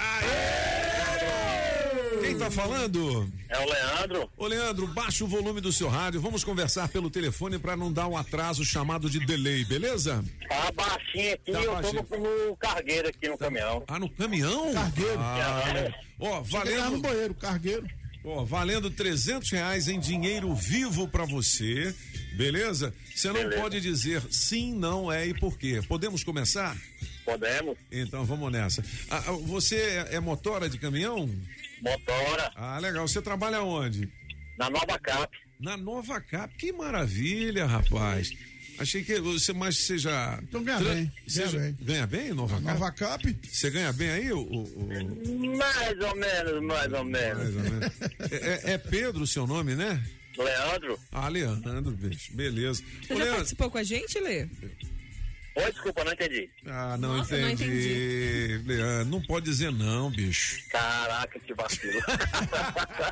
[2.21, 3.31] Quem tá falando?
[3.49, 4.31] É o Leandro.
[4.37, 6.21] Ô Leandro, baixa o volume do seu rádio.
[6.21, 10.25] Vamos conversar pelo telefone para não dar um atraso chamado de delay, beleza?
[10.49, 12.03] Tá baixinho aqui, Tá eu baixinho.
[12.05, 13.85] tô no, no cargueiro aqui no caminhão.
[13.87, 14.73] Ah, no caminhão?
[14.73, 15.19] Cargueiro.
[15.19, 15.95] Ah, É.
[16.19, 17.87] Ó, Chega lá no valendo, banheiro, cargueiro.
[18.25, 21.95] ó, valendo 300 reais em dinheiro vivo pra você,
[22.35, 22.93] beleza?
[23.15, 23.61] Você não Beleza.
[23.63, 25.81] pode dizer sim, não, é e por quê.
[25.87, 26.75] Podemos começar?
[27.27, 27.77] Podemos?
[27.93, 28.83] Então vamos nessa.
[29.11, 31.29] Ah, ah, você é, é motora de caminhão?
[31.83, 32.51] Motora.
[32.57, 33.07] Ah, legal.
[33.07, 34.09] Você trabalha onde?
[34.59, 35.37] Na Nova Cap.
[35.61, 36.55] Na Nova Cap.
[36.57, 38.33] Que maravilha, rapaz.
[38.79, 40.39] Achei que você mais seja.
[40.43, 41.77] Então ganha Tra- bem, seja- ganha bem.
[41.87, 42.65] Ganha bem, Nova Cap?
[42.65, 43.39] Nova Cap.
[43.43, 44.39] Você ganha bem aí, o.
[44.39, 47.55] o- o- Mais ou menos, mais ou menos.
[47.55, 47.91] mais ou menos.
[48.31, 50.03] É, é Pedro o seu nome, né?
[50.39, 50.99] Leandro?
[51.11, 52.35] Ah, Leandro, bicho.
[52.37, 52.83] Beleza.
[53.03, 53.37] Você Ô, já Leandro.
[53.37, 54.47] participou com a gente, Lê?
[55.57, 56.51] Oi, desculpa, não entendi.
[56.67, 58.61] Ah, não Nossa, não entendi.
[58.67, 60.61] Leandro, não pode dizer não, bicho.
[60.71, 61.99] Caraca, que vacilo.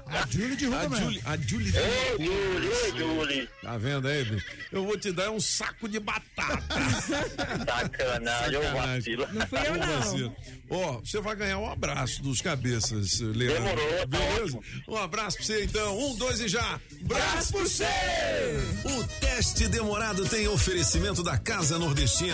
[0.06, 1.04] A Júlia de A Rua mesmo.
[1.06, 1.72] Julie, a Julie.
[1.76, 3.48] Ei, Júlio, oi, Júlio.
[3.62, 4.46] Tá vendo aí, bicho?
[4.70, 6.62] Eu vou te dar um saco de batata.
[7.64, 9.16] Sacanagem, Sacanagem.
[9.16, 9.28] vacilo.
[9.32, 10.36] Não fui eu, não.
[10.70, 13.62] Ó, você vai ganhar um abraço dos cabeças, Leandro.
[13.62, 14.58] Demorou, tá Beleza?
[14.88, 15.98] Um abraço pra você então.
[15.98, 16.80] Um, dois e já.
[17.04, 17.84] Abraço pra você!
[18.84, 22.33] O teste demorado tem oferecimento da Casa Nordestina,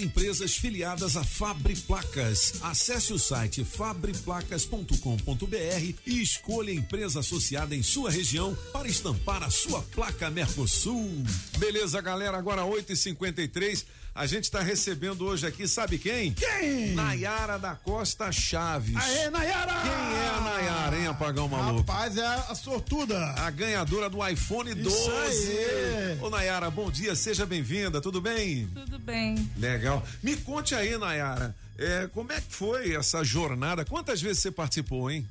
[0.00, 2.54] empresas filiadas à Fabre Placas.
[2.62, 9.50] Acesse o site fabreplacas.com.br e escolha a empresa associada em sua região para estampar a
[9.50, 11.10] sua placa Mercosul.
[11.58, 13.84] Beleza, galera, agora 8h53.
[14.14, 16.34] A gente está recebendo hoje aqui, sabe quem?
[16.34, 16.94] Quem?
[16.94, 18.94] Nayara da Costa Chaves.
[18.94, 19.72] Aê, Nayara!
[19.72, 21.78] Quem é a Nayara, hein, apagão maluco?
[21.78, 23.18] Rapaz, é a sortuda.
[23.38, 25.10] A ganhadora do iPhone 12.
[25.10, 26.18] aí.
[26.20, 28.68] Ô, Nayara, bom dia, seja bem-vinda, tudo bem?
[28.74, 29.50] Tudo bem.
[29.56, 30.06] Legal.
[30.22, 33.82] Me conte aí, Nayara, é, como é que foi essa jornada?
[33.82, 35.26] Quantas vezes você participou, hein?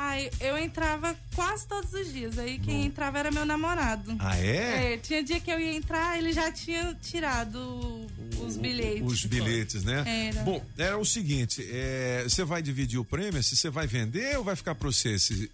[0.00, 2.38] Ai, eu entrava quase todos os dias.
[2.38, 4.14] Aí quem entrava era meu namorado.
[4.20, 4.96] Ah, é?
[4.98, 8.06] tinha dia que eu ia entrar, ele já tinha tirado
[8.40, 9.02] os bilhetes.
[9.02, 10.28] Os bilhetes, né?
[10.28, 10.42] Era.
[10.44, 14.44] Bom, era o seguinte, é, você vai dividir o prêmio, se você vai vender ou
[14.44, 15.50] vai ficar para você esse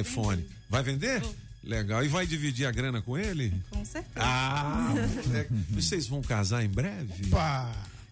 [0.00, 0.46] iPhone?
[0.68, 1.20] Vai vender?
[1.64, 2.04] Legal.
[2.04, 3.52] E vai dividir a grana com ele?
[3.70, 4.14] Com certeza.
[4.14, 4.94] Ah,
[5.34, 7.28] é, vocês vão casar em breve?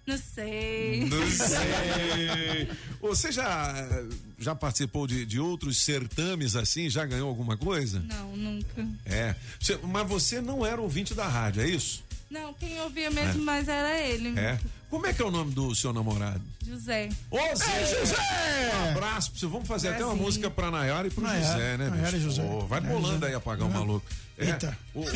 [0.08, 1.04] Não sei.
[1.04, 2.68] Não sei.
[3.00, 3.74] Você já,
[4.38, 6.88] já participou de, de outros certames assim?
[6.88, 8.00] Já ganhou alguma coisa?
[8.00, 8.86] Não, nunca.
[9.04, 9.34] É.
[9.60, 12.02] Você- mas você não era ouvinte da rádio, é isso?
[12.30, 13.44] Não, quem ouvia mesmo É.
[13.44, 14.38] mais era ele.
[14.38, 14.58] É.
[14.90, 16.40] Como é que é o nome do seu namorado?
[16.66, 17.08] José.
[17.30, 17.86] Ô, Zé!
[18.00, 18.16] José!
[18.74, 19.46] Um abraço pra você.
[19.46, 22.16] Vamos fazer até uma música pra Nayara e pro Nayara, José, né, Nayara bicho?
[22.16, 22.42] e José.
[22.42, 24.06] Pô, vai e bolando aí apagar o maluco.
[24.38, 24.78] É, Eita.
[24.94, 25.08] o- o-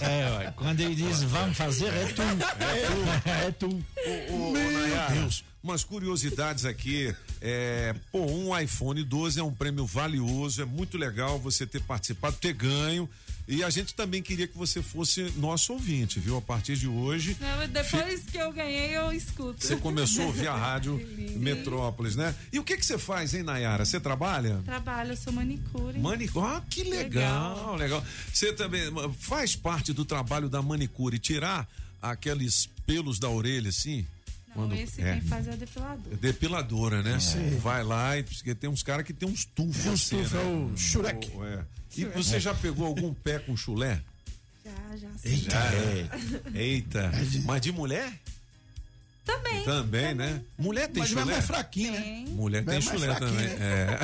[0.00, 2.22] É, quando ele diz vamos fazer, é tu.
[2.22, 3.30] É tu.
[3.30, 3.84] É tu.
[4.30, 5.28] Ô, ô, Nayara,
[5.62, 7.12] Umas curiosidades aqui.
[7.40, 12.36] É, pô, um iPhone 12 é um prêmio valioso, é muito legal você ter participado,
[12.36, 13.08] ter ganho.
[13.48, 16.36] E a gente também queria que você fosse nosso ouvinte, viu?
[16.36, 17.36] A partir de hoje.
[17.40, 19.64] Não, depois que eu ganhei, eu escuto.
[19.64, 21.00] Você começou a ouvir a rádio
[21.36, 22.34] Metrópolis, né?
[22.52, 23.84] E o que que você faz, hein, Nayara?
[23.84, 24.60] Você trabalha?
[24.64, 25.98] Trabalho, eu sou manicure.
[25.98, 28.04] Manicure, ah, que legal, legal.
[28.32, 28.82] Você também
[29.18, 31.68] faz parte do trabalho da manicure, tirar
[32.02, 34.04] aqueles pelos da orelha, assim?
[34.56, 35.12] Não, esse é.
[35.12, 36.16] quem faz é a depiladora.
[36.16, 37.18] Depiladora, né?
[37.20, 37.58] Sim.
[37.58, 39.82] Vai lá e porque tem uns caras que tem uns tufos.
[39.82, 40.42] Tem uns assim, tufos, né?
[40.42, 41.30] é o Shurek.
[41.34, 41.64] O- é.
[41.96, 44.00] E você já pegou algum pé com chulé?
[44.64, 45.08] Já, já.
[45.24, 45.50] Eita.
[45.50, 46.60] Já.
[46.60, 47.12] Eita.
[47.44, 48.12] Mas de mulher?
[49.24, 49.64] Também.
[49.64, 50.40] Também, né?
[50.56, 51.22] Mulher tem Mas chulé?
[51.22, 52.24] é mais fraquinho, né?
[52.28, 53.46] Mulher tem Mas é mais chulé também.
[53.46, 53.98] É.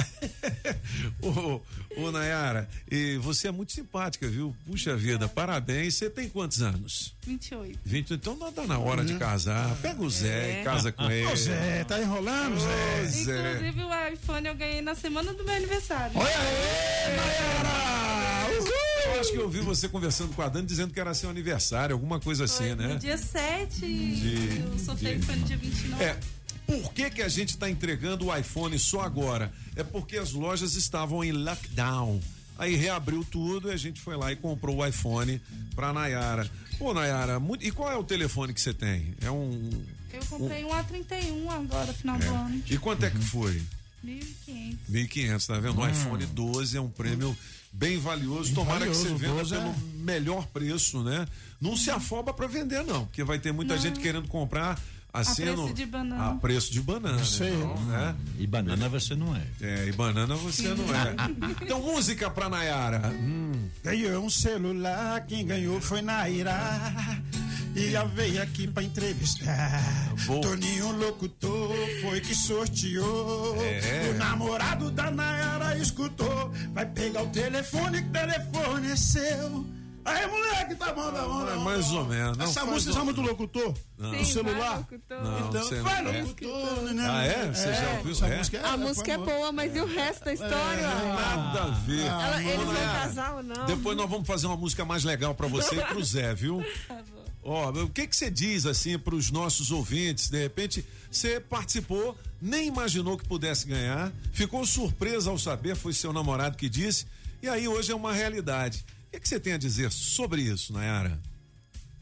[1.23, 1.61] ô,
[1.97, 4.55] ô, Nayara, e você é muito simpática, viu?
[4.67, 5.95] Puxa vida, parabéns.
[5.95, 7.15] Você tem quantos anos?
[7.27, 7.79] 28.
[7.85, 9.75] 20, então não tá na hora de casar.
[9.83, 10.61] Pega o Zé É.
[10.61, 11.27] e casa com ele.
[11.27, 13.03] Ô, Zé, tá enrolando, Zé?
[13.03, 13.53] Ô, Zé.
[13.55, 16.13] Inclusive, o iPhone eu ganhei na semana do meu aniversário.
[16.17, 17.93] Olha aí, Nayara!
[19.15, 21.93] Eu acho que eu ouvi você conversando com a Dani dizendo que era seu aniversário,
[21.95, 22.89] alguma coisa assim, né?
[22.95, 26.03] No dia 7 De- eu soltei de- foi no dia 29.
[26.05, 26.19] É.
[26.81, 29.53] Por que, que a gente está entregando o iPhone só agora?
[29.77, 32.21] É porque as lojas estavam em lockdown.
[32.59, 35.41] Aí reabriu tudo e a gente foi lá e comprou o iPhone
[35.75, 36.49] pra Nayara.
[36.79, 39.15] Pô, Nayara, muito- e qual é o telefone que você tem?
[39.21, 39.71] É um.
[40.13, 42.29] Eu comprei um A31 agora, final do É.
[42.29, 42.63] ano.
[42.69, 43.63] E quanto é que foi?
[44.05, 44.79] 1.500.
[44.89, 45.79] 1.500, tá vendo?
[45.81, 45.91] O Hum.
[45.91, 47.37] iPhone 12 é um prêmio
[47.73, 48.47] bem valioso.
[48.47, 49.75] Bem Tomara valioso, que você venda 12 é- pelo
[50.05, 51.27] melhor preço, né?
[51.61, 53.81] Não se afoba para vender, não, porque vai ter muita Não.
[53.83, 54.79] gente querendo comprar
[55.13, 56.31] assim preço no- de banana.
[56.31, 57.25] A preço de banana.
[57.25, 57.53] Sei.
[57.55, 58.15] então, né?
[58.39, 59.43] E banana você não é.
[59.61, 61.15] É, e banana você não é.
[61.63, 63.11] Então, música pra Nayara.
[63.11, 63.53] Hum.
[63.83, 66.59] Ganhou um celular, quem ganhou foi Naira.
[67.75, 70.13] E ela veio aqui pra entrevistar.
[70.43, 73.57] Toninho locutor foi que sorteou.
[73.63, 74.11] É.
[74.11, 76.53] O namorado da Nayara escutou.
[76.75, 79.65] Vai pegar o telefone, que o telefone é seu.
[80.05, 81.47] Aí, moleque, tá bom, tá bom.
[81.47, 82.37] tá É mais tá ou menos.
[82.37, 83.75] Não, Essa música sabe do locutor?
[83.97, 84.11] Não.
[84.11, 84.87] Do celular?
[85.11, 86.23] Não, então, você não vai é.
[86.23, 87.07] locutor, né?
[87.09, 87.47] Ah, é?
[87.53, 88.13] Você já ouviu?
[88.13, 88.39] Essa É?
[88.39, 89.33] música é, A música é famosa.
[89.37, 90.83] boa, mas e o resto da história?
[90.89, 92.43] Nada a ver.
[92.49, 93.67] Eles vão casar ou não?
[93.67, 96.65] Depois nós vamos fazer uma música mais legal pra você e pro Zé, viu?
[97.45, 100.29] Ó, o que que você diz assim pros nossos ouvintes?
[100.31, 106.13] De repente, você participou, nem imaginou que pudesse ganhar, ficou surpresa ao saber, foi seu
[106.13, 107.05] namorado que disse,
[107.43, 108.85] e aí hoje é uma realidade.
[109.13, 111.21] O que que você tem a dizer sobre isso, Nayara?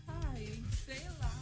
[0.07, 0.53] Ai,
[0.87, 1.33] sei lá,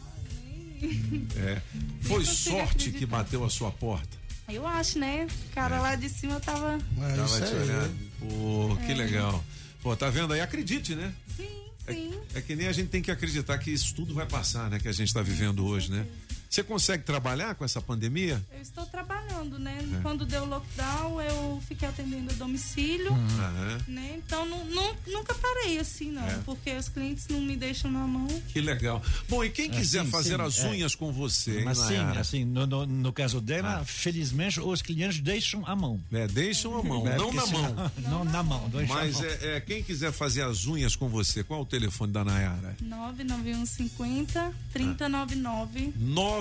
[0.81, 1.27] nem.
[1.37, 1.61] É.
[2.03, 4.17] Foi sorte que bateu a sua porta.
[4.49, 5.27] Eu acho, né?
[5.51, 6.79] O cara lá de cima tava.
[6.97, 7.99] Tava te olhando.
[8.19, 8.95] Pô, que É.
[8.95, 9.45] legal.
[9.83, 10.41] Pô, tá vendo aí?
[10.41, 11.13] Acredite, né?
[11.37, 11.49] Sim,
[11.87, 12.19] É- sim.
[12.35, 14.79] É, que nem a gente tem que acreditar que isso tudo vai passar, né?
[14.79, 16.07] Que a gente tá vivendo hoje, né?
[16.49, 18.43] Você consegue trabalhar com essa pandemia?
[18.55, 19.79] Eu estou trabalhando, né?
[19.99, 20.01] É.
[20.01, 23.13] Quando deu o lockdown, eu fiquei atendendo a domicílio.
[23.13, 23.79] Aham.
[23.87, 24.15] Né?
[24.17, 26.39] Então nu- nu- nunca parei assim, não, É.
[26.47, 28.27] porque os clientes não me deixam na mão.
[28.49, 29.03] Que legal.
[29.29, 30.69] Bom, e quem quiser Assim, fazer sim, as é.
[30.69, 33.85] unhas com você, hein, Mas sim, assim, no, no, no caso dela, Ah.
[33.85, 36.01] felizmente os clientes deixam a mão.
[36.11, 37.93] É, deixam a mão, É, não na mão.
[37.99, 41.61] Não na mão, a Mas é, é, quem quiser fazer as unhas com você, qual
[41.61, 42.75] é o telefone da Nayara?
[42.81, 45.93] 99150 3099.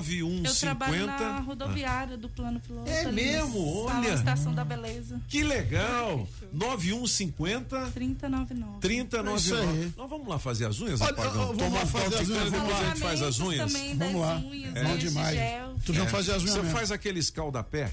[0.01, 0.49] 9150.
[0.49, 2.89] Eu trabalho na rodoviária do Plano Piloto.
[2.89, 3.85] É ali, mesmo?
[3.85, 4.13] Olha.
[4.13, 5.19] Estação da Beleza.
[5.27, 6.27] Que legal!
[6.53, 8.79] 9150 3099.
[8.79, 9.37] 3099.
[9.39, 9.93] Isso aí.
[9.97, 11.55] Nós vamos lá fazer as unhas, Olha, Apagão?
[11.55, 12.79] vamos lá fazer as unhas, vamos depois lá.
[12.79, 13.73] a gente faz as unhas.
[13.73, 14.35] também Vamos das lá.
[14.37, 14.79] unhas, É.
[14.79, 15.39] unhas Bom de demais.
[15.85, 16.75] Tu já fazia as unhas Você mesmo.
[16.77, 17.91] faz aquele escaldapé?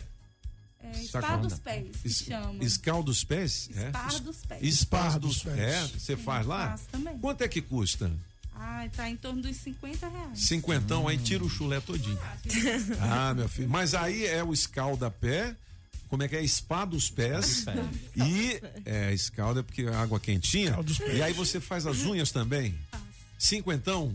[0.83, 2.63] É, Spa com- dos pés, que Es- chama.
[2.63, 3.71] Escal dos pés?
[3.75, 3.89] É.
[3.89, 4.75] Spar dos pés.
[4.75, 5.59] Spar dos pés.
[5.59, 6.73] É, você faz lá?
[6.73, 7.19] Faço também.
[7.19, 8.11] Quanto é que custa?
[8.55, 10.41] Ai, tá em torno dos 50 reais.
[10.41, 12.19] Cinquentão, aí tira o chulé todinho.
[13.01, 13.69] Ah, meu filho.
[13.69, 15.55] Mas aí é o escaldapé.
[16.09, 16.47] Como é que é?
[16.47, 17.65] Spa dos pés.
[18.15, 20.77] E é, escalda porque é água quentinha.
[21.13, 22.75] E aí você faz as unhas também?
[23.39, 24.15] Cinquentão?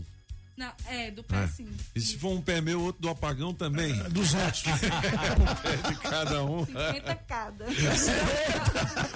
[0.60, 1.48] Não, é, do pé É.
[1.48, 1.66] sim.
[1.94, 3.94] E se for um pé meu, outro do apagão também?
[4.10, 4.62] 200.
[5.40, 6.66] um pé de cada um.
[6.66, 7.64] 50 cada.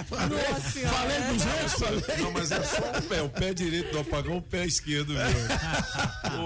[0.09, 2.17] Falei 200, falei.
[2.23, 6.41] Não, mas é só o pé, o pé direito do apagão, o pé esquerdo mesmo.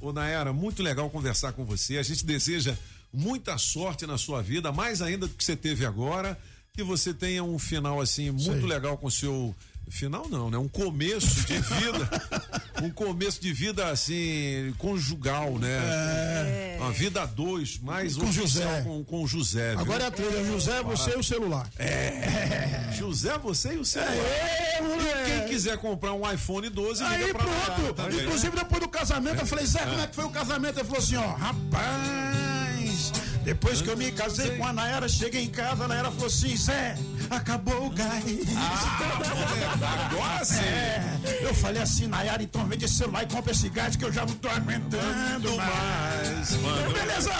[0.00, 1.96] ô, ô, Nayara, muito legal conversar com você.
[1.96, 2.76] A gente deseja
[3.10, 6.38] muita sorte na sua vida, mais ainda do que você teve agora.
[6.74, 8.66] Que você tenha um final assim muito Sei.
[8.68, 9.54] legal com o seu.
[9.90, 10.56] Final não, né?
[10.56, 12.08] Um começo de vida.
[12.82, 15.68] um começo de vida assim, conjugal, né?
[15.68, 16.76] É.
[16.80, 18.82] Uma vida a dois, mais Com José.
[18.82, 19.70] com, com o José.
[19.70, 19.80] viu?
[19.80, 20.44] Agora é a trilha.
[20.44, 21.68] José, você e o celular.
[21.78, 22.90] É.
[22.98, 24.12] José, você e o celular.
[24.14, 25.30] É, moleque.
[25.30, 27.94] Quem quiser comprar um iPhone 12, liga Aí pra Nayara pronto.
[27.94, 28.20] também.
[28.24, 30.78] Inclusive depois do casamento, eu falei, Zé, como é que foi o casamento?
[30.78, 33.12] Ele falou assim, ó, rapaz,
[33.44, 36.56] depois que eu me casei com a Nayara, cheguei em casa, a Nayara falou assim,
[36.56, 36.96] Zé,
[37.34, 38.24] acabou o gás.
[38.56, 40.60] Ah, agora sim.
[40.60, 44.12] É, eu falei assim, Nayara, então vende esse celular e compra esse gás que eu
[44.12, 46.50] já não tô aguentando mais.
[46.50, 47.30] Mas, mano, Beleza?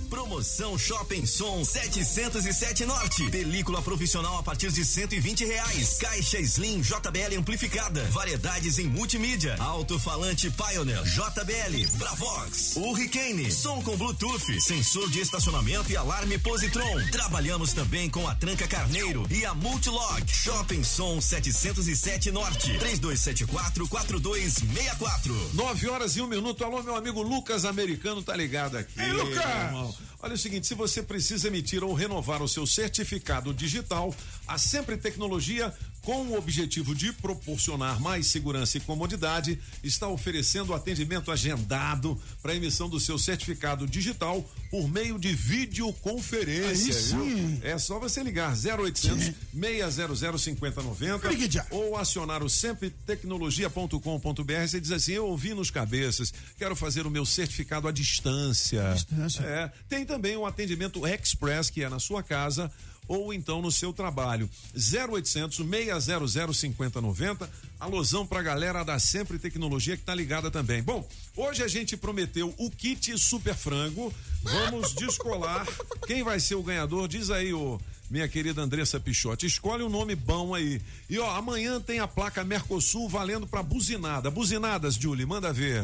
[0.05, 3.29] Promoção Shopping Som 707 Norte.
[3.29, 5.97] Película profissional a partir de 120 reais.
[5.99, 8.03] Caixa Slim JBL amplificada.
[8.11, 9.55] Variedades em multimídia.
[9.59, 11.97] Alto-falante Pioneer JBL.
[11.97, 12.75] Bravox.
[12.75, 13.51] Hurricane.
[13.51, 14.61] Som com Bluetooth.
[14.61, 17.01] Sensor de estacionamento e alarme Positron.
[17.11, 20.23] Trabalhamos também com a Tranca Carneiro e a Multilog.
[20.27, 22.77] Shopping Som 707 Norte.
[22.77, 25.51] 3274 4264.
[25.53, 26.63] Nove horas e um minuto.
[26.63, 28.99] Alô, meu amigo Lucas Americano tá ligado aqui.
[28.99, 29.65] Ei, Lucas!
[29.65, 29.94] irmão.
[30.21, 34.13] Olha o seguinte, se você precisa emitir ou renovar o seu certificado digital,
[34.47, 35.73] a Sempre Tecnologia,
[36.05, 42.87] com o objetivo de proporcionar mais segurança e comodidade, está oferecendo atendimento agendado para emissão
[42.87, 46.93] do seu certificado digital por meio de videoconferência.
[46.93, 47.59] Aí sim.
[47.63, 51.65] É só você ligar 0800 600 5090 Ligue já.
[51.71, 57.25] ou acionar o sempretecnologia.com.br e diz assim: Eu ouvi nos cabeças, quero fazer o meu
[57.25, 58.93] certificado à distância.
[58.93, 59.41] distância.
[59.41, 62.71] É, tem também o atendimento express, que é na sua casa
[63.07, 64.49] ou então no seu trabalho.
[64.75, 67.49] 0800 600 5090.
[67.79, 70.81] Alusão pra galera da Sempre Tecnologia que tá ligada também.
[70.81, 74.13] Bom, hoje a gente prometeu o kit Super Frango.
[74.43, 75.67] Vamos descolar.
[76.07, 77.07] Quem vai ser o ganhador?
[77.07, 77.79] Diz aí, ô.
[78.09, 80.79] Minha querida Andressa Pichotti, escolhe um nome bom aí.
[81.09, 84.29] E ó, amanhã tem a placa Mercosul valendo pra buzinada.
[84.29, 85.83] Buzinadas, Julie, manda ver.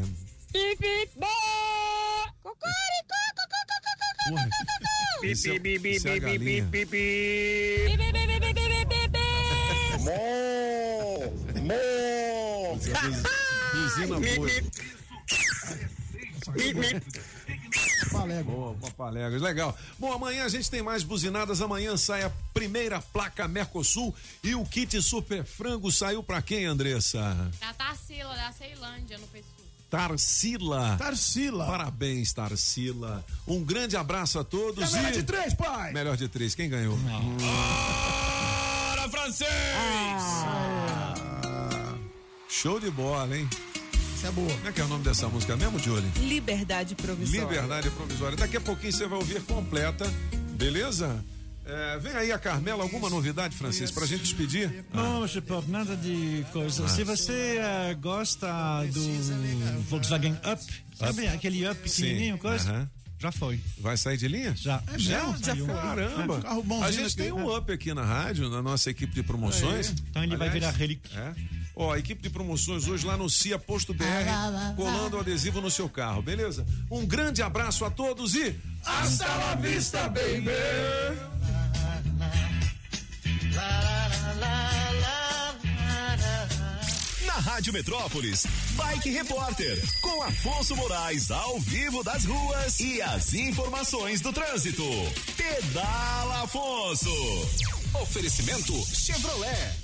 [5.24, 5.56] Isso é-
[5.90, 6.70] isso é a galinha.
[13.74, 14.50] Buzina boa.
[18.12, 18.44] Papaléguas.
[18.46, 19.78] Boa, Papaléguas, legal.
[19.98, 21.62] Bom, amanhã a gente tem mais buzinadas.
[21.62, 27.50] Amanhã sai a primeira placa Mercosul e o kit Super Frango saiu pra quem, Andressa?
[27.60, 29.61] Da Tarsila, da Ceilândia, no pessoal.
[29.92, 30.96] Tarsila.
[30.98, 31.66] Tarsila.
[31.66, 33.26] Parabéns, Tarsila.
[33.46, 34.94] Um grande abraço a todos.
[34.94, 35.92] É melhor de três, pai.
[35.92, 36.56] Melhor de três.
[36.56, 36.98] Quem ganhou?
[36.98, 39.50] Bora, francês!
[42.48, 43.50] Show de bola, hein?
[44.16, 44.50] Isso é boa.
[44.50, 46.10] Como é que é o nome dessa música mesmo, Julie?
[46.20, 47.42] Liberdade provisória.
[47.42, 48.38] Liberdade provisória.
[48.38, 50.06] Daqui a pouquinho você vai ouvir completa,
[50.54, 51.22] beleza?
[51.66, 54.84] É, vem aí a Carmela, alguma novidade, Francisco, pra gente despedir?
[54.94, 56.86] Não, Chipop, nada de coisa.
[56.86, 56.88] Ah.
[56.88, 58.48] Se você eh, gosta
[58.92, 62.70] do Volkswagen Up, sabe aquele Up pequenininho, Sim, coisa?
[62.70, 62.90] aham.
[63.22, 63.60] Já foi.
[63.78, 64.56] Vai sair de linha?
[64.56, 64.82] Já.
[64.88, 64.98] É?
[64.98, 65.68] Já saiu.
[65.68, 65.76] foi.
[65.76, 66.42] Caramba!
[66.44, 67.58] É, a gente tem um né?
[67.58, 69.94] up aqui na rádio, na nossa equipe de promoções.
[70.10, 71.16] Então ele vai virar relíquia.
[71.16, 71.61] É.
[71.76, 74.06] Ó, a equipe de promoções hoje lá no CIA Posto BR,
[74.76, 76.66] colando o adesivo no seu carro, beleza?
[76.90, 80.52] Um grande abraço a todos e hasta la vista, baby!
[87.26, 94.20] Na Rádio Metrópolis, Bike Repórter, com Afonso Moraes ao vivo das ruas e as informações
[94.22, 94.84] do trânsito.
[95.38, 97.10] Pedala Afonso.
[98.02, 99.76] Oferecimento Chevrolet.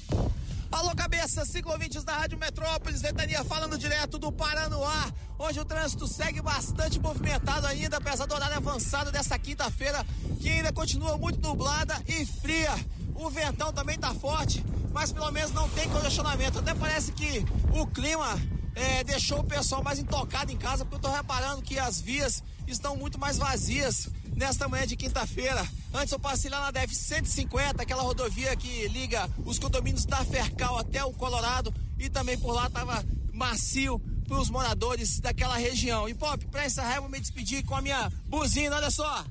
[0.69, 5.09] Alô, cabeça, ciclovintes da Rádio Metrópolis, Ventania falando direto do Paranoá.
[5.39, 10.05] Hoje o trânsito segue bastante movimentado ainda, apesar do horário avançado dessa quinta-feira,
[10.41, 12.73] que ainda continua muito nublada e fria.
[13.15, 16.59] O ventão também tá forte, mas pelo menos não tem congestionamento.
[16.59, 18.37] Até parece que o clima
[18.75, 22.43] é, deixou o pessoal mais intocado em casa, porque eu tô reparando que as vias
[22.67, 25.67] estão muito mais vazias nesta manhã de quinta-feira.
[25.93, 30.77] Antes eu passei lá na DF 150, aquela rodovia que liga os condomínios da Fercal
[30.77, 33.03] até o Colorado e também por lá tava
[33.33, 36.07] macio para os moradores daquela região.
[36.07, 39.25] E Pop, pra encerrar eu vou me despedir com a minha buzina, olha só.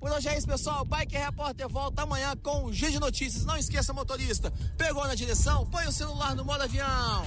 [0.00, 0.84] Por hoje é isso, pessoal.
[0.84, 3.44] Bike Repórter volta amanhã com o Giro de Notícias.
[3.44, 7.26] Não esqueça, motorista, pegou na direção, põe o celular no modo avião.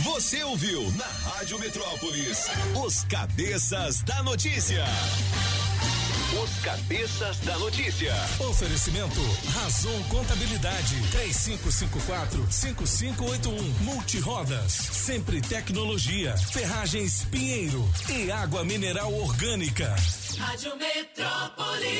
[0.00, 2.46] Você ouviu na Rádio Metrópolis
[2.84, 4.84] os cabeças da notícia.
[6.42, 8.14] Os cabeças da notícia.
[8.38, 9.20] Oferecimento
[9.52, 19.96] Razon Contabilidade 3554-5581 Multirodas Sempre Tecnologia Ferragens Pinheiro e Água Mineral Orgânica
[20.38, 21.90] Rádio Metrópolis.